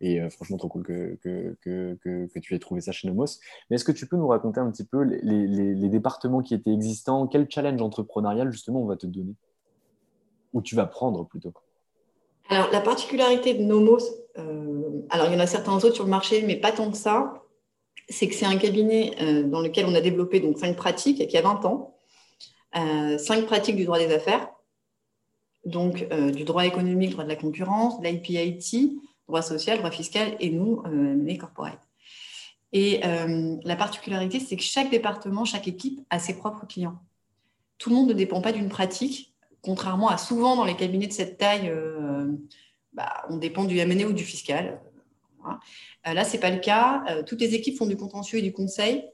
Et 0.00 0.20
euh, 0.20 0.30
franchement, 0.30 0.56
trop 0.56 0.68
cool 0.68 0.84
que, 0.84 1.18
que, 1.22 1.56
que, 1.60 1.98
que, 2.26 2.38
tu 2.38 2.54
aies 2.54 2.58
trouvé 2.58 2.80
ça 2.80 2.92
chez 2.92 3.08
Nomos. 3.08 3.26
Mais 3.68 3.76
est-ce 3.76 3.84
que 3.84 3.92
tu 3.92 4.06
peux 4.06 4.16
nous 4.16 4.28
raconter 4.28 4.60
un 4.60 4.70
petit 4.70 4.84
peu 4.84 5.02
les, 5.02 5.46
les, 5.46 5.88
départements 5.88 6.40
qui 6.40 6.54
étaient 6.54 6.72
existants? 6.72 7.26
Quel 7.26 7.50
challenge 7.50 7.82
entrepreneurial, 7.82 8.50
justement, 8.52 8.80
on 8.80 8.86
va 8.86 8.96
te 8.96 9.06
donner? 9.06 9.34
Ou 10.52 10.62
tu 10.62 10.76
vas 10.76 10.86
prendre 10.86 11.26
plutôt? 11.26 11.52
Alors, 12.48 12.70
la 12.72 12.80
particularité 12.80 13.54
de 13.54 13.62
Nomos, 13.62 13.98
euh, 14.38 15.02
alors 15.10 15.26
il 15.26 15.32
y 15.34 15.36
en 15.36 15.40
a 15.40 15.46
certains 15.46 15.76
autres 15.76 15.94
sur 15.94 16.04
le 16.04 16.10
marché, 16.10 16.44
mais 16.46 16.56
pas 16.56 16.72
tant 16.72 16.90
que 16.90 16.96
ça, 16.96 17.42
c'est 18.08 18.28
que 18.28 18.34
c'est 18.34 18.46
un 18.46 18.56
cabinet 18.56 19.44
dans 19.44 19.60
lequel 19.60 19.84
on 19.84 19.94
a 19.94 20.00
développé 20.00 20.40
donc 20.40 20.58
cinq 20.58 20.76
pratiques 20.76 21.26
qui 21.28 21.36
a 21.36 21.42
20 21.42 21.66
ans, 21.66 21.97
cinq 22.74 23.46
pratiques 23.46 23.76
du 23.76 23.84
droit 23.84 23.98
des 23.98 24.12
affaires, 24.12 24.48
donc 25.64 26.06
du 26.08 26.44
droit 26.44 26.66
économique, 26.66 27.10
droit 27.10 27.24
de 27.24 27.28
la 27.28 27.36
concurrence, 27.36 27.94
l'IPIT, 28.02 29.00
droit 29.26 29.42
social, 29.42 29.78
droit 29.78 29.90
fiscal 29.90 30.36
et 30.40 30.50
nous, 30.50 30.82
les 31.24 31.38
corporate. 31.38 31.80
Et 32.72 33.00
la 33.64 33.76
particularité, 33.76 34.40
c'est 34.40 34.56
que 34.56 34.62
chaque 34.62 34.90
département, 34.90 35.44
chaque 35.44 35.68
équipe 35.68 36.00
a 36.10 36.18
ses 36.18 36.36
propres 36.36 36.66
clients. 36.66 36.98
Tout 37.78 37.90
le 37.90 37.96
monde 37.96 38.08
ne 38.08 38.14
dépend 38.14 38.40
pas 38.40 38.52
d'une 38.52 38.68
pratique 38.68 39.28
contrairement 39.62 40.08
à 40.08 40.18
souvent 40.18 40.56
dans 40.56 40.64
les 40.64 40.76
cabinets 40.76 41.06
de 41.06 41.12
cette 41.12 41.38
taille, 41.38 41.68
euh, 41.68 42.32
bah, 42.92 43.24
on 43.28 43.36
dépend 43.36 43.64
du 43.64 43.78
M&A 43.78 44.04
ou 44.06 44.12
du 44.12 44.24
fiscal. 44.24 44.80
Euh, 45.46 46.14
là, 46.14 46.24
ce 46.24 46.32
n'est 46.32 46.40
pas 46.40 46.50
le 46.50 46.58
cas. 46.58 47.04
Euh, 47.10 47.22
toutes 47.22 47.40
les 47.40 47.54
équipes 47.54 47.76
font 47.76 47.86
du 47.86 47.96
contentieux 47.96 48.38
et 48.38 48.42
du 48.42 48.52
conseil. 48.52 49.04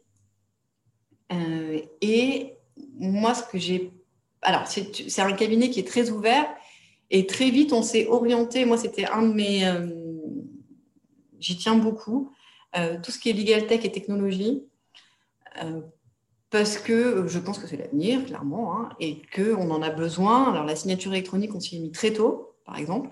et 2.00 2.56
moi, 2.98 3.34
ce 3.34 3.42
que 3.44 3.58
j'ai... 3.58 3.92
Alors, 4.42 4.66
c'est 4.66 5.20
un 5.20 5.32
cabinet 5.32 5.70
qui 5.70 5.80
est 5.80 5.88
très 5.88 6.10
ouvert 6.10 6.46
et 7.10 7.26
très 7.26 7.50
vite, 7.50 7.72
on 7.72 7.82
s'est 7.82 8.06
orienté. 8.08 8.64
Moi, 8.64 8.76
c'était 8.76 9.06
un 9.06 9.22
de 9.22 9.32
mes... 9.32 9.64
J'y 11.40 11.56
tiens 11.56 11.76
beaucoup. 11.76 12.32
tout 13.02 13.10
ce 13.10 13.18
qui 13.18 13.30
est 13.30 13.32
legal 13.32 13.66
tech 13.66 13.84
et 13.84 13.92
technologie 13.92 14.64
parce 16.54 16.78
que 16.78 16.92
euh, 16.92 17.26
je 17.26 17.40
pense 17.40 17.58
que 17.58 17.66
c'est 17.66 17.76
l'avenir, 17.76 18.24
clairement, 18.24 18.78
hein, 18.78 18.90
et 19.00 19.22
qu'on 19.34 19.72
en 19.72 19.82
a 19.82 19.90
besoin. 19.90 20.52
Alors, 20.52 20.64
la 20.64 20.76
signature 20.76 21.12
électronique, 21.12 21.52
on 21.52 21.58
s'y 21.58 21.78
est 21.78 21.80
mis 21.80 21.90
très 21.90 22.12
tôt, 22.12 22.54
par 22.64 22.78
exemple, 22.78 23.10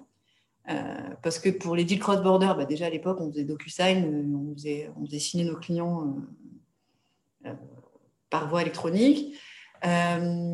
euh, 0.71 1.11
parce 1.25 1.41
que 1.41 1.49
pour 1.49 1.75
les 1.75 1.83
deals 1.83 1.99
cross-border, 1.99 2.53
bah, 2.57 2.67
déjà 2.67 2.87
à 2.87 2.91
l'époque, 2.91 3.19
on 3.21 3.33
faisait 3.33 3.43
DocuSign, 3.43 4.05
euh, 4.05 4.37
on 4.37 4.55
faisait, 4.55 4.91
on 4.97 5.05
faisait 5.07 5.19
signer 5.19 5.45
nos 5.45 5.57
clients 5.57 6.15
par 8.31 8.49
voie 8.49 8.63
électronique. 8.63 9.35
Euh, 9.85 10.53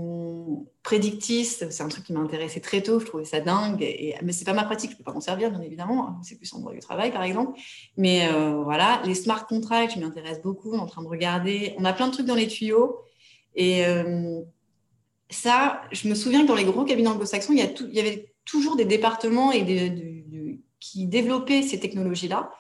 c'est 0.91 1.83
un 1.83 1.89
truc 1.89 2.05
qui 2.05 2.13
m'a 2.13 2.21
intéressé 2.21 2.61
très 2.61 2.83
tôt, 2.83 2.99
je 2.99 3.05
trouvais 3.05 3.25
ça 3.25 3.41
dingue, 3.41 3.83
et, 3.83 4.15
mais 4.23 4.33
c'est 4.33 4.45
pas 4.45 4.55
ma 4.55 4.65
pratique, 4.65 4.93
je 4.93 4.97
peux 4.97 5.05
pas 5.05 5.13
m'en 5.13 5.21
servir 5.21 5.51
bien 5.51 5.61
évidemment, 5.61 6.19
c'est 6.23 6.37
plus 6.37 6.53
en 6.55 6.61
droit 6.61 6.73
du 6.73 6.79
travail 6.79 7.13
par 7.13 7.23
exemple. 7.23 7.59
Mais 7.97 8.27
euh, 8.29 8.63
voilà, 8.63 9.03
les 9.05 9.15
smart 9.15 9.47
contracts, 9.47 9.95
je 9.95 10.01
m'intéresse 10.01 10.41
beaucoup, 10.41 10.73
on 10.73 10.79
est 10.79 10.81
en 10.81 10.87
train 10.87 11.03
de 11.03 11.09
regarder, 11.09 11.75
on 11.79 11.85
a 11.85 11.93
plein 11.93 12.09
de 12.09 12.13
trucs 12.13 12.27
dans 12.27 12.35
les 12.35 12.49
tuyaux, 12.49 13.01
et 13.55 13.85
euh, 13.85 14.41
ça, 15.29 15.83
je 15.93 16.09
me 16.09 16.15
souviens 16.15 16.43
que 16.43 16.49
dans 16.49 16.55
les 16.55 16.65
gros 16.65 16.85
cabinets 16.85 17.11
anglo-saxons, 17.11 17.53
il, 17.53 17.59
y 17.59 18.01
avait 18.01 18.33
toujours 18.47 18.77
des 18.77 18.87
départements 18.87 19.51
qui 20.81 21.07
développaient 21.07 21.63
ces 21.63 21.79
technologies-là, 21.79 22.51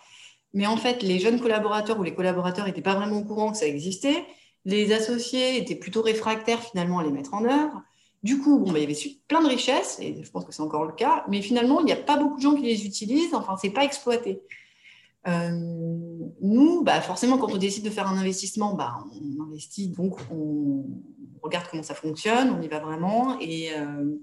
mais 0.52 0.66
en 0.66 0.76
fait, 0.76 1.02
les 1.02 1.18
jeunes 1.18 1.40
collaborateurs 1.40 1.98
ou 1.98 2.02
les 2.02 2.14
collaborateurs 2.14 2.66
n'étaient 2.66 2.82
pas 2.82 2.94
vraiment 2.94 3.18
au 3.18 3.24
courant 3.24 3.52
que 3.52 3.58
ça 3.58 3.66
existait. 3.66 4.24
Les 4.68 4.92
associés 4.92 5.56
étaient 5.56 5.74
plutôt 5.74 6.02
réfractaires 6.02 6.62
finalement 6.62 6.98
à 6.98 7.02
les 7.02 7.10
mettre 7.10 7.32
en 7.32 7.42
œuvre. 7.42 7.82
Du 8.22 8.38
coup, 8.38 8.58
bon, 8.58 8.70
bah, 8.70 8.78
il 8.78 8.82
y 8.82 8.84
avait 8.84 9.16
plein 9.26 9.42
de 9.42 9.48
richesses, 9.48 9.98
et 9.98 10.22
je 10.22 10.30
pense 10.30 10.44
que 10.44 10.52
c'est 10.52 10.60
encore 10.60 10.84
le 10.84 10.92
cas, 10.92 11.24
mais 11.26 11.40
finalement, 11.40 11.80
il 11.80 11.86
n'y 11.86 11.92
a 11.92 11.96
pas 11.96 12.18
beaucoup 12.18 12.36
de 12.36 12.42
gens 12.42 12.54
qui 12.54 12.64
les 12.64 12.84
utilisent, 12.84 13.32
enfin, 13.32 13.56
ce 13.56 13.66
n'est 13.66 13.72
pas 13.72 13.82
exploité. 13.82 14.42
Euh, 15.26 15.50
nous, 16.42 16.82
bah, 16.84 17.00
forcément, 17.00 17.38
quand 17.38 17.50
on 17.50 17.56
décide 17.56 17.82
de 17.82 17.88
faire 17.88 18.08
un 18.08 18.18
investissement, 18.18 18.74
bah, 18.74 18.98
on 19.18 19.42
investit, 19.42 19.88
donc 19.88 20.18
on 20.30 20.84
regarde 21.42 21.66
comment 21.70 21.82
ça 21.82 21.94
fonctionne, 21.94 22.50
on 22.50 22.60
y 22.60 22.68
va 22.68 22.80
vraiment. 22.80 23.40
Et, 23.40 23.70
euh, 23.74 24.16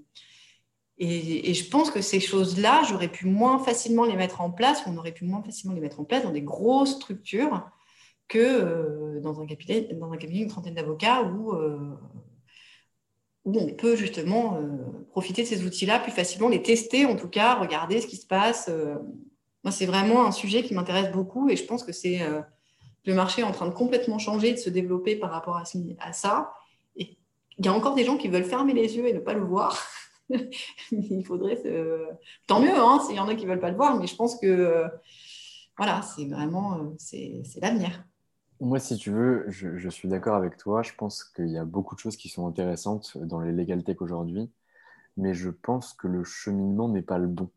et, 0.98 1.50
et, 1.50 1.54
je 1.54 1.68
pense 1.68 1.90
que 1.90 2.00
ces 2.00 2.20
choses-là, 2.20 2.84
j'aurais 2.88 3.10
pu 3.10 3.26
moins 3.26 3.58
facilement 3.58 4.04
les 4.04 4.14
mettre 4.14 4.40
en 4.40 4.52
place, 4.52 4.80
on 4.86 4.96
aurait 4.96 5.10
pu 5.10 5.24
moins 5.24 5.42
facilement 5.42 5.74
les 5.74 5.80
mettre 5.80 5.98
en 5.98 6.04
place 6.04 6.22
dans 6.22 6.30
des 6.30 6.42
grosses 6.42 6.94
structures 6.94 7.68
que 8.28 8.38
euh, 8.38 9.20
dans, 9.20 9.40
un 9.40 9.46
cabinet, 9.46 9.82
dans 9.94 10.12
un 10.12 10.16
cabinet, 10.16 10.42
une 10.42 10.48
trentaine 10.48 10.74
d'avocats 10.74 11.22
où, 11.22 11.52
euh, 11.52 11.94
où 13.44 13.58
on 13.58 13.74
peut 13.74 13.96
justement 13.96 14.60
profiter 15.10 15.42
de 15.42 15.46
ces 15.46 15.64
outils-là 15.64 16.00
plus 16.00 16.12
facilement, 16.12 16.48
les 16.48 16.62
tester 16.62 17.06
en 17.06 17.16
tout 17.16 17.28
cas, 17.28 17.54
regarder 17.54 18.00
ce 18.00 18.06
qui 18.06 18.16
se 18.16 18.26
passe. 18.26 18.70
moi, 19.62 19.70
c'est 19.70 19.86
vraiment 19.86 20.26
un 20.26 20.32
sujet 20.32 20.62
qui 20.62 20.74
m'intéresse 20.74 21.12
beaucoup 21.12 21.48
et 21.48 21.56
je 21.56 21.64
pense 21.64 21.84
que 21.84 21.92
c'est 21.92 22.20
le 23.04 23.14
marché 23.14 23.42
est 23.42 23.44
en 23.44 23.52
train 23.52 23.68
de 23.68 23.74
complètement 23.74 24.18
changer, 24.18 24.52
de 24.52 24.58
se 24.58 24.68
développer 24.68 25.14
par 25.14 25.30
rapport 25.30 25.56
à, 25.56 26.12
ça. 26.12 26.54
Et 26.96 27.16
il 27.56 27.64
y 27.64 27.68
a 27.68 27.72
encore 27.72 27.94
des 27.94 28.04
gens 28.04 28.16
qui 28.16 28.26
veulent 28.26 28.44
fermer 28.44 28.74
les 28.74 28.96
yeux 28.96 29.06
et 29.06 29.12
ne 29.12 29.20
pas 29.20 29.34
le 29.34 29.44
voir. 29.44 29.80
il 30.90 31.24
faudrait. 31.24 31.62
Tant 32.48 32.58
mieux, 32.58 32.76
hein, 32.76 32.98
s'il 33.06 33.14
y 33.14 33.20
en 33.20 33.28
a 33.28 33.36
qui 33.36 33.44
ne 33.44 33.50
veulent 33.50 33.60
pas 33.60 33.70
le 33.70 33.76
voir, 33.76 33.96
mais 33.96 34.08
je 34.08 34.16
pense 34.16 34.40
que 34.40 34.86
voilà, 35.78 36.02
c'est 36.02 36.24
vraiment 36.24 36.96
c'est 36.98 37.44
l'avenir. 37.62 38.04
Moi, 38.60 38.78
si 38.78 38.96
tu 38.96 39.10
veux, 39.10 39.44
je, 39.48 39.88
suis 39.90 40.08
d'accord 40.08 40.34
avec 40.34 40.56
toi. 40.56 40.82
Je 40.82 40.92
pense 40.96 41.24
qu'il 41.24 41.48
y 41.48 41.58
a 41.58 41.64
beaucoup 41.64 41.94
de 41.94 42.00
choses 42.00 42.16
qui 42.16 42.30
sont 42.30 42.46
intéressantes 42.46 43.18
dans 43.18 43.40
les 43.40 43.52
legal 43.52 43.84
tech 43.84 44.00
aujourd'hui, 44.00 44.50
mais 45.18 45.34
je 45.34 45.50
pense 45.50 45.92
que 45.92 46.08
le 46.08 46.24
cheminement 46.24 46.88
n'est 46.88 47.02
pas 47.02 47.18
le 47.18 47.26
bon. 47.26 47.50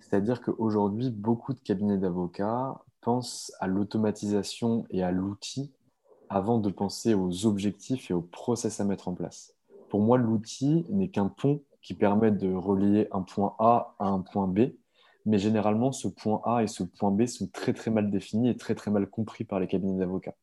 C'est-à-dire 0.00 0.40
qu'aujourd'hui, 0.40 1.10
beaucoup 1.10 1.52
de 1.52 1.60
cabinets 1.60 1.98
d'avocats 1.98 2.82
pensent 3.02 3.52
à 3.60 3.66
l'automatisation 3.66 4.86
et 4.90 5.02
à 5.02 5.12
l'outil 5.12 5.72
avant 6.30 6.58
de 6.58 6.70
penser 6.70 7.12
aux 7.12 7.44
objectifs 7.44 8.10
et 8.10 8.14
aux 8.14 8.22
process 8.22 8.80
à 8.80 8.84
mettre 8.84 9.08
en 9.08 9.14
place. 9.14 9.54
Pour 9.90 10.00
moi, 10.00 10.16
l'outil 10.16 10.86
n'est 10.88 11.08
qu'un 11.08 11.28
pont 11.28 11.60
qui 11.82 11.92
permet 11.92 12.30
de 12.30 12.50
relier 12.50 13.08
un 13.12 13.20
point 13.20 13.54
A 13.58 13.94
à 13.98 14.06
un 14.06 14.20
point 14.20 14.48
B, 14.48 14.70
mais 15.26 15.38
généralement, 15.38 15.92
ce 15.92 16.08
point 16.08 16.40
A 16.44 16.62
et 16.62 16.66
ce 16.66 16.82
point 16.82 17.10
B 17.10 17.26
sont 17.26 17.48
très 17.48 17.72
très 17.72 17.90
mal 17.90 18.10
définis 18.10 18.50
et 18.50 18.56
très 18.56 18.74
très 18.74 18.90
mal 18.90 19.08
compris 19.08 19.44
par 19.44 19.60
les 19.60 19.66
cabinets 19.66 19.98
d'avocats. 19.98 20.36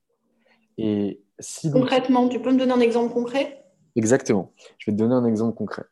Et 0.77 1.21
si 1.39 1.71
Concrètement, 1.71 2.27
tu 2.29 2.41
peux 2.41 2.51
me 2.51 2.57
donner 2.57 2.73
un 2.73 2.79
exemple 2.79 3.13
concret? 3.13 3.61
Exactement. 3.97 4.53
Je 4.77 4.89
vais 4.89 4.95
te 4.95 5.01
donner 5.01 5.15
un 5.15 5.25
exemple 5.25 5.53
concret. 5.53 5.83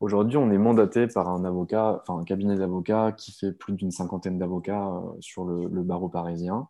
Aujourd'hui, 0.00 0.36
on 0.36 0.50
est 0.52 0.58
mandaté 0.58 1.08
par 1.08 1.28
un 1.28 1.44
avocat, 1.44 2.02
enfin 2.02 2.20
un 2.20 2.24
cabinet 2.24 2.56
d'avocats 2.56 3.12
qui 3.12 3.32
fait 3.32 3.52
plus 3.52 3.72
d'une 3.72 3.90
cinquantaine 3.90 4.38
d'avocats 4.38 4.86
euh, 4.86 5.16
sur 5.20 5.44
le, 5.44 5.82
barreau 5.82 6.08
parisien. 6.08 6.68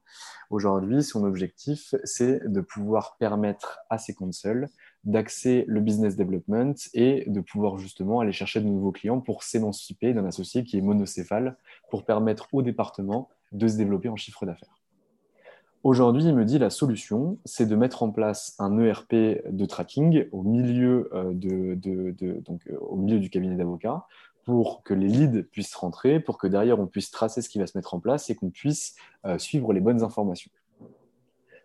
Aujourd'hui, 0.49 1.03
son 1.03 1.25
objectif, 1.25 1.95
c'est 2.05 2.41
de 2.51 2.61
pouvoir 2.63 3.17
permettre 3.19 3.81
à 3.91 3.99
ses 3.99 4.15
consuls 4.15 4.69
d'axer 5.05 5.65
le 5.69 5.81
business 5.81 6.17
development 6.17 6.75
et 6.95 7.25
de 7.29 7.41
pouvoir 7.41 7.79
justement 7.79 8.21
aller 8.21 8.33
chercher 8.33 8.61
de 8.61 8.67
nouveaux 8.67 8.93
clients 8.93 9.21
pour 9.21 9.43
s'émanciper 9.43 10.15
d'un 10.15 10.25
associé 10.25 10.65
qui 10.65 10.79
est 10.79 10.83
monocéphale 10.83 11.59
pour 11.91 12.05
permettre 12.05 12.49
au 12.53 12.63
département 12.63 13.29
de 13.53 13.67
se 13.67 13.77
développer 13.77 14.09
en 14.09 14.17
chiffre 14.17 14.45
d'affaires. 14.47 14.79
Aujourd'hui, 15.85 16.25
il 16.25 16.35
me 16.35 16.45
dit 16.45 16.59
la 16.59 16.71
solution, 16.71 17.39
c'est 17.45 17.67
de 17.67 17.77
mettre 17.77 18.03
en 18.03 18.11
place 18.11 18.57
un 18.59 18.79
ERP 18.79 19.13
de 19.49 19.65
tracking 19.65 20.27
au 20.33 20.43
milieu, 20.43 21.09
euh, 21.15 21.33
euh, 21.87 22.43
au 22.81 22.97
milieu 22.97 23.21
du 23.21 23.31
cabinet 23.31 23.55
d'avocats 23.55 24.05
pour 24.45 24.83
que 24.83 24.95
les 24.95 25.09
leads 25.09 25.43
puissent 25.43 25.75
rentrer, 25.75 26.21
pour 26.21 26.39
que 26.39 26.47
derrière 26.47 26.81
on 26.81 26.87
puisse 26.87 27.11
tracer 27.11 27.43
ce 27.43 27.51
qui 27.51 27.59
va 27.59 27.67
se 27.67 27.77
mettre 27.77 27.93
en 27.93 28.01
place 28.01 28.31
et 28.31 28.35
qu'on 28.35 28.51
puisse 28.51 28.97
euh, 29.27 29.39
suivre 29.39 29.75
les 29.75 29.81
bonnes 29.81 30.03
informations. 30.03 30.51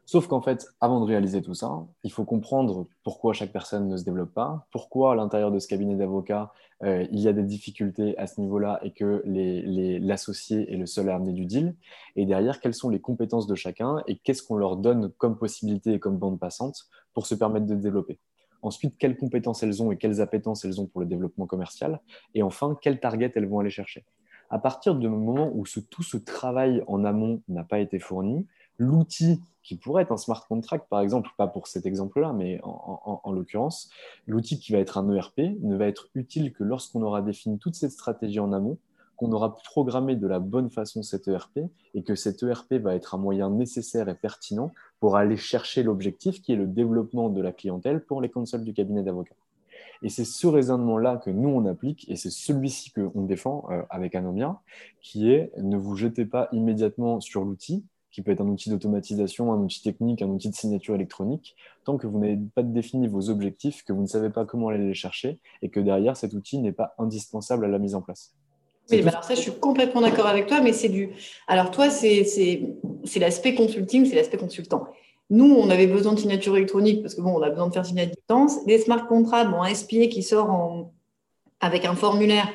Sauf 0.05 0.27
qu'en 0.27 0.41
fait, 0.41 0.67
avant 0.81 0.99
de 0.99 1.05
réaliser 1.05 1.41
tout 1.41 1.53
ça, 1.53 1.85
il 2.03 2.11
faut 2.11 2.25
comprendre 2.25 2.87
pourquoi 3.03 3.33
chaque 3.33 3.53
personne 3.53 3.87
ne 3.87 3.95
se 3.95 4.03
développe 4.03 4.33
pas, 4.33 4.67
pourquoi 4.71 5.13
à 5.13 5.15
l'intérieur 5.15 5.49
de 5.49 5.59
ce 5.59 5.67
cabinet 5.67 5.95
d'avocats, 5.95 6.51
euh, 6.83 7.07
il 7.11 7.19
y 7.19 7.29
a 7.29 7.33
des 7.33 7.43
difficultés 7.43 8.17
à 8.17 8.27
ce 8.27 8.41
niveau-là 8.41 8.79
et 8.83 8.91
que 8.91 9.23
l'associé 9.25 10.71
est 10.73 10.75
le 10.75 10.85
seul 10.85 11.09
à 11.09 11.15
amener 11.15 11.31
du 11.31 11.45
deal. 11.45 11.75
Et 12.17 12.25
derrière, 12.25 12.59
quelles 12.59 12.73
sont 12.73 12.89
les 12.89 12.99
compétences 12.99 13.47
de 13.47 13.55
chacun 13.55 14.03
et 14.07 14.17
qu'est-ce 14.17 14.43
qu'on 14.43 14.57
leur 14.57 14.75
donne 14.75 15.09
comme 15.17 15.37
possibilité 15.37 15.93
et 15.93 15.99
comme 15.99 16.17
bande 16.17 16.39
passante 16.39 16.87
pour 17.13 17.25
se 17.25 17.35
permettre 17.35 17.65
de 17.65 17.75
développer. 17.75 18.19
Ensuite, 18.61 18.97
quelles 18.97 19.17
compétences 19.17 19.63
elles 19.63 19.81
ont 19.81 19.91
et 19.91 19.97
quelles 19.97 20.19
appétences 20.19 20.65
elles 20.65 20.81
ont 20.81 20.85
pour 20.85 20.99
le 20.99 21.07
développement 21.07 21.45
commercial. 21.45 22.01
Et 22.33 22.43
enfin, 22.43 22.77
quelles 22.81 22.99
targets 22.99 23.31
elles 23.35 23.47
vont 23.47 23.59
aller 23.59 23.69
chercher. 23.69 24.05
À 24.49 24.59
partir 24.59 24.95
du 24.95 25.07
moment 25.07 25.51
où 25.53 25.63
tout 25.89 26.03
ce 26.03 26.17
travail 26.17 26.83
en 26.87 27.03
amont 27.05 27.41
n'a 27.47 27.63
pas 27.63 27.79
été 27.79 27.99
fourni, 27.99 28.45
l'outil 28.77 29.41
qui 29.63 29.77
pourrait 29.77 30.03
être 30.03 30.11
un 30.11 30.17
smart 30.17 30.45
contract, 30.45 30.87
par 30.89 30.99
exemple, 30.99 31.29
pas 31.37 31.47
pour 31.47 31.67
cet 31.67 31.85
exemple-là, 31.85 32.33
mais 32.33 32.59
en, 32.63 33.31
l'occurrence, 33.31 33.89
l'outil 34.27 34.59
qui 34.59 34.73
va 34.73 34.79
être 34.79 34.97
un 34.97 35.09
ERP 35.11 35.39
ne 35.61 35.77
va 35.77 35.87
être 35.87 36.09
utile 36.15 36.51
que 36.51 36.63
lorsqu'on 36.63 37.01
aura 37.01 37.21
défini 37.21 37.57
toute 37.59 37.75
cette 37.75 37.91
stratégie 37.91 38.41
en 38.41 38.51
amont, 38.51 38.77
qu'on 39.15 39.31
aura 39.31 39.55
programmé 39.55 40.15
de 40.15 40.27
la 40.27 40.39
bonne 40.39 40.69
façon 40.69 41.01
cet 41.01 41.27
ERP 41.27 41.59
et 41.93 42.03
que 42.03 42.15
cet 42.15 42.43
ERP 42.43 42.73
va 42.73 42.95
être 42.95 43.15
un 43.15 43.19
moyen 43.19 43.49
nécessaire 43.49 44.09
et 44.09 44.15
pertinent 44.15 44.71
pour 44.99 45.15
aller 45.15 45.37
chercher 45.37 45.83
l'objectif 45.83 46.41
qui 46.41 46.51
est 46.51 46.57
le 46.57 46.67
développement 46.67 47.29
de 47.29 47.41
la 47.41 47.51
clientèle 47.51 48.03
pour 48.03 48.21
les 48.21 48.29
consoles 48.29 48.63
du 48.63 48.73
cabinet 48.73 49.03
d'avocats. 49.03 49.35
Et 50.01 50.09
c'est 50.09 50.25
ce 50.25 50.47
raisonnement-là 50.47 51.17
que 51.17 51.29
nous, 51.29 51.47
on 51.47 51.65
applique, 51.65 52.09
et 52.09 52.17
c'est 52.17 52.29
celui-ci 52.29 52.91
qu'on 52.91 53.23
défend 53.23 53.65
euh, 53.69 53.83
avec 53.89 54.15
Anomia, 54.15 54.59
qui 55.01 55.31
est 55.31 55.53
ne 55.57 55.77
vous 55.77 55.95
jetez 55.95 56.25
pas 56.25 56.49
immédiatement 56.51 57.21
sur 57.21 57.45
l'outil, 57.45 57.85
qui 58.13 58.21
peut 58.21 58.31
être 58.31 58.41
un 58.41 58.47
outil 58.47 58.69
d'automatisation, 58.69 59.51
un 59.51 59.57
outil 59.57 59.81
technique, 59.81 60.21
un 60.21 60.27
outil 60.27 60.49
de 60.49 60.55
signature 60.55 60.93
électronique, 60.93 61.55
tant 61.83 61.97
que 61.97 62.07
vous 62.07 62.19
n'avez 62.19 62.37
pas 62.55 62.61
défini 62.61 63.07
vos 63.07 63.29
objectifs, 63.29 63.83
que 63.83 63.91
vous 63.91 64.03
ne 64.03 64.07
savez 64.07 64.29
pas 64.29 64.45
comment 64.45 64.69
aller 64.69 64.85
les 64.85 64.93
chercher, 64.93 65.39
et 65.63 65.69
que 65.69 65.79
derrière, 65.79 66.15
cet 66.15 66.33
outil 66.33 66.59
n'est 66.59 66.71
pas 66.71 66.93
indispensable 66.99 67.65
à 67.65 67.67
la 67.67 67.79
mise 67.79 67.95
en 67.95 68.01
place. 68.01 68.33
Oui, 68.91 69.01
alors 69.01 69.23
ça, 69.23 69.33
je 69.33 69.39
suis 69.39 69.53
complètement 69.53 70.01
d'accord 70.01 70.27
avec 70.27 70.45
toi, 70.45 70.61
mais 70.61 70.73
c'est 70.73 70.89
du. 70.89 71.09
Alors, 71.47 71.71
toi, 71.71 71.89
c'est 71.89 72.23
l'aspect 73.15 73.55
consulting, 73.55 74.05
c'est 74.05 74.15
l'aspect 74.15 74.37
consultant. 74.37 74.85
Nous, 75.29 75.51
on 75.51 75.69
avait 75.69 75.87
besoin 75.87 76.13
de 76.13 76.19
signature 76.19 76.55
électronique 76.55 77.01
parce 77.01 77.15
que 77.15 77.21
bon, 77.21 77.31
on 77.35 77.41
a 77.41 77.49
besoin 77.49 77.67
de 77.67 77.73
faire 77.73 77.85
signer 77.85 78.03
à 78.03 78.05
distance. 78.05 78.63
Des 78.65 78.77
smart 78.77 79.07
contracts, 79.07 79.49
bon, 79.49 79.63
un 79.63 79.73
SPA 79.73 80.05
qui 80.07 80.21
sort 80.21 80.51
en... 80.51 80.91
avec 81.61 81.85
un 81.85 81.95
formulaire, 81.95 82.47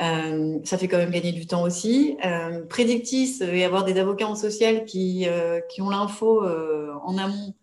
euh, 0.00 0.58
ça 0.64 0.78
fait 0.78 0.86
quand 0.86 0.98
même 0.98 1.10
gagner 1.10 1.32
du 1.32 1.46
temps 1.46 1.62
aussi. 1.62 2.16
Euh, 2.24 2.64
Prédictis 2.66 3.40
et 3.42 3.64
avoir 3.64 3.84
des 3.84 3.98
avocats 3.98 4.28
en 4.28 4.36
social 4.36 4.84
qui, 4.84 5.26
euh, 5.26 5.60
ont 5.80 5.90
l'info 5.90 6.44
euh, 6.44 6.92
en 7.02 7.18
amont, 7.18 7.54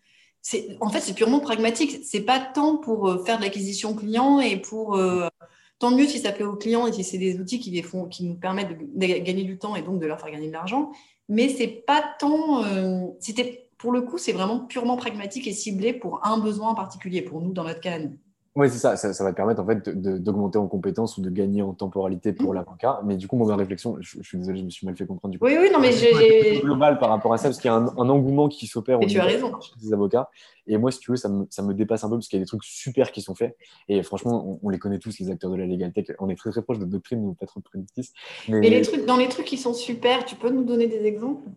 en 0.80 0.90
fait, 0.90 1.00
c'est 1.00 1.16
purement 1.16 1.40
pragmatique. 1.40 2.02
C'est 2.04 2.22
pas 2.22 2.40
tant 2.40 2.78
pour 2.78 3.10
euh, 3.10 3.24
faire 3.24 3.38
de 3.38 3.44
l'acquisition 3.44 3.96
client 3.96 4.40
et 4.40 4.58
pour 4.58 5.00
tant 5.80 5.92
mieux 5.92 6.08
si 6.08 6.20
ça 6.20 6.32
plaît 6.32 6.46
aux 6.46 6.56
clients 6.56 6.88
et 6.88 6.94
si 6.94 7.04
c'est 7.04 7.18
des 7.18 7.40
outils 7.40 7.60
qui 7.60 8.24
nous 8.24 8.36
permettent 8.36 8.78
de, 8.78 9.06
gagner 9.06 9.44
du 9.44 9.58
temps 9.58 9.76
et 9.76 9.82
donc 9.82 10.00
de 10.00 10.06
leur 10.06 10.20
faire 10.20 10.32
gagner 10.32 10.48
de 10.48 10.54
l'argent. 10.54 10.92
Mais 11.30 11.50
c'est 11.50 11.68
pas 11.68 12.04
tant. 12.20 12.64
C'était 13.20 13.70
pour 13.78 13.92
le 13.92 14.02
coup, 14.02 14.18
c'est 14.18 14.32
vraiment 14.32 14.60
purement 14.60 14.98
pragmatique 14.98 15.48
et 15.48 15.54
ciblé 15.54 15.94
pour 15.94 16.26
un 16.26 16.38
besoin 16.38 16.70
en 16.70 16.76
particulier. 16.76 17.22
Pour 17.22 17.42
nous, 17.42 17.52
dans 17.52 17.64
notre 17.64 17.82
cas, 17.82 18.00
oui, 18.58 18.70
c'est 18.70 18.78
ça, 18.78 18.96
ça, 18.96 19.24
va 19.26 19.32
te 19.32 19.36
permettre 19.36 19.62
en 19.62 19.66
fait 19.66 19.90
d'augmenter 19.90 20.58
en 20.58 20.68
compétences 20.68 21.18
ou 21.18 21.22
de 21.22 21.30
gagner 21.30 21.62
en 21.62 21.74
temporalité 21.74 22.32
pour 22.32 22.52
mmh. 22.52 22.56
l'avocat. 22.56 23.02
Mais 23.04 23.18
du 23.18 23.28
coup, 23.28 23.36
mon 23.36 23.44
réflexion, 23.54 23.98
je, 24.00 24.22
suis 24.24 24.38
désolé, 24.38 24.60
je 24.60 24.64
me 24.64 24.70
suis 24.70 24.86
mal 24.86 24.96
fait 24.96 25.06
comprendre. 25.06 25.34
Du 25.34 25.40
coup. 25.40 25.46
Oui, 25.46 25.58
oui, 25.60 25.68
non, 25.74 25.80
mais 25.80 25.92
j'ai. 25.92 26.62
global 26.62 26.98
par 26.98 27.10
rapport 27.10 27.34
à 27.34 27.38
ça, 27.38 27.50
parce 27.50 27.60
qu'il 27.60 27.70
y 27.70 27.74
a 27.74 27.76
un, 27.76 28.10
engouement 28.10 28.48
qui 28.48 28.66
s'opère 28.68 29.02
au 29.02 29.06
niveau 29.06 29.22
des 29.82 29.92
avocats. 29.92 30.30
Et 30.68 30.78
moi, 30.78 30.90
si 30.90 31.00
tu 31.00 31.12
veux, 31.12 31.18
ça 31.18 31.28
me, 31.28 31.46
ça 31.50 31.64
me 31.64 31.74
dépasse 31.74 32.06
un 32.06 32.10
peu 32.10 32.16
parce 32.16 32.30
qu'il 32.30 32.40
y 32.40 32.42
a 32.42 32.46
des 32.46 32.48
trucs 32.48 32.64
super 32.64 33.12
qui 33.12 33.22
sont 33.22 33.36
faits. 33.36 33.58
Et 33.90 34.02
franchement, 34.04 34.58
on, 34.64 34.70
les 34.70 34.80
connaît 34.80 35.00
tous, 35.00 35.20
les 35.20 35.30
acteurs 35.30 35.52
de 35.52 35.58
la 35.58 35.66
legal 35.66 35.92
tech. 35.92 36.06
On 36.20 36.30
est 36.30 36.36
très 36.36 36.52
très 36.52 36.62
proche 36.62 36.80
de 36.80 36.86
doctrine 36.86 37.26
ou 37.26 37.34
peut-être 37.34 37.60
prédictis. 37.60 38.10
Mais... 38.48 38.66
Et 38.66 38.70
les 38.70 38.82
trucs, 38.84 39.06
dans 39.06 39.18
les 39.18 39.28
trucs 39.28 39.46
qui 39.46 39.58
sont 39.58 39.74
super, 39.74 40.24
tu 40.24 40.38
peux 40.38 40.50
nous 40.50 40.64
donner 40.64 40.88
des 40.88 41.04
exemples? 41.06 41.50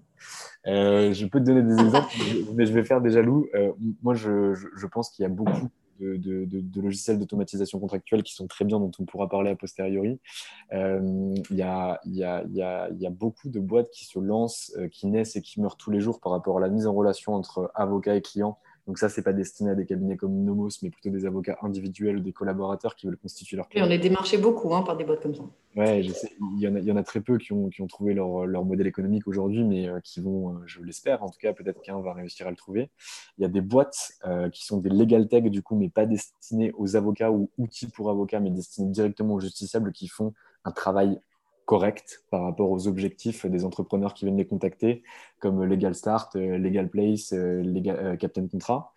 Euh, 0.67 1.13
Je 1.13 1.27
peux 1.27 1.39
te 1.39 1.45
donner 1.45 1.63
des 1.63 1.81
exemples, 1.81 2.13
mais 2.57 2.67
je 2.67 2.73
vais 2.73 2.83
faire 2.83 3.01
des 3.01 3.11
jaloux. 3.11 3.47
Euh, 3.55 3.71
moi, 4.03 4.15
je, 4.15 4.55
je 4.55 4.87
pense 4.89 5.11
qu'il 5.11 5.23
y 5.23 5.27
a 5.27 5.29
beaucoup 5.29 5.69
de, 5.99 6.81
logiciels 6.81 7.19
d'automatisation 7.19 7.79
contractuelle 7.79 8.23
qui 8.23 8.35
sont 8.35 8.47
très 8.47 8.65
bien, 8.65 8.79
dont 8.81 8.91
on 8.99 9.05
pourra 9.05 9.29
parler 9.29 9.51
a 9.51 9.57
posteriori. 9.57 10.21
Euh, 10.73 11.35
il 11.51 11.57
y, 11.57 11.63
a, 11.63 12.01
y, 12.05 12.23
a, 12.23 12.45
y, 12.45 13.07
a, 13.07 13.11
beaucoup 13.11 13.49
de 13.49 13.61
boîtes 13.61 13.91
qui 13.91 14.05
se 14.05 14.19
lancent, 14.19 14.73
euh, 14.77 14.89
qui 14.89 15.07
naissent 15.07 15.37
et 15.37 15.43
qui 15.43 15.61
meurent 15.61 15.77
tous 15.77 15.91
les 15.91 16.01
jours 16.01 16.21
par 16.21 16.33
rapport 16.33 16.59
à 16.59 16.61
la 16.61 16.69
mise 16.69 16.87
en 16.87 16.95
relation 16.95 17.35
entre 17.35 17.71
avocat 17.75 18.17
et 18.17 18.23
client 18.23 18.59
donc 18.89 18.97
ça, 18.97 19.11
c'est 19.11 19.21
pas 19.21 19.35
destiné 19.35 19.71
à 19.71 19.75
des 19.75 19.85
cabinets 19.85 20.17
comme 20.17 20.33
Nomos, 20.45 20.71
mais 20.83 20.89
plutôt 20.89 21.11
des 21.11 21.27
avocats 21.27 21.59
individuels 21.61 22.17
ou 22.17 22.21
des 22.21 22.33
collaborateurs 22.33 22.97
qui 22.97 23.05
veulent 23.05 23.19
constituer 23.19 23.59
leur. 23.59 23.69
Et 23.73 23.83
on 23.83 23.91
est 23.91 23.99
démarché 23.99 24.39
beaucoup 24.39 24.75
hein, 24.75 24.81
par 24.81 24.97
des 24.97 25.05
boîtes 25.05 25.21
comme 25.21 25.35
ça. 25.35 25.43
Ouais, 25.77 26.03
je 26.03 26.11
sais. 26.11 26.33
Il 26.57 26.61
y 26.63 26.67
en 26.67 26.75
a, 26.75 26.79
il 26.79 26.87
y 26.87 26.91
en 26.91 26.97
a 26.97 27.03
très 27.03 27.21
peu 27.21 27.37
qui 27.37 27.53
ont, 27.53 27.69
qui 27.69 27.83
ont 27.83 27.87
trouvé 27.87 28.15
leur, 28.15 28.47
leur, 28.47 28.65
modèle 28.65 28.87
économique 28.87 29.29
aujourd'hui, 29.29 29.63
mais 29.63 29.87
euh, 29.87 30.01
qui 30.01 30.21
vont, 30.21 30.55
euh, 30.55 30.61
je 30.65 30.81
l'espère, 30.81 31.23
en 31.23 31.29
tout 31.29 31.39
cas, 31.39 31.53
peut-être 31.53 31.83
qu'un 31.83 32.01
va 32.01 32.15
réussir 32.15 32.47
à 32.47 32.51
le 32.51 32.57
trouver. 32.57 32.91
Il 33.37 33.43
y 33.43 33.45
a 33.45 33.49
des 33.49 33.61
boîtes 33.61 34.13
euh, 34.25 34.49
qui 34.49 34.65
sont 34.65 34.79
des 34.79 34.89
legal 34.89 35.29
tech, 35.29 35.45
du 35.45 35.63
coup, 35.63 35.77
mais 35.77 35.91
pas 35.91 36.07
destinées 36.07 36.73
aux 36.79 36.97
avocats 36.97 37.31
ou 37.31 37.51
outils 37.59 37.89
pour 37.89 38.09
avocats, 38.09 38.41
mais 38.41 38.51
destinées 38.51 38.91
directement 38.91 39.35
aux 39.35 39.41
justiciables 39.41 39.93
qui 39.93 40.09
font 40.09 40.33
un 40.65 40.73
travail 40.73 41.21
correct 41.69 42.25
par 42.31 42.45
rapport 42.45 42.71
aux 42.71 42.89
objectifs 42.89 43.45
des 43.45 43.67
entrepreneurs 43.67 44.15
qui 44.15 44.25
viennent 44.25 44.39
les 44.39 44.47
contacter, 44.47 45.03
comme 45.39 45.63
Legal 45.65 45.95
Start, 45.95 46.35
euh, 46.35 46.57
Legal 46.57 46.89
Place, 46.89 47.35
euh, 47.35 47.63
euh, 47.89 48.17
Captain 48.17 48.49
Contrat. 48.49 48.95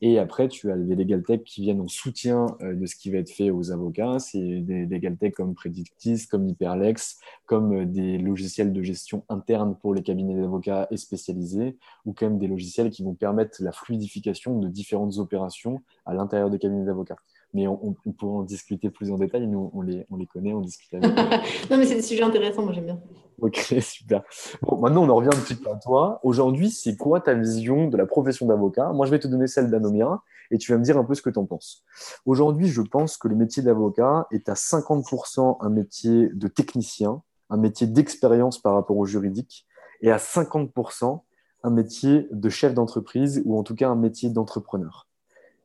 Et 0.00 0.18
après, 0.18 0.48
tu 0.48 0.72
as 0.72 0.76
des 0.78 0.94
Legal 0.94 1.22
Tech 1.22 1.42
qui 1.44 1.60
viennent 1.60 1.82
en 1.82 1.88
soutien 1.88 2.46
de 2.60 2.86
ce 2.86 2.96
qui 2.96 3.10
va 3.10 3.18
être 3.18 3.30
fait 3.30 3.50
aux 3.50 3.72
avocats. 3.72 4.18
C'est 4.18 4.60
des 4.60 4.86
Legal 4.86 5.16
Tech 5.18 5.34
comme 5.34 5.54
Predictis, 5.54 6.26
comme 6.30 6.48
Hyperlex, 6.48 7.20
comme 7.46 7.84
des 7.84 8.16
logiciels 8.18 8.72
de 8.72 8.82
gestion 8.82 9.24
interne 9.28 9.76
pour 9.80 9.94
les 9.94 10.02
cabinets 10.02 10.40
d'avocats 10.40 10.88
et 10.90 10.96
spécialisés, 10.96 11.78
ou 12.06 12.12
comme 12.12 12.38
des 12.38 12.48
logiciels 12.48 12.90
qui 12.90 13.04
vont 13.04 13.14
permettre 13.14 13.62
la 13.62 13.72
fluidification 13.72 14.58
de 14.58 14.68
différentes 14.68 15.18
opérations 15.18 15.82
à 16.06 16.14
l'intérieur 16.14 16.50
des 16.50 16.58
cabinets 16.58 16.84
d'avocats. 16.84 17.16
Mais 17.54 17.68
on, 17.68 17.94
pourrait 18.18 18.38
en 18.38 18.42
discuter 18.42 18.90
plus 18.90 19.10
en 19.12 19.16
détail. 19.16 19.46
Nous, 19.46 19.70
on 19.72 19.80
les, 19.80 20.04
on 20.10 20.16
les 20.16 20.26
connaît, 20.26 20.52
on 20.52 20.60
discute 20.60 20.92
avec 20.92 21.16
non, 21.70 21.78
mais 21.78 21.86
c'est 21.86 21.94
des 21.94 22.02
sujets 22.02 22.22
intéressants, 22.22 22.64
moi 22.64 22.72
j'aime 22.72 22.86
bien. 22.86 23.00
Ok, 23.40 23.74
super. 23.80 24.22
Bon, 24.62 24.78
maintenant, 24.80 25.04
on 25.04 25.08
en 25.08 25.14
revient 25.14 25.28
un 25.28 25.40
petit 25.40 25.54
peu 25.54 25.70
à 25.70 25.76
toi. 25.76 26.20
Aujourd'hui, 26.24 26.70
c'est 26.70 26.96
quoi 26.96 27.20
ta 27.20 27.34
vision 27.34 27.88
de 27.88 27.96
la 27.96 28.06
profession 28.06 28.46
d'avocat? 28.46 28.92
Moi, 28.92 29.06
je 29.06 29.12
vais 29.12 29.20
te 29.20 29.28
donner 29.28 29.46
celle 29.46 29.70
d'Anomia 29.70 30.20
et 30.50 30.58
tu 30.58 30.72
vas 30.72 30.78
me 30.78 30.84
dire 30.84 30.98
un 30.98 31.04
peu 31.04 31.14
ce 31.14 31.22
que 31.22 31.30
tu 31.30 31.38
en 31.38 31.46
penses. 31.46 31.84
Aujourd'hui, 32.26 32.68
je 32.68 32.82
pense 32.82 33.16
que 33.16 33.28
le 33.28 33.36
métier 33.36 33.62
d'avocat 33.62 34.26
est 34.30 34.48
à 34.48 34.54
50% 34.54 35.58
un 35.60 35.70
métier 35.70 36.28
de 36.32 36.48
technicien, 36.48 37.22
un 37.50 37.56
métier 37.56 37.86
d'expérience 37.86 38.60
par 38.60 38.74
rapport 38.74 38.96
au 38.96 39.06
juridique, 39.06 39.66
et 40.00 40.10
à 40.10 40.18
50% 40.18 41.20
un 41.62 41.70
métier 41.70 42.28
de 42.30 42.48
chef 42.50 42.74
d'entreprise 42.74 43.42
ou 43.46 43.58
en 43.58 43.62
tout 43.62 43.74
cas 43.74 43.88
un 43.88 43.96
métier 43.96 44.28
d'entrepreneur. 44.28 45.08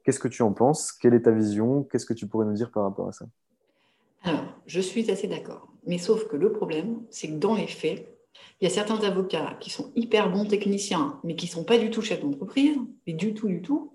Qu'est-ce 0.09 0.19
que 0.19 0.27
tu 0.27 0.41
en 0.41 0.53
penses? 0.53 0.91
Quelle 0.91 1.13
est 1.13 1.21
ta 1.21 1.31
vision? 1.31 1.83
Qu'est-ce 1.83 2.07
que 2.07 2.15
tu 2.15 2.25
pourrais 2.25 2.47
nous 2.47 2.55
dire 2.55 2.71
par 2.71 2.81
rapport 2.81 3.07
à 3.09 3.11
ça? 3.11 3.27
Alors, 4.23 4.41
je 4.65 4.81
suis 4.81 5.11
assez 5.11 5.27
d'accord. 5.27 5.67
Mais 5.85 5.99
sauf 5.99 6.27
que 6.27 6.35
le 6.35 6.51
problème, 6.51 7.03
c'est 7.11 7.27
que 7.27 7.35
dans 7.35 7.53
les 7.53 7.67
faits, 7.67 8.11
il 8.59 8.63
y 8.63 8.71
a 8.71 8.73
certains 8.73 8.99
avocats 9.03 9.55
qui 9.59 9.69
sont 9.69 9.91
hyper 9.95 10.31
bons 10.31 10.45
techniciens, 10.45 11.19
mais 11.23 11.35
qui 11.35 11.45
ne 11.45 11.51
sont 11.51 11.63
pas 11.63 11.77
du 11.77 11.91
tout 11.91 12.01
chefs 12.01 12.21
d'entreprise, 12.21 12.75
mais 13.05 13.13
du 13.13 13.35
tout, 13.35 13.47
du 13.47 13.61
tout. 13.61 13.93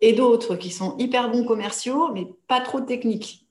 Et 0.00 0.14
d'autres 0.14 0.56
qui 0.56 0.70
sont 0.70 0.96
hyper 0.96 1.30
bons 1.30 1.44
commerciaux, 1.44 2.14
mais 2.14 2.26
pas 2.48 2.62
trop 2.62 2.80
techniques. 2.80 3.46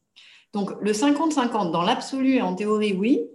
Donc, 0.54 0.72
le 0.82 0.94
50-50, 0.94 1.70
dans 1.70 1.84
l'absolu 1.84 2.38
et 2.38 2.42
en 2.42 2.56
théorie, 2.56 2.94
oui. 2.94 3.28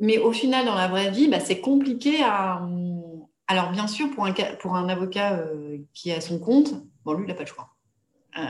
Mais 0.00 0.16
au 0.16 0.32
final, 0.32 0.64
dans 0.64 0.74
la 0.74 0.88
vraie 0.88 1.10
vie, 1.10 1.28
bah, 1.28 1.40
c'est 1.40 1.60
compliqué 1.60 2.22
à, 2.24 2.66
alors, 3.46 3.72
bien 3.72 3.86
sûr, 3.86 4.10
pour 4.10 4.24
un, 4.24 4.32
pour 4.58 4.74
un 4.74 4.88
avocat 4.88 5.34
euh, 5.34 5.76
qui 5.92 6.12
a 6.12 6.22
son 6.22 6.38
compte, 6.38 6.72
bon, 7.04 7.12
lui, 7.12 7.24
il 7.24 7.28
n'a 7.28 7.34
pas 7.34 7.42
le 7.42 7.48
choix. 7.48 7.75
Euh, 8.38 8.42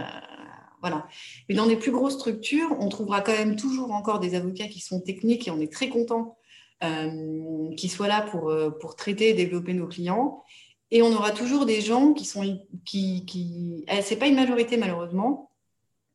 voilà. 0.80 1.06
Mais 1.48 1.54
dans 1.54 1.66
des 1.66 1.76
plus 1.76 1.90
grosses 1.90 2.14
structures, 2.14 2.76
on 2.78 2.88
trouvera 2.88 3.20
quand 3.20 3.32
même 3.32 3.56
toujours 3.56 3.92
encore 3.92 4.20
des 4.20 4.34
avocats 4.34 4.68
qui 4.68 4.80
sont 4.80 5.00
techniques 5.00 5.48
et 5.48 5.50
on 5.50 5.60
est 5.60 5.72
très 5.72 5.88
content 5.88 6.36
euh, 6.84 7.74
qu'ils 7.76 7.90
soient 7.90 8.08
là 8.08 8.22
pour, 8.22 8.52
pour 8.80 8.96
traiter 8.96 9.30
et 9.30 9.34
développer 9.34 9.74
nos 9.74 9.86
clients. 9.86 10.42
Et 10.90 11.02
on 11.02 11.12
aura 11.12 11.32
toujours 11.32 11.66
des 11.66 11.80
gens 11.80 12.12
qui 12.12 12.24
sont. 12.24 12.60
Qui, 12.84 13.24
qui... 13.26 13.84
Ce 13.88 14.10
n'est 14.10 14.16
pas 14.16 14.28
une 14.28 14.36
majorité, 14.36 14.76
malheureusement. 14.76 15.50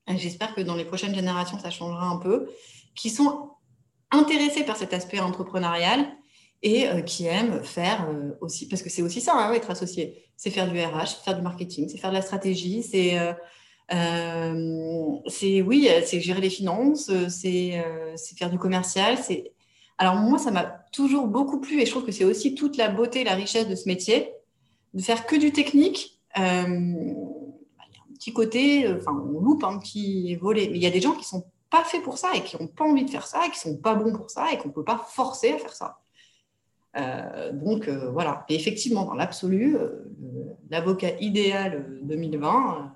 J'espère 0.08 0.56
que 0.56 0.62
dans 0.62 0.76
les 0.76 0.86
prochaines 0.86 1.14
générations, 1.14 1.60
ça 1.60 1.70
changera 1.70 2.06
un 2.06 2.18
peu. 2.18 2.50
Qui 2.96 3.10
sont 3.10 3.52
intéressés 4.12 4.64
par 4.64 4.78
cet 4.78 4.94
aspect 4.94 5.20
entrepreneurial 5.20 6.08
et 6.62 6.88
euh, 6.88 7.02
qui 7.02 7.26
aiment 7.26 7.64
faire 7.64 8.08
euh, 8.10 8.32
aussi, 8.42 8.68
parce 8.68 8.84
que 8.84 8.90
c'est 8.90 9.02
aussi 9.02 9.22
ça, 9.22 9.34
hein, 9.36 9.54
être 9.54 9.72
associé, 9.72 10.24
c'est 10.38 10.52
faire 10.52 10.70
du 10.72 10.80
RH, 10.80 11.24
faire 11.24 11.36
du 11.36 11.42
marketing, 11.42 11.90
c'est 11.90 11.98
faire 11.98 12.12
de 12.12 12.16
la 12.16 12.22
stratégie, 12.22 12.84
c'est, 12.84 13.18
euh, 13.18 13.34
c'est 13.92 15.62
oui, 15.62 15.90
c'est 16.06 16.22
gérer 16.22 16.42
les 16.42 16.50
finances, 16.50 17.12
c'est, 17.30 17.84
c'est 18.16 18.38
faire 18.38 18.50
du 18.50 18.58
commercial. 18.58 19.18
Alors 19.98 20.16
moi, 20.16 20.40
ça 20.40 20.52
m'a 20.52 20.64
toujours 20.92 21.28
beaucoup 21.28 21.60
plu 21.60 21.82
et 21.82 21.86
je 21.86 21.92
trouve 21.92 22.06
que 22.06 22.12
c'est 22.12 22.26
aussi 22.26 22.56
toute 22.56 22.78
la 22.78 22.88
beauté, 22.90 23.24
la 23.24 23.36
richesse 23.36 23.68
de 23.68 23.76
ce 23.76 23.88
métier, 23.88 24.32
de 24.94 25.02
faire 25.02 25.26
que 25.26 25.36
du 25.36 25.52
technique. 25.52 26.20
il 26.38 26.42
y 26.42 26.46
a 26.46 26.64
un 26.66 28.14
petit 28.16 28.34
côté, 28.34 28.88
enfin, 28.88 29.12
on 29.12 29.40
loupe 29.40 29.64
un 29.64 29.78
petit 29.78 30.36
volet, 30.36 30.70
mais 30.72 30.78
il 30.78 30.84
y 30.84 30.88
a 30.88 30.92
des 30.92 31.02
gens 31.02 31.14
qui 31.14 31.26
sont 31.26 31.46
pas 31.72 31.84
faits 31.84 32.04
pour 32.04 32.18
ça 32.18 32.36
et 32.36 32.44
qui 32.44 32.62
n'ont 32.62 32.68
pas 32.68 32.84
envie 32.84 33.06
de 33.06 33.10
faire 33.10 33.26
ça 33.26 33.46
et 33.48 33.50
qui 33.50 33.58
sont 33.58 33.78
pas 33.78 33.96
bons 33.96 34.14
pour 34.14 34.30
ça 34.30 34.52
et 34.54 34.58
qu'on 34.58 34.68
ne 34.68 34.74
peut 34.74 34.84
pas 34.84 34.98
forcer 34.98 35.54
à 35.54 35.58
faire 35.58 35.74
ça. 35.74 35.98
Euh, 36.98 37.52
donc 37.54 37.88
euh, 37.88 38.12
voilà. 38.12 38.46
Et 38.50 38.56
effectivement, 38.56 39.06
dans 39.06 39.14
l'absolu, 39.14 39.78
euh, 39.78 40.04
l'avocat 40.70 41.12
idéal 41.20 42.00
2020, 42.04 42.94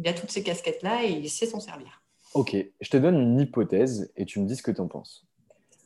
il 0.00 0.08
a 0.08 0.14
toutes 0.14 0.30
ces 0.30 0.42
casquettes-là 0.42 1.04
et 1.04 1.10
il 1.10 1.28
sait 1.28 1.46
s'en 1.46 1.60
servir. 1.60 2.02
Ok, 2.34 2.56
je 2.80 2.90
te 2.90 2.96
donne 2.96 3.16
une 3.16 3.40
hypothèse 3.40 4.12
et 4.16 4.24
tu 4.24 4.40
me 4.40 4.46
dis 4.46 4.56
ce 4.56 4.62
que 4.62 4.70
tu 4.70 4.80
en 4.80 4.88
penses. 4.88 5.26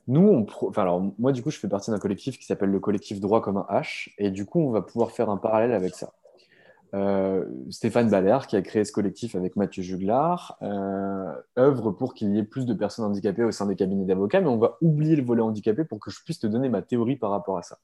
Nous, 0.06 0.20
on 0.20 0.46
enfin, 0.68 0.82
alors, 0.82 1.02
moi, 1.18 1.32
du 1.32 1.42
coup, 1.42 1.50
je 1.50 1.58
fais 1.58 1.68
partie 1.68 1.90
d'un 1.90 1.98
collectif 1.98 2.38
qui 2.38 2.44
s'appelle 2.44 2.70
le 2.70 2.80
collectif 2.80 3.20
Droit 3.20 3.40
comme 3.40 3.56
un 3.56 3.66
H, 3.70 4.10
et 4.18 4.30
du 4.30 4.44
coup, 4.44 4.60
on 4.60 4.70
va 4.70 4.82
pouvoir 4.82 5.12
faire 5.12 5.30
un 5.30 5.38
parallèle 5.38 5.72
avec 5.72 5.94
ça. 5.94 6.12
Euh, 6.92 7.46
Stéphane 7.70 8.10
Baller, 8.10 8.38
qui 8.46 8.56
a 8.56 8.62
créé 8.62 8.84
ce 8.84 8.92
collectif 8.92 9.34
avec 9.34 9.56
Mathieu 9.56 9.82
Juglar, 9.82 10.58
euh, 10.62 11.34
œuvre 11.58 11.90
pour 11.90 12.14
qu'il 12.14 12.34
y 12.34 12.38
ait 12.38 12.44
plus 12.44 12.66
de 12.66 12.74
personnes 12.74 13.06
handicapées 13.06 13.42
au 13.42 13.50
sein 13.50 13.66
des 13.66 13.74
cabinets 13.74 14.04
d'avocats, 14.04 14.40
mais 14.40 14.48
on 14.48 14.58
va 14.58 14.76
oublier 14.82 15.16
le 15.16 15.24
volet 15.24 15.42
handicapé 15.42 15.84
pour 15.84 15.98
que 15.98 16.10
je 16.10 16.22
puisse 16.22 16.38
te 16.38 16.46
donner 16.46 16.68
ma 16.68 16.82
théorie 16.82 17.16
par 17.16 17.30
rapport 17.30 17.56
à 17.56 17.62
ça 17.62 17.78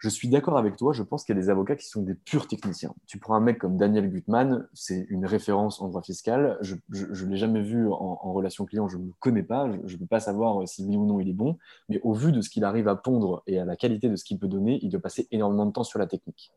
je 0.00 0.08
suis 0.08 0.28
d'accord 0.28 0.56
avec 0.56 0.76
toi, 0.76 0.94
je 0.94 1.02
pense 1.02 1.24
qu'il 1.24 1.36
y 1.36 1.38
a 1.38 1.42
des 1.42 1.50
avocats 1.50 1.76
qui 1.76 1.86
sont 1.86 2.00
des 2.00 2.14
purs 2.14 2.48
techniciens. 2.48 2.94
Tu 3.06 3.18
prends 3.18 3.34
un 3.34 3.40
mec 3.40 3.58
comme 3.58 3.76
Daniel 3.76 4.10
Gutmann, 4.10 4.66
c'est 4.72 5.06
une 5.10 5.26
référence 5.26 5.82
en 5.82 5.88
droit 5.88 6.00
fiscal, 6.00 6.56
je 6.62 6.74
ne 6.90 7.30
l'ai 7.30 7.36
jamais 7.36 7.60
vu 7.60 7.86
en, 7.86 8.32
relation 8.32 8.64
client, 8.64 8.88
je 8.88 8.96
ne 8.96 9.04
le 9.04 9.12
connais 9.20 9.42
pas, 9.42 9.70
je 9.84 9.94
ne 9.94 9.98
peux 10.00 10.06
pas 10.06 10.20
savoir 10.20 10.66
si 10.66 10.86
oui 10.86 10.96
ou 10.96 11.04
non 11.04 11.20
il 11.20 11.28
est 11.28 11.34
bon, 11.34 11.58
mais 11.90 12.00
au 12.02 12.14
vu 12.14 12.32
de 12.32 12.40
ce 12.40 12.48
qu'il 12.48 12.64
arrive 12.64 12.88
à 12.88 12.96
pondre 12.96 13.42
et 13.46 13.58
à 13.58 13.66
la 13.66 13.76
qualité 13.76 14.08
de 14.08 14.16
ce 14.16 14.24
qu'il 14.24 14.38
peut 14.38 14.48
donner, 14.48 14.78
il 14.80 14.88
doit 14.88 15.00
passer 15.00 15.28
énormément 15.32 15.66
de 15.66 15.72
temps 15.72 15.84
sur 15.84 15.98
la 15.98 16.06
technique. 16.06 16.50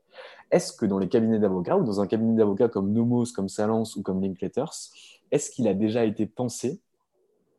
Est-ce 0.50 0.72
que 0.72 0.86
dans 0.86 0.98
les 0.98 1.10
cabinets 1.10 1.39
d'avocats 1.39 1.78
ou 1.78 1.84
dans 1.84 2.00
un 2.00 2.08
cabinet 2.08 2.38
d'avocats 2.38 2.70
comme 2.70 2.94
Nomos, 2.94 3.34
comme 3.36 3.50
Salance 3.50 3.98
ou 3.98 4.04
comme 4.04 4.22
Linkletters, 4.22 4.72
est-ce 5.32 5.52
qu'il 5.52 5.68
a 5.68 5.74
déjà 5.74 6.06
été 6.06 6.28
pensé 6.28 6.80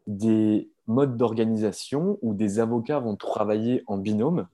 des 0.06 0.70
modes 0.86 1.18
d'organisation 1.18 2.18
où 2.22 2.32
des 2.32 2.58
avocats 2.58 3.00
vont 3.00 3.16
travailler 3.16 3.82
en 3.86 3.98
binôme 3.98 4.46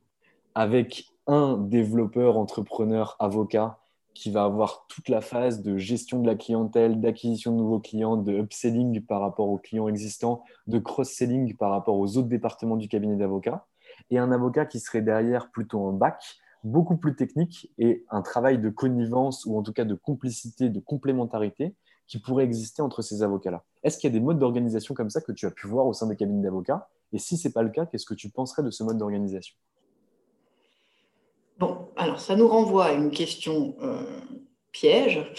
avec 0.54 1.09
un 1.26 1.56
développeur, 1.56 2.38
entrepreneur, 2.38 3.16
avocat 3.18 3.78
qui 4.14 4.30
va 4.30 4.44
avoir 4.44 4.86
toute 4.88 5.08
la 5.08 5.20
phase 5.20 5.62
de 5.62 5.78
gestion 5.78 6.20
de 6.20 6.26
la 6.26 6.34
clientèle, 6.34 7.00
d'acquisition 7.00 7.52
de 7.52 7.56
nouveaux 7.56 7.78
clients, 7.78 8.16
de 8.16 8.32
upselling 8.32 9.00
par 9.02 9.20
rapport 9.20 9.48
aux 9.48 9.58
clients 9.58 9.88
existants, 9.88 10.42
de 10.66 10.78
cross-selling 10.78 11.56
par 11.56 11.70
rapport 11.70 11.96
aux 11.96 12.16
autres 12.16 12.28
départements 12.28 12.76
du 12.76 12.88
cabinet 12.88 13.16
d'avocats, 13.16 13.66
et 14.10 14.18
un 14.18 14.32
avocat 14.32 14.66
qui 14.66 14.80
serait 14.80 15.02
derrière 15.02 15.50
plutôt 15.50 15.80
en 15.80 15.92
bac, 15.92 16.40
beaucoup 16.64 16.96
plus 16.96 17.16
technique 17.16 17.72
et 17.78 18.04
un 18.10 18.22
travail 18.22 18.58
de 18.58 18.68
connivence 18.68 19.46
ou 19.46 19.56
en 19.56 19.62
tout 19.62 19.72
cas 19.72 19.84
de 19.84 19.94
complicité, 19.94 20.68
de 20.68 20.80
complémentarité 20.80 21.74
qui 22.06 22.18
pourrait 22.18 22.44
exister 22.44 22.82
entre 22.82 23.02
ces 23.02 23.22
avocats-là. 23.22 23.64
Est-ce 23.82 23.98
qu'il 23.98 24.10
y 24.10 24.12
a 24.12 24.18
des 24.18 24.24
modes 24.24 24.38
d'organisation 24.38 24.94
comme 24.94 25.10
ça 25.10 25.20
que 25.20 25.32
tu 25.32 25.46
as 25.46 25.50
pu 25.50 25.68
voir 25.68 25.86
au 25.86 25.92
sein 25.92 26.08
des 26.08 26.16
cabinets 26.16 26.42
d'avocats? 26.42 26.88
Et 27.12 27.18
si 27.18 27.36
ce 27.36 27.48
n'est 27.48 27.52
pas 27.52 27.62
le 27.62 27.70
cas, 27.70 27.86
qu'est-ce 27.86 28.04
que 28.04 28.14
tu 28.14 28.28
penserais 28.30 28.62
de 28.62 28.70
ce 28.70 28.82
mode 28.82 28.98
d'organisation? 28.98 29.54
Bon, 31.60 31.88
alors 31.94 32.20
ça 32.20 32.36
nous 32.36 32.48
renvoie 32.48 32.86
à 32.86 32.92
une 32.94 33.10
question 33.10 33.76
euh, 33.82 34.02
piège, 34.72 35.30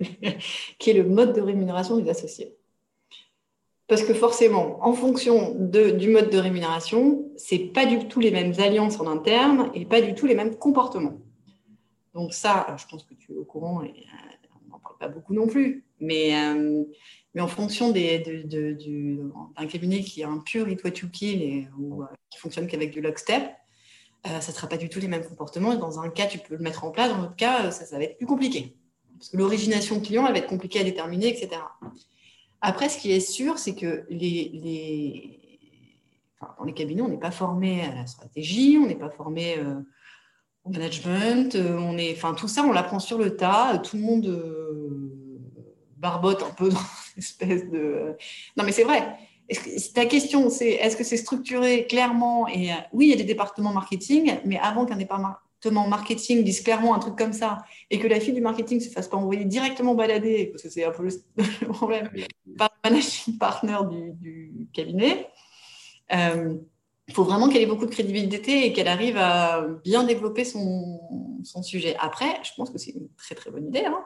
qui 0.78 0.88
est 0.88 0.94
le 0.94 1.04
mode 1.04 1.34
de 1.34 1.42
rémunération 1.42 1.98
des 1.98 2.08
associés. 2.08 2.56
Parce 3.86 4.02
que 4.02 4.14
forcément, 4.14 4.78
en 4.82 4.94
fonction 4.94 5.54
du 5.54 6.08
mode 6.08 6.30
de 6.30 6.38
rémunération, 6.38 7.30
ce 7.36 7.56
n'est 7.56 7.66
pas 7.66 7.84
du 7.84 8.08
tout 8.08 8.20
les 8.20 8.30
mêmes 8.30 8.54
alliances 8.58 8.98
en 8.98 9.06
interne 9.06 9.70
et 9.74 9.84
pas 9.84 10.00
du 10.00 10.14
tout 10.14 10.24
les 10.24 10.34
mêmes 10.34 10.56
comportements. 10.56 11.20
Donc 12.14 12.32
ça, 12.32 12.74
je 12.78 12.86
pense 12.86 13.04
que 13.04 13.12
tu 13.12 13.34
es 13.34 13.36
au 13.36 13.44
courant 13.44 13.82
et 13.82 13.90
euh, 13.90 14.48
on 14.64 14.70
n'en 14.70 14.78
parle 14.78 14.96
pas 14.96 15.08
beaucoup 15.08 15.34
non 15.34 15.46
plus. 15.46 15.84
Mais, 16.00 16.34
euh, 16.34 16.84
mais 17.34 17.42
en 17.42 17.48
fonction 17.48 17.90
d'un 17.90 19.66
cabinet 19.68 20.00
qui 20.00 20.22
est 20.22 20.24
un 20.24 20.38
pur 20.38 20.70
it 20.70 20.82
what 20.82 20.92
you 21.02 21.08
kill 21.12 21.70
ou 21.78 22.02
qui 22.30 22.38
fonctionne 22.38 22.66
qu'avec 22.66 22.92
du 22.92 23.02
lockstep, 23.02 23.42
ça 24.24 24.36
ne 24.36 24.40
sera 24.40 24.68
pas 24.68 24.76
du 24.76 24.88
tout 24.88 25.00
les 25.00 25.08
mêmes 25.08 25.24
comportements. 25.24 25.74
Dans 25.74 26.00
un 26.00 26.08
cas, 26.08 26.26
tu 26.26 26.38
peux 26.38 26.56
le 26.56 26.62
mettre 26.62 26.84
en 26.84 26.90
place, 26.90 27.10
dans 27.10 27.18
l'autre 27.18 27.36
cas, 27.36 27.70
ça, 27.70 27.84
ça, 27.84 27.98
va 27.98 28.04
être 28.04 28.16
plus 28.16 28.26
compliqué. 28.26 28.76
Parce 29.18 29.28
que 29.28 29.36
l'origination 29.36 30.00
client, 30.00 30.26
elle 30.26 30.32
va 30.32 30.38
être 30.38 30.48
compliquée 30.48 30.80
à 30.80 30.84
déterminer, 30.84 31.28
etc. 31.28 31.60
Après, 32.60 32.88
ce 32.88 32.98
qui 32.98 33.12
est 33.12 33.20
sûr, 33.20 33.58
c'est 33.58 33.74
que 33.74 34.06
les, 34.08 34.50
les... 34.54 35.58
dans 36.58 36.64
les 36.64 36.72
cabinets, 36.72 37.02
on 37.02 37.08
n'est 37.08 37.18
pas 37.18 37.30
formé 37.30 37.82
à 37.82 37.94
la 37.94 38.06
stratégie, 38.06 38.78
on 38.82 38.86
n'est 38.86 38.94
pas 38.94 39.10
formé 39.10 39.58
euh, 39.58 39.74
au 40.64 40.70
management, 40.70 41.54
euh, 41.54 41.76
on 41.78 41.98
est... 41.98 42.12
enfin, 42.12 42.34
tout 42.34 42.48
ça, 42.48 42.64
on 42.64 42.72
l'apprend 42.72 43.00
sur 43.00 43.18
le 43.18 43.36
tas. 43.36 43.78
Tout 43.78 43.96
le 43.96 44.02
monde 44.02 45.24
barbote 45.98 46.42
un 46.42 46.50
peu 46.50 46.68
dans 46.70 46.78
une 46.78 47.18
espèce 47.22 47.68
de... 47.70 48.16
Non, 48.56 48.64
mais 48.64 48.72
c'est 48.72 48.84
vrai 48.84 49.16
ta 49.94 50.06
question, 50.06 50.50
c'est 50.50 50.70
est-ce 50.70 50.96
que 50.96 51.04
c'est 51.04 51.16
structuré 51.16 51.86
clairement 51.86 52.48
Et 52.48 52.72
euh, 52.72 52.76
oui, 52.92 53.06
il 53.06 53.10
y 53.10 53.12
a 53.12 53.16
des 53.16 53.24
départements 53.24 53.72
marketing, 53.72 54.38
mais 54.44 54.58
avant 54.58 54.86
qu'un 54.86 54.96
département 54.96 55.88
marketing 55.88 56.44
dise 56.44 56.60
clairement 56.62 56.94
un 56.94 56.98
truc 56.98 57.16
comme 57.16 57.32
ça 57.32 57.64
et 57.90 57.98
que 57.98 58.06
la 58.06 58.20
fille 58.20 58.34
du 58.34 58.40
marketing 58.40 58.80
se 58.80 58.90
fasse 58.90 59.08
pas 59.08 59.16
envoyer 59.16 59.44
directement 59.44 59.94
balader, 59.94 60.46
parce 60.46 60.62
que 60.62 60.70
c'est 60.70 60.84
un 60.84 60.90
peu 60.90 61.02
le, 61.02 61.68
problème, 61.68 62.10
par 62.56 62.70
le 62.84 62.90
managing 62.90 63.38
partner 63.38 63.78
du, 64.20 64.68
cabinet, 64.72 65.28
euh, 66.12 66.54
il 67.06 67.14
faut 67.14 67.24
vraiment 67.24 67.48
qu'elle 67.48 67.62
ait 67.62 67.66
beaucoup 67.66 67.86
de 67.86 67.90
crédibilité 67.90 68.66
et 68.66 68.72
qu'elle 68.72 68.88
arrive 68.88 69.18
à 69.18 69.66
bien 69.84 70.04
développer 70.04 70.44
son, 70.44 71.00
son, 71.44 71.62
sujet. 71.62 71.96
Après, 72.00 72.40
je 72.42 72.52
pense 72.56 72.70
que 72.70 72.78
c'est 72.78 72.92
une 72.92 73.08
très 73.18 73.34
très 73.34 73.50
bonne 73.50 73.66
idée. 73.66 73.84
Hein 73.84 74.04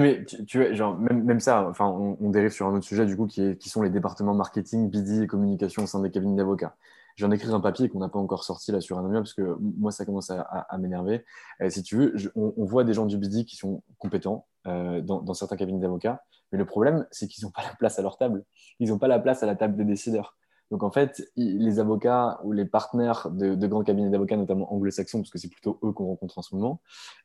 mais 0.00 0.24
tu, 0.24 0.74
genre, 0.74 0.98
même, 0.98 1.40
ça, 1.40 1.68
enfin, 1.68 1.86
on, 1.86 2.30
dérive 2.30 2.50
sur 2.50 2.66
un 2.66 2.74
autre 2.74 2.84
sujet 2.84 3.06
du 3.06 3.16
coup 3.16 3.26
qui, 3.26 3.56
qui 3.58 3.68
sont 3.68 3.82
les 3.82 3.90
départements 3.90 4.34
marketing, 4.34 4.90
BD 4.90 5.22
et 5.22 5.26
communication 5.26 5.84
au 5.84 5.86
sein 5.86 6.00
des 6.00 6.10
cabinets 6.10 6.36
d'avocats. 6.36 6.74
J'en 7.16 7.30
écrit 7.30 7.52
un 7.52 7.60
papier 7.60 7.88
qu'on 7.88 8.00
n'a 8.00 8.08
pas 8.08 8.18
encore 8.18 8.42
sorti 8.42 8.72
là 8.72 8.80
sur 8.80 8.98
Anomia 8.98 9.20
parce 9.20 9.34
que 9.34 9.56
moi 9.60 9.92
ça 9.92 10.04
commence 10.04 10.30
à, 10.30 10.66
m'énerver. 10.78 11.24
si 11.68 11.82
tu 11.84 11.96
veux, 11.96 12.14
on, 12.34 12.64
voit 12.64 12.82
des 12.82 12.92
gens 12.92 13.06
du 13.06 13.18
BD 13.18 13.44
qui 13.44 13.56
sont 13.56 13.82
compétents 13.98 14.46
euh, 14.66 15.00
dans, 15.00 15.34
certains 15.34 15.56
cabinets 15.56 15.80
d'avocats, 15.80 16.24
Mais 16.50 16.58
le 16.58 16.64
problème, 16.64 17.06
c'est 17.12 17.28
qu'ils 17.28 17.44
n'ont 17.44 17.52
pas 17.52 17.62
la 17.62 17.74
place 17.76 17.98
à 18.00 18.02
leur 18.02 18.18
table. 18.18 18.44
Ils 18.80 18.88
n'ont 18.88 18.98
pas 18.98 19.06
la 19.06 19.20
place 19.20 19.44
à 19.44 19.46
la 19.46 19.54
table 19.54 19.76
des 19.76 19.84
décideurs. 19.84 20.36
Donc 20.72 20.82
en 20.82 20.90
fait, 20.90 21.22
les 21.36 21.78
avocats 21.78 22.40
ou 22.42 22.50
les 22.50 22.64
partenaires 22.64 23.30
de, 23.30 23.66
grands 23.66 23.84
cabinets 23.84 24.10
d'avocats, 24.10 24.36
notamment 24.36 24.72
anglo-saxons, 24.72 25.20
parce 25.20 25.30
que 25.30 25.38
c'est 25.38 25.50
plutôt 25.50 25.78
eux 25.84 25.92
qu'on 25.92 26.06
rencontre 26.06 26.38
en 26.38 26.42
ce 26.42 26.54
moment, 26.54 26.80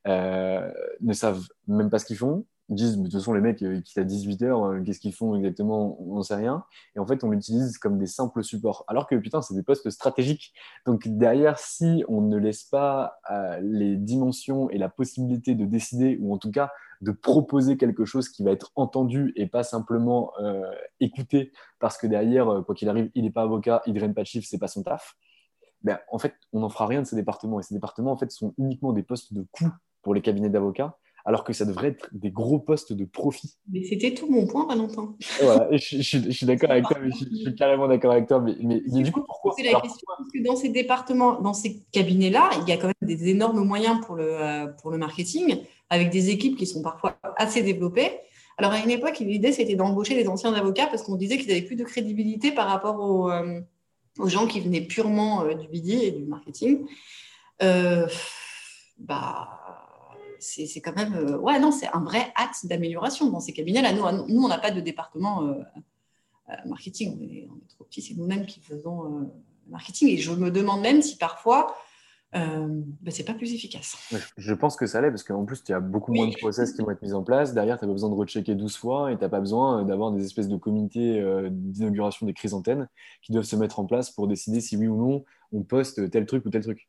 euh, 0.07 0.71
ne 1.01 1.13
savent 1.13 1.47
même 1.67 1.89
pas 1.89 1.97
ce 1.97 2.05
qu'ils 2.05 2.17
font. 2.17 2.45
Disent, 2.69 2.97
mais 2.97 3.05
de 3.05 3.09
toute 3.09 3.19
façon, 3.19 3.33
les 3.33 3.41
mecs, 3.41 3.61
ils 3.61 3.81
quittent 3.81 3.97
à 3.97 4.03
18 4.03 4.43
heures, 4.43 4.63
euh, 4.63 4.81
qu'est-ce 4.83 4.99
qu'ils 4.99 5.13
font 5.13 5.35
exactement? 5.35 5.99
On 6.01 6.21
sait 6.21 6.35
rien. 6.35 6.63
Et 6.95 6.99
en 6.99 7.07
fait, 7.07 7.23
on 7.23 7.31
l'utilise 7.31 7.79
comme 7.79 7.97
des 7.97 8.05
simples 8.05 8.43
supports. 8.43 8.85
Alors 8.87 9.07
que, 9.07 9.15
putain, 9.15 9.41
c'est 9.41 9.55
des 9.55 9.63
postes 9.63 9.89
stratégiques. 9.89 10.53
Donc 10.85 11.07
derrière, 11.07 11.57
si 11.57 12.03
on 12.07 12.21
ne 12.21 12.37
laisse 12.37 12.65
pas 12.65 13.19
euh, 13.31 13.59
les 13.61 13.95
dimensions 13.95 14.69
et 14.69 14.77
la 14.77 14.89
possibilité 14.89 15.55
de 15.55 15.65
décider, 15.65 16.17
ou 16.21 16.33
en 16.33 16.37
tout 16.37 16.51
cas 16.51 16.71
de 17.01 17.11
proposer 17.11 17.77
quelque 17.77 18.05
chose 18.05 18.29
qui 18.29 18.43
va 18.43 18.51
être 18.51 18.71
entendu 18.75 19.31
et 19.35 19.47
pas 19.47 19.63
simplement 19.63 20.33
euh, 20.41 20.69
écouté 20.99 21.51
parce 21.79 21.97
que 21.97 22.07
derrière, 22.07 22.49
euh, 22.49 22.61
quoi 22.61 22.75
qu'il 22.75 22.89
arrive, 22.89 23.09
il 23.15 23.23
n'est 23.23 23.31
pas 23.31 23.43
avocat, 23.43 23.81
il 23.85 23.93
ne 23.93 23.99
draine 23.99 24.13
pas 24.13 24.21
de 24.21 24.27
chiffres, 24.27 24.47
c'est 24.49 24.57
pas 24.57 24.67
son 24.67 24.83
taf. 24.83 25.15
Ben, 25.81 25.97
en 26.11 26.19
fait, 26.19 26.35
on 26.51 26.59
n'en 26.59 26.69
fera 26.69 26.87
rien 26.87 27.01
de 27.01 27.07
ces 27.07 27.15
départements. 27.15 27.59
Et 27.59 27.63
ces 27.63 27.73
départements, 27.73 28.11
en 28.11 28.17
fait, 28.17 28.31
sont 28.31 28.53
uniquement 28.57 28.91
des 28.91 29.03
postes 29.03 29.33
de 29.33 29.45
coût 29.51 29.71
pour 30.01 30.13
les 30.13 30.21
cabinets 30.21 30.49
d'avocats, 30.49 30.97
alors 31.29 31.43
que 31.43 31.53
ça 31.53 31.63
devrait 31.63 31.89
être 31.89 32.09
des 32.11 32.31
gros 32.31 32.57
postes 32.57 32.91
de 32.91 33.05
profit. 33.05 33.53
Mais 33.71 33.83
c'était 33.83 34.15
tout 34.15 34.27
mon 34.27 34.47
point, 34.47 34.65
Valentin. 34.65 35.15
Voilà, 35.39 35.67
je, 35.77 36.01
suis 36.01 36.45
d'accord 36.47 36.71
avec 36.71 36.85
toi, 36.85 36.97
je, 37.05 37.11
suis 37.11 37.55
carrément 37.55 37.87
d'accord 37.87 38.13
avec 38.13 38.27
toi. 38.27 38.39
Mais, 38.39 38.55
mais, 38.63 39.03
du 39.03 39.11
coup, 39.11 39.21
pourquoi 39.21 39.53
la 39.59 39.79
question, 39.79 40.07
parce 40.07 40.31
que 40.33 40.43
dans 40.43 40.55
ces 40.55 40.69
départements, 40.69 41.39
dans 41.39 41.53
ces 41.53 41.83
cabinets-là, 41.91 42.49
il 42.63 42.67
y 42.67 42.71
a 42.71 42.77
quand 42.77 42.87
même 42.87 42.95
des 43.03 43.29
énormes 43.29 43.63
moyens 43.63 44.03
pour 44.03 44.15
le, 44.15 44.27
euh, 44.27 44.65
pour 44.81 44.89
le 44.89 44.97
marketing 44.97 45.57
avec 45.91 46.09
des 46.09 46.31
équipes 46.31 46.57
qui 46.57 46.65
sont 46.65 46.81
parfois 46.81 47.19
assez 47.37 47.61
développées. 47.61 48.09
Alors, 48.57 48.71
à 48.71 48.79
une 48.79 48.89
époque, 48.89 49.19
l'idée, 49.19 49.51
c'était 49.51 49.75
d'embaucher 49.75 50.15
les 50.15 50.27
anciens 50.27 50.55
avocats 50.55 50.87
parce 50.87 51.03
qu'on 51.03 51.15
disait 51.15 51.37
qu'ils 51.37 51.49
n'avaient 51.49 51.61
plus 51.61 51.75
de 51.75 51.83
crédibilité 51.83 52.51
par 52.51 52.67
rapport 52.67 52.99
aux, 52.99 53.29
euh, 53.29 53.61
gens 54.25 54.47
qui 54.47 54.61
venaient 54.61 54.81
purement 54.81 55.43
euh, 55.43 55.53
du 55.53 55.67
BD 55.67 55.91
et 55.91 56.11
du 56.11 56.25
marketing. 56.25 56.87
Euh, 57.61 58.07
bah, 58.97 59.58
c'est 60.39 60.81
quand 60.81 60.95
même. 60.95 61.37
ouais, 61.41 61.59
non, 61.59 61.71
c'est 61.71 61.87
un 61.93 62.03
vrai 62.03 62.31
axe 62.35 62.65
d'amélioration 62.65 63.29
dans 63.29 63.39
ces 63.39 63.53
cabinets-là. 63.53 63.93
Nous, 63.93 64.33
nous, 64.33 64.43
on 64.43 64.47
n'a 64.47 64.59
pas 64.59 64.71
de 64.71 64.81
département 64.81 65.55
marketing. 66.65 67.17
On 67.17 67.23
est, 67.23 67.47
on 67.51 67.55
est, 67.57 67.69
trop 67.69 67.83
petits, 67.83 68.01
c'est 68.01 68.15
nous-mêmes 68.15 68.45
qui 68.45 68.59
faisons 68.59 69.29
marketing. 69.67 70.09
Et 70.09 70.17
je 70.17 70.31
me 70.31 70.51
demande 70.51 70.81
même 70.81 71.01
si 71.01 71.17
parfois 71.17 71.75
euh, 72.35 72.67
ben, 73.01 73.11
c'est 73.11 73.23
pas 73.23 73.33
plus 73.33 73.53
efficace. 73.53 73.97
Je 74.37 74.53
pense 74.53 74.75
que 74.75 74.85
ça 74.85 75.01
l'est 75.01 75.09
parce 75.09 75.23
qu'en 75.23 75.45
plus, 75.45 75.63
il 75.67 75.71
y 75.71 75.73
a 75.73 75.79
beaucoup 75.79 76.13
moins 76.13 76.27
de 76.27 76.35
process 76.35 76.73
qui 76.73 76.81
vont 76.81 76.91
être 76.91 77.01
mis 77.01 77.13
en 77.13 77.23
place. 77.23 77.53
Derrière, 77.55 77.79
tu 77.79 77.85
n'as 77.85 77.87
pas 77.87 77.93
besoin 77.93 78.09
de 78.09 78.15
rechecker 78.15 78.53
12 78.53 78.77
fois 78.77 79.11
et 79.11 79.15
tu 79.15 79.21
n'as 79.21 79.29
pas 79.29 79.39
besoin 79.39 79.81
euh, 79.81 79.83
d'avoir 79.83 80.11
des 80.11 80.23
espèces 80.23 80.47
de 80.47 80.55
comités 80.55 81.19
euh, 81.19 81.49
d'inauguration 81.51 82.27
des 82.27 82.33
chrysanthèmes 82.33 82.87
qui 83.23 83.31
doivent 83.31 83.45
se 83.45 83.55
mettre 83.55 83.79
en 83.79 83.85
place 83.85 84.11
pour 84.11 84.27
décider 84.27 84.61
si 84.61 84.77
oui 84.77 84.87
ou 84.87 84.95
non 84.95 85.25
on 85.51 85.63
poste 85.63 86.11
tel 86.11 86.27
truc 86.27 86.45
ou 86.45 86.49
tel 86.51 86.61
truc. 86.61 86.87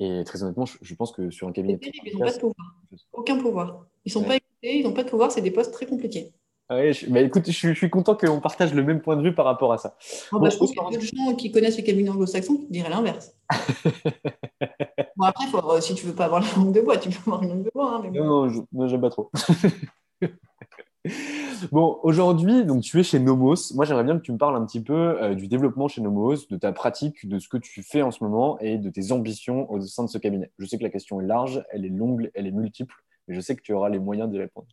Et 0.00 0.24
très 0.24 0.42
honnêtement, 0.42 0.64
je, 0.64 0.94
pense 0.94 1.12
que 1.12 1.30
sur 1.30 1.46
un 1.46 1.52
cabinet. 1.52 1.78
ils 1.82 2.14
n'ont 2.14 2.24
pas 2.24 2.32
de 2.32 2.38
pouvoir. 2.38 2.79
Aucun 3.20 3.36
pouvoir. 3.36 3.84
Ils 4.06 4.12
sont 4.12 4.24
pas 4.24 4.36
écoutés, 4.36 4.78
ils 4.78 4.82
n'ont 4.82 4.94
pas 4.94 5.04
de 5.04 5.10
pouvoir, 5.10 5.30
c'est 5.30 5.42
des 5.42 5.50
postes 5.50 5.74
très 5.74 5.84
compliqués. 5.84 6.32
Ah 6.70 6.90
je, 6.90 7.04
bah, 7.06 7.20
écoute, 7.20 7.50
je, 7.50 7.74
suis 7.74 7.90
content 7.90 8.14
qu'on 8.14 8.40
partage 8.40 8.72
le 8.72 8.82
même 8.82 9.02
point 9.02 9.16
de 9.16 9.22
vue 9.22 9.34
par 9.34 9.44
rapport 9.44 9.74
à 9.74 9.78
ça. 9.78 9.94
bah, 10.32 10.48
je 10.48 10.56
pense 10.56 10.70
qu'il 10.70 10.80
y 10.80 10.96
a 10.96 11.26
gens 11.26 11.34
qui 11.34 11.52
connaissent 11.52 11.76
les 11.76 11.84
cabinets 11.84 12.08
anglo-saxons 12.08 12.56
qui 12.56 12.68
diraient 12.70 12.88
l'inverse. 12.88 13.34
bon, 15.16 15.24
après, 15.24 15.46
faut, 15.48 15.80
si 15.82 15.94
tu 15.94 16.06
veux 16.06 16.14
pas 16.14 16.24
avoir 16.24 16.40
la 16.40 16.46
langue 16.56 16.72
de 16.72 16.80
bois, 16.80 16.96
tu 16.96 17.10
peux 17.10 17.18
avoir 17.26 17.42
une 17.42 17.50
langue 17.50 17.64
de 17.64 17.70
bois. 17.74 18.00
Hein, 18.02 18.10
non, 18.14 18.50
non, 18.72 18.88
j'aime 18.88 19.02
pas 19.02 19.10
trop. 19.10 19.30
bon, 21.72 21.98
aujourd'hui, 22.02 22.64
donc 22.64 22.82
tu 22.82 23.00
es 23.00 23.02
chez 23.02 23.18
Nomos. 23.18 23.74
Moi, 23.74 23.84
j'aimerais 23.84 24.04
bien 24.04 24.16
que 24.16 24.22
tu 24.22 24.32
me 24.32 24.38
parles 24.38 24.56
un 24.56 24.64
petit 24.64 24.80
peu 24.80 25.20
euh, 25.20 25.34
du 25.34 25.48
développement 25.48 25.88
chez 25.88 26.00
Nomos, 26.00 26.46
de 26.48 26.56
ta 26.56 26.72
pratique, 26.72 27.28
de 27.28 27.38
ce 27.38 27.48
que 27.48 27.58
tu 27.58 27.82
fais 27.82 28.02
en 28.02 28.12
ce 28.12 28.24
moment 28.24 28.58
et 28.60 28.78
de 28.78 28.90
tes 28.90 29.10
ambitions 29.10 29.70
au 29.70 29.80
sein 29.80 30.04
de 30.04 30.08
ce 30.08 30.18
cabinet. 30.18 30.52
Je 30.58 30.66
sais 30.66 30.78
que 30.78 30.84
la 30.84 30.90
question 30.90 31.20
est 31.20 31.26
large, 31.26 31.64
elle 31.70 31.84
est 31.84 31.90
longue, 31.90 32.30
elle 32.34 32.46
est 32.46 32.52
multiple, 32.52 32.94
mais 33.30 33.36
je 33.36 33.40
sais 33.40 33.54
que 33.54 33.62
tu 33.62 33.72
auras 33.72 33.88
les 33.88 34.00
moyens 34.00 34.28
d'y 34.28 34.38
répondre. 34.38 34.66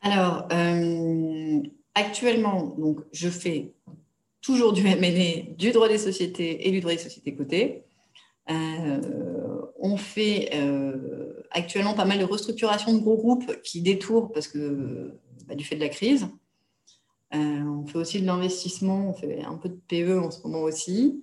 Alors, 0.00 0.48
euh, 0.52 1.60
actuellement, 1.94 2.74
donc, 2.78 3.00
je 3.12 3.28
fais 3.28 3.74
toujours 4.40 4.72
du 4.72 4.86
M&A, 4.86 5.52
du 5.54 5.70
droit 5.72 5.88
des 5.88 5.98
sociétés 5.98 6.66
et 6.66 6.70
du 6.70 6.80
droit 6.80 6.92
des 6.92 6.98
sociétés 6.98 7.34
cotées. 7.36 7.84
Euh, 8.50 9.60
on 9.78 9.98
fait 9.98 10.48
euh, 10.54 11.44
actuellement 11.50 11.92
pas 11.92 12.06
mal 12.06 12.20
de 12.20 12.24
restructuration 12.24 12.94
de 12.94 13.00
gros 13.00 13.18
groupes 13.18 13.60
qui 13.62 13.82
détournent 13.82 14.32
parce 14.32 14.48
que 14.48 15.12
bah, 15.46 15.54
du 15.54 15.64
fait 15.64 15.76
de 15.76 15.80
la 15.80 15.90
crise. 15.90 16.26
on 17.32 17.84
fait 17.86 17.98
aussi 17.98 18.22
de 18.22 18.26
l'investissement, 18.26 19.10
on 19.10 19.12
fait 19.12 19.42
un 19.42 19.56
peu 19.56 19.68
de 19.68 19.78
PE 19.88 20.18
en 20.20 20.30
ce 20.30 20.40
moment 20.42 20.62
aussi. 20.62 21.22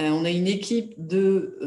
On 0.00 0.24
a 0.24 0.30
une 0.30 0.46
équipe 0.46 0.94
de 0.96 1.58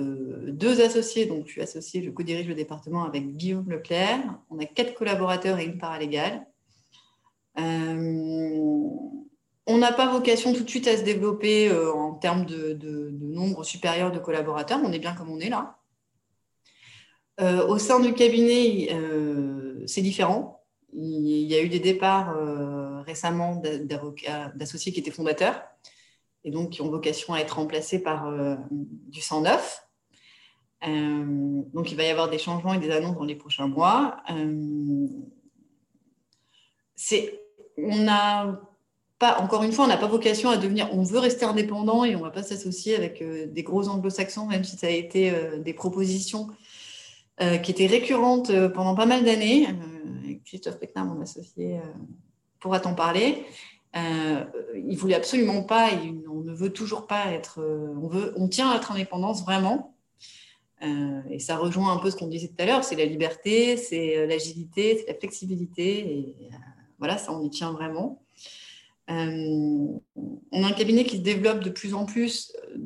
deux 0.54 0.82
associés, 0.82 1.26
donc 1.26 1.46
je 1.48 1.52
suis 1.52 1.62
associée, 1.62 2.04
je 2.04 2.10
co-dirige 2.10 2.48
le 2.48 2.56
département 2.56 3.04
avec 3.04 3.36
Guillaume 3.36 3.70
Leclerc. 3.70 4.22
On 4.50 4.60
a 4.60 4.66
quatre 4.66 4.94
collaborateurs 4.94 5.60
et 5.60 5.66
une 5.66 5.78
paralégale. 5.78 6.46
Euh, 7.60 8.90
on 9.66 9.78
n'a 9.78 9.94
pas 9.94 10.12
vocation 10.12 10.54
tout 10.54 10.64
de 10.64 10.70
suite 10.70 10.88
à 10.88 10.98
se 10.98 11.04
développer 11.04 11.70
euh, 11.70 11.94
en 11.94 12.14
termes 12.14 12.46
de, 12.46 13.10
nombre 13.22 13.64
supérieur 13.64 14.12
de 14.12 14.20
collaborateurs. 14.20 14.80
On 14.84 14.92
est 14.92 15.00
bien 15.00 15.14
comme 15.14 15.30
on 15.30 15.40
est 15.40 15.50
là. 15.50 15.78
Euh, 17.42 17.66
au 17.68 17.80
sein 17.80 18.00
du 18.00 18.14
cabinet, 18.14 18.90
c'est 19.88 20.02
différent. 20.02 20.62
Il 20.96 21.28
y 21.28 21.56
a 21.56 21.62
eu 21.62 21.70
des 21.70 21.80
départs 21.80 22.36
récemment 23.06 23.62
d'associés 24.56 24.92
qui 24.92 25.00
étaient 25.00 25.12
fondateurs 25.12 25.62
et 26.44 26.52
donc 26.52 26.72
qui 26.72 26.82
ont 26.82 26.90
vocation 26.90 27.34
à 27.34 27.40
être 27.40 27.56
remplacés 27.56 28.02
par 28.02 28.32
du 28.72 29.22
sang 29.22 29.42
neuf. 29.42 29.88
donc 30.82 31.92
il 31.92 31.96
va 31.96 32.04
y 32.04 32.10
avoir 32.10 32.30
des 32.30 32.38
changements 32.38 32.74
et 32.74 32.80
des 32.80 32.92
annonces 32.92 33.16
dans 33.16 33.24
les 33.24 33.36
prochains 33.36 33.68
mois. 33.68 34.18
c'est 36.96 37.40
on 37.78 37.98
n'a 37.98 38.60
pas, 39.20 39.40
encore 39.40 39.64
une 39.64 39.72
fois, 39.72 39.86
on 39.86 39.88
n'a 39.88 39.98
pas 39.98 40.08
vocation 40.08 40.50
à 40.50 40.58
devenir, 40.58 40.90
on 40.92 41.04
veut 41.04 41.20
rester 41.20 41.46
indépendant 41.46 42.04
et 42.04 42.16
on 42.16 42.20
ne 42.20 42.24
va 42.24 42.32
pas 42.32 42.44
s'associer 42.44 42.96
avec 42.96 43.22
euh, 43.22 43.48
des 43.48 43.64
gros 43.64 43.88
anglo-saxons, 43.88 44.48
même 44.48 44.64
si 44.64 44.76
ça 44.76 44.88
a 44.88 44.90
été 44.90 45.32
euh, 45.32 45.60
des 45.60 45.74
propositions 45.74 46.50
euh, 47.42 47.58
qui 47.58 47.72
étaient 47.72 47.88
récurrentes 47.88 48.52
pendant 48.74 48.96
pas 48.96 49.06
mal 49.06 49.24
d'années. 49.24 49.68
Christophe 50.46 50.78
Peckner, 50.78 51.04
mon 51.04 51.22
associé, 51.22 51.80
pourra 52.60 52.80
t'en 52.80 52.94
parler. 52.96 53.46
Il 53.96 54.98
voulait 54.98 55.16
absolument 55.16 55.64
pas, 55.64 55.90
on 56.30 56.42
ne 56.42 56.54
veut 56.54 56.72
toujours 56.72 57.08
pas 57.08 57.32
être, 57.32 57.60
on, 58.02 58.08
veut, 58.08 58.34
on 58.38 58.48
tient 58.48 58.70
à 58.70 58.74
notre 58.74 58.92
indépendance 58.92 59.44
vraiment. 59.44 59.96
et 60.82 61.40
ça 61.40 61.58
rejoint 61.58 61.94
un 61.94 61.98
peu 61.98 62.10
ce 62.10 62.16
qu'on 62.16 62.28
disait 62.28 62.48
tout 62.48 62.56
à 62.60 62.66
l'heure, 62.66 62.84
c'est 62.84 62.96
la 62.96 63.06
liberté, 63.06 63.78
c'est 63.78 64.26
l'agilité, 64.26 64.98
c'est 64.98 65.14
la 65.14 65.20
flexibilité. 65.20 66.00
Et, 66.00 66.36
voilà, 66.98 67.18
ça, 67.18 67.34
on 67.34 67.44
y 67.44 67.50
tient 67.50 67.74
vraiment. 67.74 68.24
Euh, 69.10 69.88
on 70.16 70.64
a 70.64 70.68
un 70.68 70.72
cabinet 70.72 71.04
qui 71.04 71.18
se 71.18 71.22
développe 71.22 71.60
de 71.60 71.70
plus 71.70 71.94
en 71.94 72.06
plus, 72.06 72.54
euh, 72.70 72.78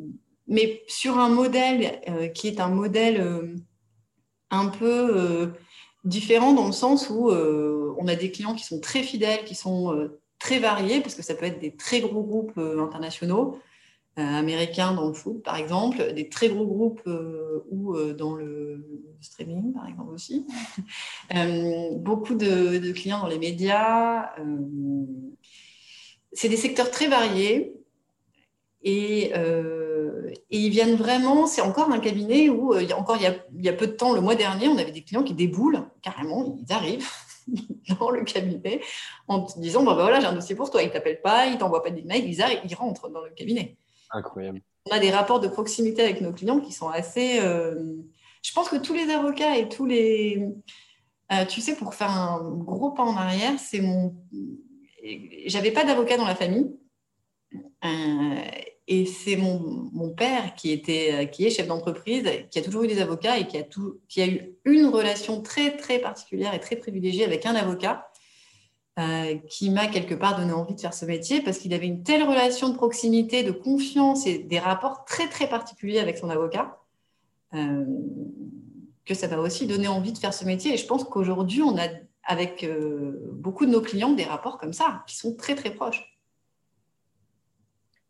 mais 0.47 0.83
sur 0.87 1.19
un 1.19 1.29
modèle 1.29 2.01
euh, 2.09 2.27
qui 2.27 2.47
est 2.47 2.59
un 2.59 2.69
modèle 2.69 3.55
un 4.49 4.69
peu 4.69 5.51
différent 6.03 6.53
dans 6.53 6.65
le 6.65 6.71
sens 6.71 7.09
où 7.09 7.29
on 7.29 8.07
a 8.07 8.15
des 8.15 8.31
clients 8.31 8.55
qui 8.55 8.63
sont 8.63 8.79
très 8.79 9.03
fidèles, 9.03 9.43
qui 9.43 9.55
sont 9.55 10.09
très 10.47 10.59
variés, 10.59 11.01
parce 11.01 11.13
que 11.13 11.21
ça 11.21 11.35
peut 11.35 11.45
être 11.45 11.59
des 11.59 11.75
très 11.75 11.99
gros 11.99 12.23
groupes 12.23 12.57
internationaux, 12.57 13.59
américains 14.15 14.93
dans 14.93 15.09
le 15.09 15.13
foot, 15.13 15.43
par 15.43 15.57
exemple, 15.57 16.13
des 16.13 16.29
très 16.29 16.47
gros 16.47 16.65
groupes 16.65 17.01
ou 17.69 17.95
dans 18.13 18.33
le 18.33 19.05
streaming, 19.19 19.73
par 19.73 19.87
exemple 19.89 20.13
aussi. 20.13 20.47
beaucoup 21.97 22.35
de, 22.35 22.91
clients 22.93 23.19
dans 23.19 23.27
les 23.27 23.39
médias. 23.39 24.31
c'est 26.31 26.49
des 26.49 26.57
secteurs 26.57 26.91
très 26.91 27.09
variés. 27.09 27.73
Et, 28.83 29.33
ils 30.49 30.69
viennent 30.69 30.95
vraiment, 30.95 31.45
c'est 31.45 31.61
encore 31.61 31.91
un 31.91 31.99
cabinet 31.99 32.49
où, 32.49 32.73
encore 32.95 33.17
il 33.17 33.23
y, 33.23 33.27
a, 33.27 33.35
il 33.53 33.65
y, 33.65 33.69
a, 33.69 33.73
peu 33.73 33.87
de 33.87 33.91
temps, 33.91 34.13
le 34.13 34.21
mois 34.21 34.35
dernier, 34.35 34.69
on 34.69 34.77
avait 34.77 34.91
des 34.91 35.03
clients 35.03 35.23
qui 35.23 35.33
déboulent, 35.33 35.81
carrément, 36.01 36.55
ils 36.65 36.73
arrivent 36.73 37.05
dans 37.99 38.09
le 38.09 38.23
cabinet 38.23 38.81
en 39.27 39.43
te 39.43 39.59
disant, 39.59 39.83
bah, 39.83 39.93
voilà, 39.93 40.19
j'ai 40.19 40.27
un 40.27 40.33
dossier 40.33 40.55
pour 40.55 40.69
toi, 40.69 40.81
ils 40.81 40.87
ne 40.87 40.91
t'appellent 40.91 41.21
pas, 41.21 41.45
ils 41.47 41.53
ne 41.53 41.57
t'envoient 41.57 41.83
pas 41.83 41.91
d'email, 41.91 42.23
ils, 42.25 42.43
ils 42.65 42.75
rentrent 42.75 43.09
dans 43.09 43.23
le 43.23 43.31
cabinet. 43.31 43.77
Incroyable. 44.11 44.61
On 44.89 44.95
a 44.95 44.99
des 44.99 45.11
rapports 45.11 45.39
de 45.39 45.47
proximité 45.47 46.01
avec 46.03 46.21
nos 46.21 46.31
clients 46.31 46.59
qui 46.59 46.71
sont 46.71 46.89
assez. 46.89 47.39
Euh, 47.41 47.95
je 48.41 48.53
pense 48.53 48.69
que 48.69 48.77
tous 48.77 48.93
les 48.93 49.09
avocats 49.11 49.57
et 49.57 49.67
tous 49.67 49.85
les. 49.85 50.47
Euh, 51.33 51.45
tu 51.45 51.59
sais, 51.59 51.75
pour 51.75 51.93
faire 51.93 52.11
un 52.11 52.41
gros 52.41 52.91
pas 52.91 53.03
en 53.03 53.17
arrière, 53.17 53.59
c'est 53.59 53.81
mon. 53.81 54.15
J'avais 55.45 55.71
pas 55.71 55.83
d'avocat 55.83 56.17
dans 56.17 56.25
la 56.25 56.35
famille. 56.35 56.71
Euh, 57.83 58.41
et 58.87 59.05
c'est 59.05 59.35
mon, 59.35 60.09
père 60.15 60.55
qui, 60.55 60.71
était, 60.71 61.29
qui 61.31 61.45
est 61.45 61.49
chef 61.49 61.67
d'entreprise, 61.67 62.23
qui 62.49 62.59
a 62.59 62.61
toujours 62.61 62.83
eu 62.83 62.87
des 62.87 63.01
avocats 63.01 63.37
et 63.37 63.45
qui 63.45 63.57
a, 63.57 63.63
qui 64.07 64.21
a 64.21 64.27
eu 64.27 64.55
une 64.65 64.87
relation 64.87 65.41
très, 65.41 65.75
très 65.75 65.99
particulière 65.99 66.53
et 66.53 66.59
très 66.59 66.77
privilégiée 66.77 67.25
avec 67.25 67.45
un 67.45 67.55
avocat 67.55 68.09
qui 69.47 69.69
m'a 69.69 69.87
quelque 69.87 70.15
part 70.15 70.39
donné 70.39 70.53
envie 70.53 70.73
de 70.73 70.79
faire 70.79 70.93
ce 70.93 71.05
métier 71.05 71.41
parce 71.41 71.59
qu'il 71.59 71.73
avait 71.73 71.85
une 71.85 72.01
telle 72.01 72.23
relation 72.23 72.69
de 72.69 72.75
proximité, 72.75 73.43
de 73.43 73.51
confiance 73.51 74.25
et 74.25 74.39
des 74.39 74.57
rapports 74.57 75.05
très 75.05 75.27
très 75.27 75.47
particuliers 75.47 75.99
avec 75.99 76.17
son 76.17 76.29
avocat 76.29 76.79
que 77.51 79.13
ça 79.13 79.27
m'a 79.27 79.37
aussi 79.37 79.67
donné 79.67 79.87
envie 79.87 80.13
de 80.13 80.17
faire 80.17 80.33
ce 80.33 80.45
métier. 80.45 80.73
Et 80.73 80.77
je 80.77 80.85
pense 80.85 81.03
qu'aujourd'hui, 81.03 81.61
on 81.61 81.77
a 81.77 81.87
avec 82.23 82.67
beaucoup 83.33 83.65
de 83.65 83.71
nos 83.71 83.81
clients 83.81 84.11
des 84.11 84.25
rapports 84.25 84.57
comme 84.57 84.73
ça, 84.73 85.03
qui 85.07 85.15
sont 85.15 85.35
très 85.35 85.55
très 85.55 85.71
proches. 85.71 86.16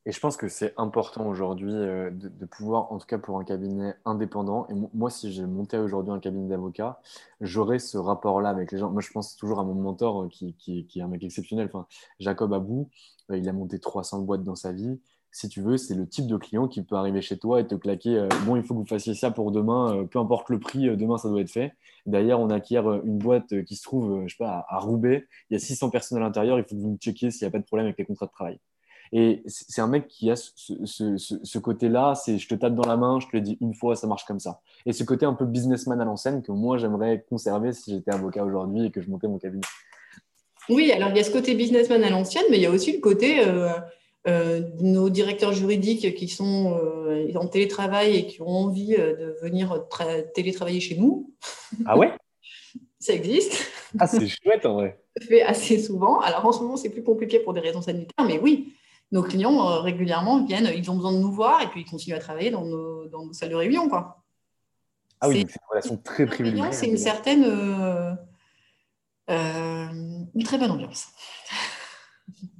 Et 0.07 0.13
je 0.13 0.21
pense 0.21 0.37
que 0.37 0.47
c'est 0.47 0.73
important 0.77 1.27
aujourd'hui 1.27 1.73
euh, 1.73 2.09
de, 2.11 2.45
pouvoir, 2.45 2.93
en 2.93 2.97
tout 2.97 3.05
cas 3.05 3.17
pour 3.17 3.37
un 3.39 3.43
cabinet 3.43 3.93
indépendant, 4.05 4.65
et 4.69 4.73
moi 4.93 5.09
si 5.09 5.33
j'ai 5.33 5.45
monté 5.45 5.77
aujourd'hui 5.77 6.13
un 6.13 6.19
cabinet 6.21 6.47
d'avocat, 6.47 7.01
j'aurais 7.41 7.79
ce 7.79 7.97
rapport-là 7.97 8.47
avec 8.47 8.71
les 8.71 8.77
gens. 8.77 8.89
Moi 8.89 9.01
je 9.01 9.11
pense 9.11 9.35
toujours 9.35 9.59
à 9.59 9.65
mon 9.65 9.73
mentor 9.73 10.23
euh, 10.23 10.29
qui, 10.29 10.53
qui, 10.55 10.87
est 10.95 11.01
un 11.01 11.09
mec 11.09 11.25
exceptionnel, 11.25 11.69
enfin, 11.69 11.87
Jacob 12.21 12.53
Abou, 12.53 12.89
euh, 13.31 13.37
il 13.37 13.49
a 13.49 13.53
monté 13.53 13.79
300 13.79 14.21
boîtes 14.21 14.45
dans 14.45 14.55
sa 14.55 14.71
vie. 14.71 14.97
Si 15.31 15.49
tu 15.49 15.61
veux, 15.61 15.75
c'est 15.75 15.93
le 15.93 16.07
type 16.07 16.25
de 16.27 16.37
client 16.37 16.69
qui 16.69 16.83
peut 16.83 16.95
arriver 16.95 17.21
chez 17.21 17.37
toi 17.37 17.59
et 17.59 17.67
te 17.67 17.75
claquer 17.75 18.29
Bon, 18.45 18.55
il 18.55 18.63
faut 18.63 18.75
que 18.75 18.79
vous 18.79 18.85
fassiez 18.85 19.13
ça 19.13 19.29
pour 19.29 19.51
demain, 19.51 20.05
peu 20.09 20.19
importe 20.19 20.49
le 20.49 20.59
prix, 20.59 20.87
demain 20.95 21.17
ça 21.17 21.27
doit 21.27 21.41
être 21.41 21.51
fait. 21.51 21.73
D'ailleurs, 22.05 22.39
on 22.39 22.49
acquiert 22.49 22.89
une 23.03 23.17
boîte 23.17 23.63
qui 23.65 23.75
se 23.75 23.83
trouve, 23.83 24.23
je 24.25 24.33
sais 24.33 24.37
pas, 24.43 24.65
à 24.69 24.79
Roubaix. 24.79 25.27
Il 25.49 25.53
y 25.53 25.57
a 25.57 25.59
600 25.59 25.89
personnes 25.89 26.17
à 26.19 26.21
l'intérieur, 26.21 26.57
il 26.57 26.63
faut 26.63 26.75
que 26.75 26.81
vous 26.81 26.91
me 26.91 26.97
checkiez 26.97 27.29
s'il 27.29 27.45
n'y 27.45 27.49
a 27.49 27.51
pas 27.51 27.59
de 27.59 27.65
problème 27.65 27.87
avec 27.87 27.97
les 27.99 28.05
contrats 28.05 28.27
de 28.27 28.31
travail. 28.31 28.59
Et 29.13 29.43
c'est 29.45 29.81
un 29.81 29.87
mec 29.87 30.07
qui 30.07 30.29
a 30.29 30.35
ce, 30.35 31.57
côté-là, 31.57 32.15
c'est 32.15 32.37
je 32.37 32.47
te 32.47 32.55
tape 32.55 32.75
dans 32.75 32.87
la 32.87 32.97
main, 32.97 33.19
je 33.19 33.27
te 33.27 33.31
le 33.33 33.41
dis 33.41 33.57
une 33.61 33.73
fois, 33.73 33.95
ça 33.95 34.07
marche 34.07 34.25
comme 34.25 34.39
ça. 34.39 34.61
Et 34.85 34.93
ce 34.93 35.03
côté 35.03 35.25
un 35.25 35.33
peu 35.33 35.45
businessman 35.45 35.99
à 36.01 36.05
l'ancienne 36.05 36.41
que 36.41 36.51
moi 36.51 36.77
j'aimerais 36.77 37.25
conserver 37.29 37.73
si 37.73 37.93
j'étais 37.93 38.11
avocat 38.11 38.43
aujourd'hui 38.43 38.85
et 38.85 38.91
que 38.91 39.01
je 39.01 39.09
montais 39.09 39.27
mon 39.27 39.37
cabinet. 39.37 39.65
Oui, 40.69 40.91
alors 40.91 41.09
il 41.09 41.17
y 41.17 41.19
a 41.19 41.23
ce 41.23 41.31
côté 41.31 41.55
businessman 41.55 42.03
à 42.03 42.09
l'ancienne, 42.09 42.43
mais 42.49 42.57
il 42.57 42.63
y 42.63 42.65
a 42.65 42.71
aussi 42.71 42.91
le 42.91 42.99
côté 42.99 43.39
euh, 43.39 43.69
euh, 44.27 44.61
nos 44.81 45.09
directeurs 45.09 45.53
juridiques 45.53 46.15
qui 46.15 46.27
sont 46.27 46.77
euh, 46.77 47.31
en 47.35 47.47
télétravail 47.47 48.17
et 48.17 48.27
qui 48.27 48.41
ont 48.41 48.49
envie 48.49 48.95
de 48.95 49.37
venir 49.41 49.85
télétravailler 50.33 50.81
chez 50.81 50.97
nous. 50.97 51.33
Ah 51.85 51.97
ouais? 51.97 52.11
Ça 52.99 53.13
existe. 53.13 53.71
Ah, 53.99 54.07
c'est 54.07 54.27
chouette 54.27 54.65
en 54.65 54.73
vrai. 54.73 54.99
Ça 55.17 55.25
fait 55.25 55.41
assez 55.41 55.79
souvent. 55.79 56.19
Alors 56.19 56.45
en 56.45 56.51
ce 56.51 56.61
moment, 56.61 56.77
c'est 56.77 56.89
plus 56.89 57.03
compliqué 57.03 57.39
pour 57.39 57.53
des 57.53 57.59
raisons 57.59 57.81
sanitaires, 57.81 58.25
mais 58.25 58.39
oui, 58.39 58.73
nos 59.11 59.23
clients 59.23 59.69
euh, 59.69 59.79
régulièrement 59.79 60.43
viennent, 60.43 60.69
ils 60.75 60.89
ont 60.91 60.95
besoin 60.95 61.13
de 61.13 61.19
nous 61.19 61.31
voir 61.31 61.61
et 61.61 61.67
puis 61.67 61.81
ils 61.81 61.89
continuent 61.89 62.15
à 62.15 62.19
travailler 62.19 62.51
dans 62.51 62.65
nos, 62.65 63.33
salles 63.33 63.49
de 63.49 63.55
réunion. 63.55 63.89
Quoi. 63.89 64.23
Ah 65.21 65.29
oui, 65.29 65.45
c'est 65.47 65.55
une 65.55 65.69
relation 65.69 65.97
très 65.97 66.25
privilégiée. 66.25 66.71
C'est 66.71 66.87
une 66.87 66.97
certaine, 66.97 67.43
euh, 67.45 68.13
euh, 69.29 69.87
une 70.35 70.43
très 70.43 70.57
bonne 70.57 70.71
ambiance. 70.71 71.07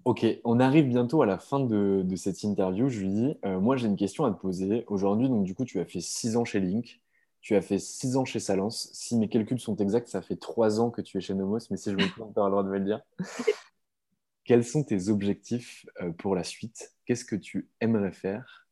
Ok, 0.06 0.26
on 0.46 0.62
arrive 0.62 0.88
bientôt 0.88 1.22
à 1.22 1.26
la 1.26 1.38
fin 1.38 1.60
de, 1.60 2.06
cette 2.16 2.42
interview. 2.44 2.88
Je 2.88 3.02
lui 3.02 3.10
dis, 3.10 3.38
moi 3.44 3.76
j'ai 3.76 3.88
une 3.88 3.98
question 3.98 4.24
à 4.24 4.32
te 4.32 4.40
poser. 4.40 4.86
Aujourd'hui, 4.88 5.28
donc 5.28 5.44
du 5.44 5.54
coup, 5.54 5.66
tu 5.66 5.82
as 5.82 5.86
fait 5.86 6.00
six 6.00 6.38
ans 6.38 6.46
chez 6.46 6.62
Link, 6.62 7.02
tu 7.42 7.58
as 7.58 7.62
fait 7.62 7.78
six 7.78 8.16
ans 8.16 8.24
chez 8.24 8.40
Salance. 8.40 8.90
Si 8.94 9.18
mes 9.18 9.28
calculs 9.28 9.60
sont 9.60 9.76
exacts, 9.76 10.08
ça 10.08 10.22
fait 10.22 10.38
trois 10.38 10.80
ans 10.80 10.92
que 10.92 11.02
tu 11.02 11.18
es 11.18 11.22
chez 11.22 11.34
Nomos, 11.34 11.60
mais 11.70 11.76
si 11.76 11.92
je 11.92 11.98
me 11.98 12.10
trompe, 12.10 12.34
tu 12.34 12.40
as 12.40 12.46
le 12.46 12.52
droit 12.52 12.64
de 12.64 12.70
me 12.70 12.78
le 12.78 12.86
dire. 12.86 13.02
Quels 14.48 14.64
sont 14.64 14.86
tes 14.86 15.10
objectifs 15.10 15.86
euh, 16.02 16.12
pour 16.12 16.34
la 16.34 16.46
suite? 16.46 16.94
Qu'est-ce 17.06 17.26
que 17.26 17.36
tu 17.36 17.68
aimerais 17.82 18.14
faire? 18.14 18.66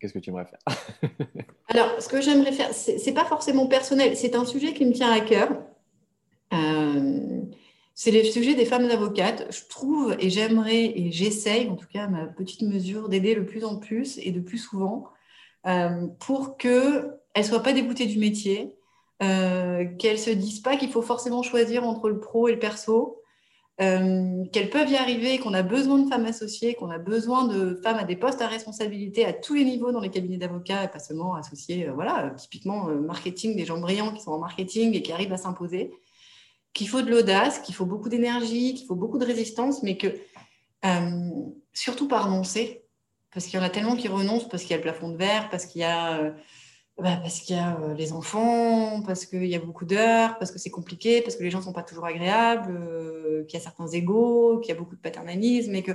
Qu'est-ce 0.00 0.12
que 0.12 0.18
tu 0.18 0.30
aimerais 0.30 0.46
faire? 0.46 0.58
Alors, 1.68 2.02
ce 2.02 2.08
que 2.08 2.20
j'aimerais 2.20 2.50
faire, 2.50 2.74
ce 2.74 2.90
n'est 2.90 3.14
pas 3.14 3.24
forcément 3.24 3.68
personnel, 3.68 4.16
c'est 4.16 4.34
un 4.34 4.44
sujet 4.44 4.74
qui 4.74 4.84
me 4.84 4.92
tient 4.92 5.12
à 5.12 5.20
cœur. 5.20 5.62
Euh, 6.52 7.40
c'est 7.94 8.10
le 8.10 8.24
sujet 8.24 8.56
des 8.56 8.64
femmes 8.64 8.90
avocates. 8.90 9.46
Je 9.54 9.68
trouve 9.68 10.16
et 10.18 10.28
j'aimerais 10.28 10.84
et 10.98 11.12
j'essaye, 11.12 11.68
en 11.68 11.76
tout 11.76 11.86
cas 11.86 12.06
à 12.06 12.08
ma 12.08 12.26
petite 12.26 12.62
mesure, 12.62 13.08
d'aider 13.08 13.36
le 13.36 13.46
plus 13.46 13.64
en 13.64 13.78
plus 13.78 14.18
et 14.18 14.32
de 14.32 14.40
plus 14.40 14.58
souvent 14.58 15.04
euh, 15.68 16.08
pour 16.18 16.56
qu'elles 16.56 17.16
ne 17.36 17.42
soient 17.44 17.62
pas 17.62 17.72
dégoûtées 17.72 18.06
du 18.06 18.18
métier, 18.18 18.74
qu'elles 19.20 19.94
ne 20.02 20.16
se 20.16 20.30
disent 20.30 20.60
pas 20.60 20.76
qu'il 20.76 20.90
faut 20.90 21.00
forcément 21.00 21.44
choisir 21.44 21.84
entre 21.84 22.08
le 22.08 22.18
pro 22.18 22.48
et 22.48 22.52
le 22.52 22.58
perso, 22.58 23.22
euh, 23.78 24.44
qu'elles 24.52 24.70
peuvent 24.70 24.90
y 24.90 24.96
arriver, 24.96 25.38
qu'on 25.38 25.52
a 25.52 25.62
besoin 25.62 25.98
de 25.98 26.08
femmes 26.08 26.24
associées, 26.24 26.74
qu'on 26.74 26.90
a 26.90 26.98
besoin 26.98 27.46
de 27.46 27.78
femmes 27.82 27.98
à 27.98 28.04
des 28.04 28.16
postes 28.16 28.40
à 28.40 28.46
responsabilité 28.46 29.26
à 29.26 29.34
tous 29.34 29.52
les 29.52 29.64
niveaux 29.64 29.92
dans 29.92 30.00
les 30.00 30.08
cabinets 30.08 30.38
d'avocats, 30.38 30.84
et 30.84 30.88
pas 30.88 30.98
seulement 30.98 31.34
associées, 31.34 31.86
euh, 31.86 31.92
voilà, 31.92 32.30
typiquement 32.30 32.88
euh, 32.88 32.98
marketing, 32.98 33.54
des 33.54 33.66
gens 33.66 33.78
brillants 33.78 34.14
qui 34.14 34.22
sont 34.22 34.32
en 34.32 34.38
marketing 34.38 34.94
et 34.94 35.02
qui 35.02 35.12
arrivent 35.12 35.32
à 35.34 35.36
s'imposer, 35.36 35.90
qu'il 36.72 36.88
faut 36.88 37.02
de 37.02 37.10
l'audace, 37.10 37.58
qu'il 37.58 37.74
faut 37.74 37.84
beaucoup 37.84 38.08
d'énergie, 38.08 38.74
qu'il 38.74 38.86
faut 38.86 38.94
beaucoup 38.94 39.18
de 39.18 39.26
résistance, 39.26 39.82
mais 39.82 39.96
que 39.96 40.08
surtout 41.72 42.06
pas 42.06 42.20
renoncer, 42.20 42.84
parce 43.32 43.46
qu'il 43.46 43.58
y 43.58 43.62
en 43.62 43.64
a 43.64 43.70
tellement 43.70 43.96
qui 43.96 44.06
renoncent, 44.06 44.48
parce 44.48 44.62
qu'il 44.62 44.70
y 44.70 44.74
a 44.74 44.76
le 44.76 44.82
plafond 44.82 45.08
de 45.10 45.16
verre, 45.16 45.50
parce 45.50 45.66
qu'il 45.66 45.80
y 45.80 45.84
a 45.84 46.32
bah, 46.98 47.18
parce 47.20 47.40
qu'il 47.40 47.54
y 47.54 47.58
a 47.58 47.78
euh, 47.80 47.94
les 47.94 48.14
enfants, 48.14 49.02
parce 49.02 49.26
qu'il 49.26 49.44
y 49.44 49.54
a 49.54 49.58
beaucoup 49.58 49.84
d'heures, 49.84 50.38
parce 50.38 50.50
que 50.50 50.58
c'est 50.58 50.70
compliqué, 50.70 51.20
parce 51.20 51.36
que 51.36 51.42
les 51.42 51.50
gens 51.50 51.58
ne 51.58 51.64
sont 51.64 51.74
pas 51.74 51.82
toujours 51.82 52.06
agréables, 52.06 52.74
euh, 52.74 53.44
qu'il 53.44 53.58
y 53.58 53.60
a 53.60 53.64
certains 53.64 53.86
égaux, 53.88 54.60
qu'il 54.60 54.70
y 54.70 54.76
a 54.76 54.80
beaucoup 54.80 54.96
de 54.96 55.00
paternalisme 55.00 55.74
et 55.74 55.82
que 55.82 55.92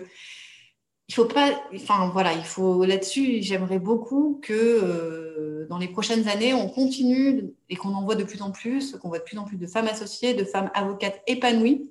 il 1.08 1.14
faut 1.16 1.26
pas, 1.26 1.60
enfin 1.74 2.10
voilà, 2.14 2.34
il 2.34 2.44
faut 2.44 2.86
là-dessus, 2.86 3.42
j'aimerais 3.42 3.80
beaucoup 3.80 4.40
que 4.44 4.54
euh, 4.54 5.66
dans 5.70 5.80
les 5.80 5.88
prochaines 5.88 6.28
années, 6.30 6.54
on 6.54 6.70
continue 6.70 7.52
et 7.70 7.76
qu'on 7.76 7.94
en 7.96 8.04
voit 8.04 8.16
de 8.16 8.24
plus 8.24 8.42
en 8.44 8.52
plus, 8.52 8.96
qu'on 8.98 9.10
voit 9.10 9.20
de 9.20 9.24
plus 9.24 9.38
en 9.40 9.44
plus 9.44 9.58
de 9.58 9.68
femmes 9.68 9.88
associées, 9.88 10.36
de 10.36 10.46
femmes 10.46 10.70
avocates 10.76 11.22
épanouies, 11.28 11.90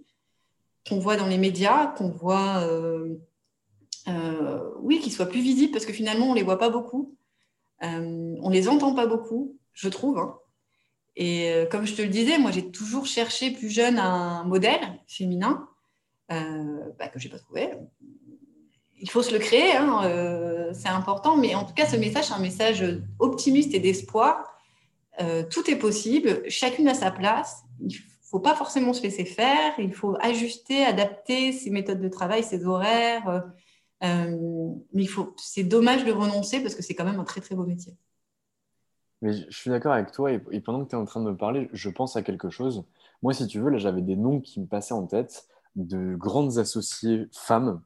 qu'on 0.88 1.00
voit 1.00 1.16
dans 1.16 1.26
les 1.26 1.36
médias, 1.36 1.88
qu'on 1.88 2.10
voit, 2.10 2.64
oui, 4.80 5.00
qu'ils 5.00 5.12
soient 5.12 5.26
plus 5.26 5.42
visibles 5.42 5.72
parce 5.72 5.84
que 5.84 5.92
finalement, 5.92 6.30
on 6.30 6.34
les 6.34 6.42
voit 6.42 6.58
pas 6.58 6.70
beaucoup. 6.70 7.14
Euh, 7.82 8.36
on 8.40 8.50
les 8.50 8.68
entend 8.68 8.94
pas 8.94 9.06
beaucoup, 9.06 9.58
je 9.72 9.88
trouve. 9.88 10.18
Hein. 10.18 10.36
Et 11.16 11.50
euh, 11.50 11.66
comme 11.66 11.86
je 11.86 11.94
te 11.94 12.02
le 12.02 12.08
disais, 12.08 12.38
moi, 12.38 12.50
j'ai 12.50 12.70
toujours 12.70 13.06
cherché 13.06 13.50
plus 13.50 13.70
jeune 13.70 13.98
un 13.98 14.44
modèle 14.44 14.80
féminin 15.06 15.68
euh, 16.32 16.80
bah, 16.98 17.08
que 17.08 17.18
je 17.18 17.26
n'ai 17.26 17.32
pas 17.32 17.38
trouvé. 17.38 17.70
Il 18.98 19.10
faut 19.10 19.22
se 19.22 19.32
le 19.32 19.38
créer, 19.38 19.72
hein, 19.76 20.02
euh, 20.04 20.72
c'est 20.72 20.88
important. 20.88 21.36
Mais 21.36 21.54
en 21.54 21.64
tout 21.64 21.74
cas, 21.74 21.86
ce 21.86 21.96
message, 21.96 22.26
c'est 22.26 22.34
un 22.34 22.38
message 22.38 22.84
optimiste 23.18 23.74
et 23.74 23.80
d'espoir. 23.80 24.44
tout 25.50 25.70
est 25.70 25.76
possible, 25.76 26.42
chacune 26.48 26.88
a 26.88 26.94
sa 26.94 27.10
place. 27.10 27.64
Il 27.80 27.96
faut 28.22 28.40
pas 28.40 28.54
forcément 28.54 28.92
se 28.92 29.02
laisser 29.02 29.24
faire. 29.24 29.72
Il 29.78 29.92
faut 29.92 30.16
ajuster, 30.20 30.84
adapter 30.84 31.52
ses 31.52 31.70
méthodes 31.70 32.00
de 32.00 32.08
travail, 32.08 32.42
ses 32.42 32.64
horaires 32.64 33.44
mais 34.00 35.02
il 35.02 35.08
faut, 35.08 35.34
c'est 35.36 35.64
dommage 35.64 36.04
de 36.04 36.12
renoncer 36.12 36.60
parce 36.60 36.74
que 36.74 36.82
c'est 36.82 36.94
quand 36.94 37.04
même 37.04 37.20
un 37.20 37.24
très 37.24 37.40
très 37.40 37.54
beau 37.54 37.64
métier. 37.64 37.96
Mais 39.22 39.32
je 39.32 39.56
suis 39.56 39.70
d'accord 39.70 39.92
avec 39.92 40.12
toi 40.12 40.32
et, 40.32 40.60
pendant 40.60 40.84
que 40.84 40.90
tu 40.90 40.96
es 40.96 40.98
en 40.98 41.04
train 41.04 41.20
de 41.20 41.30
me 41.30 41.36
parler, 41.36 41.68
je 41.72 41.90
pense 41.90 42.16
à 42.16 42.22
quelque 42.22 42.48
chose. 42.48 42.84
Moi, 43.22 43.34
si 43.34 43.46
tu 43.46 43.60
veux, 43.60 43.70
là, 43.70 43.78
j'avais 43.78 44.00
des 44.00 44.16
noms 44.16 44.40
qui 44.40 44.60
me 44.60 44.66
passaient 44.66 44.94
en 44.94 45.06
tête 45.06 45.46
de 45.76 46.16
grandes 46.16 46.58
associées 46.58 47.28
femmes 47.32 47.82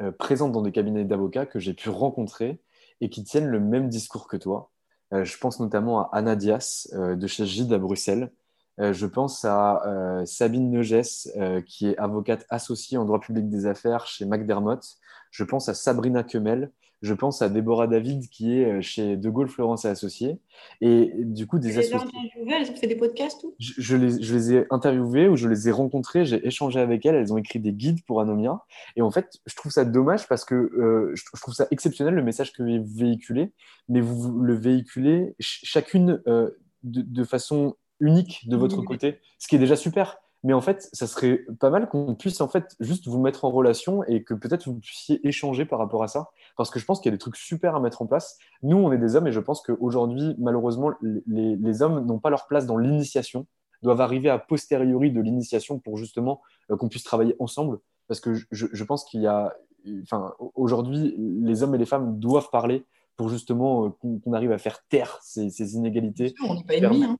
euh, 0.00 0.12
présentes 0.12 0.52
dans 0.52 0.62
des 0.62 0.72
cabinets 0.72 1.04
d'avocats 1.04 1.46
que 1.46 1.58
j'ai 1.58 1.74
pu 1.74 1.90
rencontrer 1.90 2.60
et 3.00 3.10
qui 3.10 3.22
tiennent 3.22 3.48
le 3.48 3.60
même 3.60 3.88
discours 3.88 4.28
que 4.28 4.36
toi. 4.36 4.70
Euh, 5.12 5.24
je 5.24 5.36
pense 5.38 5.60
notamment 5.60 6.10
à 6.10 6.16
Anna 6.16 6.36
Dias 6.36 6.88
de 6.94 7.26
chez 7.26 7.44
Gide 7.44 7.72
à 7.72 7.78
Bruxelles. 7.78 8.32
je 8.78 9.06
pense 9.06 9.44
à 9.44 9.82
Sabine 10.24 10.70
Neugès, 10.70 11.30
qui 11.66 11.88
est 11.88 11.98
avocate 11.98 12.46
associée 12.48 12.96
en 12.96 13.04
droit 13.04 13.20
public 13.20 13.48
des 13.48 13.66
affaires 13.66 14.06
chez 14.06 14.24
McDermott. 14.24 14.98
Je 15.30 15.44
pense 15.44 15.68
à 15.68 15.74
Sabrina 15.74 16.22
Kemel. 16.22 16.70
Je 17.00 17.14
pense 17.14 17.42
à 17.42 17.48
Déborah 17.48 17.86
David 17.86 18.28
qui 18.28 18.58
est 18.58 18.64
euh, 18.64 18.80
chez 18.80 19.16
De 19.16 19.30
Gaulle 19.30 19.48
Florence 19.48 19.84
et 19.84 19.88
Associés. 19.88 20.38
Et 20.80 21.12
du 21.16 21.46
coup, 21.46 21.60
des 21.60 21.78
associés. 21.78 21.96
Elles 22.34 22.70
ont 22.70 22.76
fait 22.76 22.88
des 22.88 22.96
podcasts 22.96 23.44
ou 23.44 23.54
je, 23.58 23.96
les, 23.96 24.54
ai 24.54 24.66
interviewées 24.70 25.28
ou 25.28 25.36
je 25.36 25.48
les 25.48 25.68
ai 25.68 25.70
rencontrées, 25.70 26.24
j'ai 26.24 26.44
échangé 26.44 26.80
avec 26.80 27.06
elles. 27.06 27.14
Elles 27.14 27.32
ont 27.32 27.36
écrit 27.36 27.60
des 27.60 27.72
guides 27.72 28.04
pour 28.04 28.20
Anomia. 28.20 28.64
Et 28.96 29.02
en 29.02 29.12
fait, 29.12 29.38
je 29.46 29.54
trouve 29.54 29.70
ça 29.70 29.84
dommage 29.84 30.26
parce 30.26 30.44
que 30.44 30.54
euh, 30.54 31.12
je, 31.14 31.24
trouve 31.40 31.54
ça 31.54 31.68
exceptionnel 31.70 32.14
le 32.14 32.22
message 32.22 32.52
que 32.52 32.64
vous 32.64 32.84
véhiculez, 32.84 33.52
mais 33.88 34.00
vous 34.00 34.40
le 34.40 34.54
véhiculez 34.54 35.36
chacune 35.38 36.20
euh, 36.26 36.50
de, 36.82 37.24
façon 37.24 37.76
unique 38.00 38.48
de 38.48 38.56
votre 38.56 38.82
côté, 38.82 39.20
ce 39.38 39.46
qui 39.46 39.56
est 39.56 39.60
déjà 39.60 39.76
super. 39.76 40.18
Mais 40.44 40.52
en 40.52 40.60
fait, 40.60 40.88
ça 40.92 41.06
serait 41.06 41.44
pas 41.58 41.70
mal 41.70 41.88
qu'on 41.88 42.14
puisse 42.14 42.40
en 42.40 42.48
fait 42.48 42.76
juste 42.78 43.08
vous 43.08 43.20
mettre 43.20 43.44
en 43.44 43.50
relation 43.50 44.04
et 44.04 44.22
que 44.22 44.34
peut-être 44.34 44.68
vous 44.68 44.78
puissiez 44.78 45.26
échanger 45.26 45.64
par 45.64 45.80
rapport 45.80 46.02
à 46.04 46.08
ça. 46.08 46.30
Parce 46.56 46.70
que 46.70 46.78
je 46.78 46.84
pense 46.84 47.00
qu'il 47.00 47.10
y 47.10 47.12
a 47.12 47.16
des 47.16 47.20
trucs 47.20 47.36
super 47.36 47.74
à 47.74 47.80
mettre 47.80 48.02
en 48.02 48.06
place. 48.06 48.38
Nous, 48.62 48.76
on 48.76 48.92
est 48.92 48.98
des 48.98 49.16
hommes 49.16 49.26
et 49.26 49.32
je 49.32 49.40
pense 49.40 49.62
qu'aujourd'hui, 49.62 50.36
malheureusement, 50.38 50.92
les, 51.26 51.82
hommes 51.82 52.06
n'ont 52.06 52.20
pas 52.20 52.30
leur 52.30 52.46
place 52.46 52.66
dans 52.66 52.78
l'initiation, 52.78 53.46
doivent 53.82 54.00
arriver 54.00 54.30
à 54.30 54.38
posteriori 54.38 55.10
de 55.10 55.20
l'initiation 55.20 55.78
pour 55.80 55.96
justement 55.96 56.40
euh, 56.70 56.76
qu'on 56.76 56.88
puisse 56.88 57.04
travailler 57.04 57.34
ensemble. 57.40 57.78
Parce 58.06 58.20
que 58.20 58.34
je, 58.50 58.84
pense 58.84 59.04
qu'il 59.04 59.20
y 59.20 59.26
a, 59.26 59.54
enfin, 60.02 60.34
aujourd'hui, 60.54 61.14
les 61.18 61.62
hommes 61.62 61.74
et 61.74 61.78
les 61.78 61.86
femmes 61.86 62.18
doivent 62.18 62.50
parler 62.50 62.86
pour 63.16 63.28
justement 63.28 63.86
euh, 63.86 63.88
qu'on 64.22 64.32
arrive 64.32 64.52
à 64.52 64.58
faire 64.58 64.84
taire 64.88 65.18
ces, 65.20 65.74
inégalités. 65.74 66.34
On 66.48 66.54
n'est 66.54 66.64
pas 66.64 66.74
ennemis. 66.74 67.04
Hein. 67.04 67.18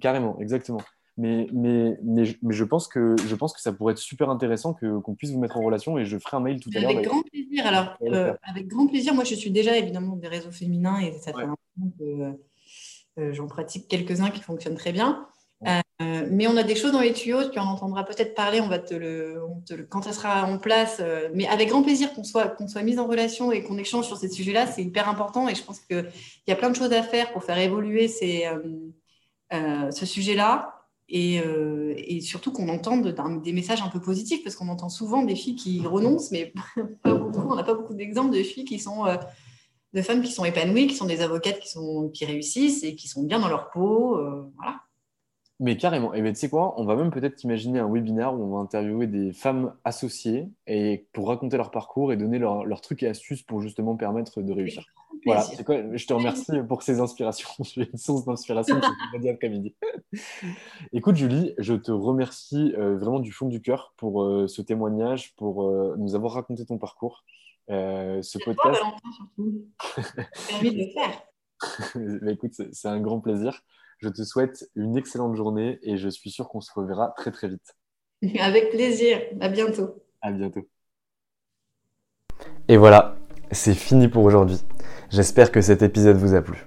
Carrément, 0.00 0.38
exactement. 0.38 0.80
Mais, 1.18 1.48
mais, 1.52 1.98
mais, 2.04 2.24
je, 2.24 2.64
pense 2.64 2.86
que, 2.86 3.16
je 3.26 3.34
pense 3.34 3.52
que 3.52 3.60
ça 3.60 3.72
pourrait 3.72 3.92
être 3.92 3.98
super 3.98 4.30
intéressant 4.30 4.72
que, 4.72 5.00
qu'on 5.00 5.16
puisse 5.16 5.32
vous 5.32 5.40
mettre 5.40 5.56
en 5.56 5.62
relation 5.62 5.98
et 5.98 6.04
je 6.04 6.16
ferai 6.16 6.36
un 6.36 6.40
mail 6.40 6.60
tout 6.60 6.70
à 6.72 6.78
l'heure. 6.78 6.90
Avec 6.90 7.06
grand 7.08 7.22
plaisir. 7.22 7.66
Alors, 7.66 7.96
euh, 8.02 8.34
avec 8.44 8.68
grand 8.68 8.86
plaisir. 8.86 9.14
Moi, 9.14 9.24
je 9.24 9.34
suis 9.34 9.50
déjà 9.50 9.76
évidemment 9.76 10.14
des 10.14 10.28
réseaux 10.28 10.52
féminins 10.52 11.00
et 11.00 11.12
ça 11.18 11.32
fait 11.32 11.42
un 11.42 11.56
moment 11.76 11.92
que 11.98 13.20
euh, 13.20 13.32
j'en 13.32 13.48
pratique 13.48 13.88
quelques-uns 13.88 14.30
qui 14.30 14.40
fonctionnent 14.42 14.76
très 14.76 14.92
bien. 14.92 15.26
Euh, 15.66 16.28
mais 16.30 16.46
on 16.46 16.56
a 16.56 16.62
des 16.62 16.76
choses 16.76 16.92
dans 16.92 17.00
les 17.00 17.12
tuyaux, 17.12 17.50
tu 17.50 17.58
en 17.58 17.66
entendras 17.66 18.04
peut-être 18.04 18.36
parler, 18.36 18.60
on 18.60 18.68
va 18.68 18.78
te 18.78 18.94
le, 18.94 19.42
quand 19.88 20.02
ça 20.02 20.12
sera 20.12 20.44
en 20.44 20.56
place, 20.56 21.02
mais 21.34 21.48
avec 21.48 21.70
grand 21.70 21.82
plaisir 21.82 22.14
qu'on 22.14 22.22
soit, 22.22 22.46
qu'on 22.46 22.68
soit 22.68 22.84
mis 22.84 22.96
en 23.00 23.08
relation 23.08 23.50
et 23.50 23.64
qu'on 23.64 23.76
échange 23.76 24.06
sur 24.06 24.18
ces 24.18 24.28
sujets-là, 24.28 24.68
c'est 24.68 24.84
hyper 24.84 25.08
important 25.08 25.48
et 25.48 25.56
je 25.56 25.64
pense 25.64 25.80
qu'il 25.80 26.08
y 26.46 26.52
a 26.52 26.54
plein 26.54 26.70
de 26.70 26.76
choses 26.76 26.92
à 26.92 27.02
faire 27.02 27.32
pour 27.32 27.42
faire 27.42 27.58
évoluer 27.58 28.06
ces, 28.06 28.48
ce 29.50 30.06
sujet-là. 30.06 30.77
Euh, 31.14 31.94
et, 31.96 32.20
surtout 32.20 32.52
qu'on 32.52 32.68
entende 32.68 33.14
des 33.42 33.52
messages 33.52 33.80
un 33.80 33.88
peu 33.88 34.00
positifs, 34.00 34.42
parce 34.44 34.56
qu'on 34.56 34.68
entend 34.68 34.88
souvent 34.88 35.22
des 35.22 35.34
filles 35.34 35.56
qui 35.56 35.80
renoncent, 35.86 36.30
mais 36.30 36.52
pas 37.02 37.14
beaucoup, 37.14 37.48
on 37.48 37.54
n'a 37.54 37.64
pas 37.64 37.74
beaucoup 37.74 37.94
d'exemples 37.94 38.36
de 38.36 38.42
filles 38.42 38.64
qui 38.64 38.78
sont, 38.78 39.06
euh, 39.06 39.16
de 39.94 40.02
femmes 40.02 40.22
qui 40.22 40.32
sont 40.32 40.44
épanouies, 40.44 40.86
qui 40.86 40.96
sont 40.96 41.06
des 41.06 41.22
avocates 41.22 41.60
qui, 41.60 41.68
sont, 41.68 42.10
qui 42.10 42.26
réussissent 42.26 42.84
et 42.84 42.94
qui 42.94 43.08
sont 43.08 43.22
bien 43.22 43.38
dans 43.38 43.48
leur 43.48 43.70
peau. 43.70 44.16
Euh, 44.18 44.52
voilà. 44.56 44.80
Mais 45.60 45.76
carrément. 45.76 46.14
Et 46.14 46.22
bien, 46.22 46.32
tu 46.32 46.38
sais 46.38 46.48
quoi, 46.48 46.80
on 46.80 46.84
va 46.84 46.94
même 46.94 47.10
peut-être 47.10 47.42
imaginer 47.42 47.80
un 47.80 47.88
webinaire 47.88 48.32
où 48.34 48.42
on 48.44 48.56
va 48.56 48.60
interviewer 48.60 49.08
des 49.08 49.32
femmes 49.32 49.74
associées 49.84 50.48
et 50.66 51.06
pour 51.12 51.28
raconter 51.28 51.56
leur 51.56 51.72
parcours 51.72 52.12
et 52.12 52.16
donner 52.16 52.38
leurs 52.38 52.80
trucs 52.80 53.02
et 53.02 53.08
astuces 53.08 53.42
pour 53.42 53.60
justement 53.60 53.96
permettre 53.96 54.40
de 54.40 54.52
réussir. 54.52 54.84
Voilà, 55.24 55.44
je 55.94 56.06
te 56.06 56.12
remercie 56.12 56.52
pour 56.68 56.82
ces 56.82 57.00
inspirations. 57.00 57.48
J'ai 57.64 57.88
une 57.90 57.98
source 57.98 58.24
d'inspiration 58.24 58.80
ce 58.80 59.28
après-midi. 59.28 59.74
Écoute, 60.92 61.16
Julie, 61.16 61.54
je 61.58 61.74
te 61.74 61.90
remercie 61.90 62.74
euh, 62.76 62.96
vraiment 62.96 63.20
du 63.20 63.32
fond 63.32 63.46
du 63.46 63.60
cœur 63.60 63.94
pour 63.96 64.22
euh, 64.22 64.46
ce 64.46 64.62
témoignage, 64.62 65.34
pour 65.36 65.64
euh, 65.64 65.96
nous 65.98 66.14
avoir 66.14 66.32
raconté 66.32 66.64
ton 66.64 66.78
parcours. 66.78 67.24
ce 67.68 68.44
podcast. 68.44 68.80
surtout. 69.16 69.66
Permis 70.48 70.72
de 70.72 70.78
le 70.78 70.90
faire. 70.92 72.28
écoute, 72.28 72.52
c'est 72.72 72.88
un 72.88 73.00
grand 73.00 73.20
plaisir. 73.20 73.62
Je 73.98 74.08
te 74.08 74.22
souhaite 74.22 74.70
une 74.76 74.96
excellente 74.96 75.34
journée 75.34 75.80
et 75.82 75.96
je 75.96 76.08
suis 76.08 76.30
sûr 76.30 76.48
qu'on 76.48 76.60
se 76.60 76.70
reverra 76.72 77.12
très 77.16 77.32
très 77.32 77.48
vite. 77.48 77.76
Avec 78.40 78.70
plaisir. 78.70 79.20
À 79.40 79.48
bientôt. 79.48 80.02
À 80.20 80.30
bientôt. 80.30 80.68
Et 82.68 82.76
voilà, 82.76 83.16
c'est 83.50 83.74
fini 83.74 84.08
pour 84.08 84.24
aujourd'hui. 84.24 84.62
J'espère 85.10 85.50
que 85.50 85.60
cet 85.60 85.82
épisode 85.82 86.16
vous 86.16 86.34
a 86.34 86.42
plu. 86.42 86.64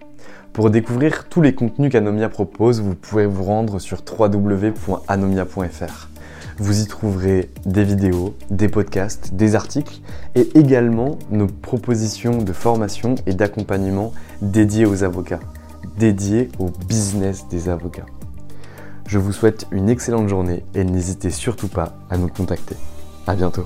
Pour 0.51 0.69
découvrir 0.69 1.29
tous 1.29 1.41
les 1.41 1.55
contenus 1.55 1.91
qu'Anomia 1.91 2.27
propose, 2.27 2.81
vous 2.81 2.95
pouvez 2.95 3.25
vous 3.25 3.43
rendre 3.43 3.79
sur 3.79 4.01
www.anomia.fr. 4.01 6.09
Vous 6.57 6.81
y 6.81 6.87
trouverez 6.87 7.49
des 7.65 7.85
vidéos, 7.85 8.35
des 8.49 8.67
podcasts, 8.67 9.33
des 9.33 9.55
articles 9.55 10.01
et 10.35 10.49
également 10.59 11.17
nos 11.29 11.47
propositions 11.47 12.41
de 12.41 12.51
formation 12.51 13.15
et 13.25 13.33
d'accompagnement 13.33 14.11
dédiées 14.41 14.85
aux 14.85 15.05
avocats, 15.05 15.39
dédiées 15.97 16.49
au 16.59 16.69
business 16.87 17.47
des 17.47 17.69
avocats. 17.69 18.05
Je 19.07 19.17
vous 19.17 19.33
souhaite 19.33 19.67
une 19.71 19.89
excellente 19.89 20.29
journée 20.29 20.63
et 20.73 20.83
n'hésitez 20.83 21.31
surtout 21.31 21.67
pas 21.67 21.93
à 22.09 22.17
nous 22.17 22.29
contacter. 22.29 22.75
À 23.27 23.35
bientôt. 23.35 23.65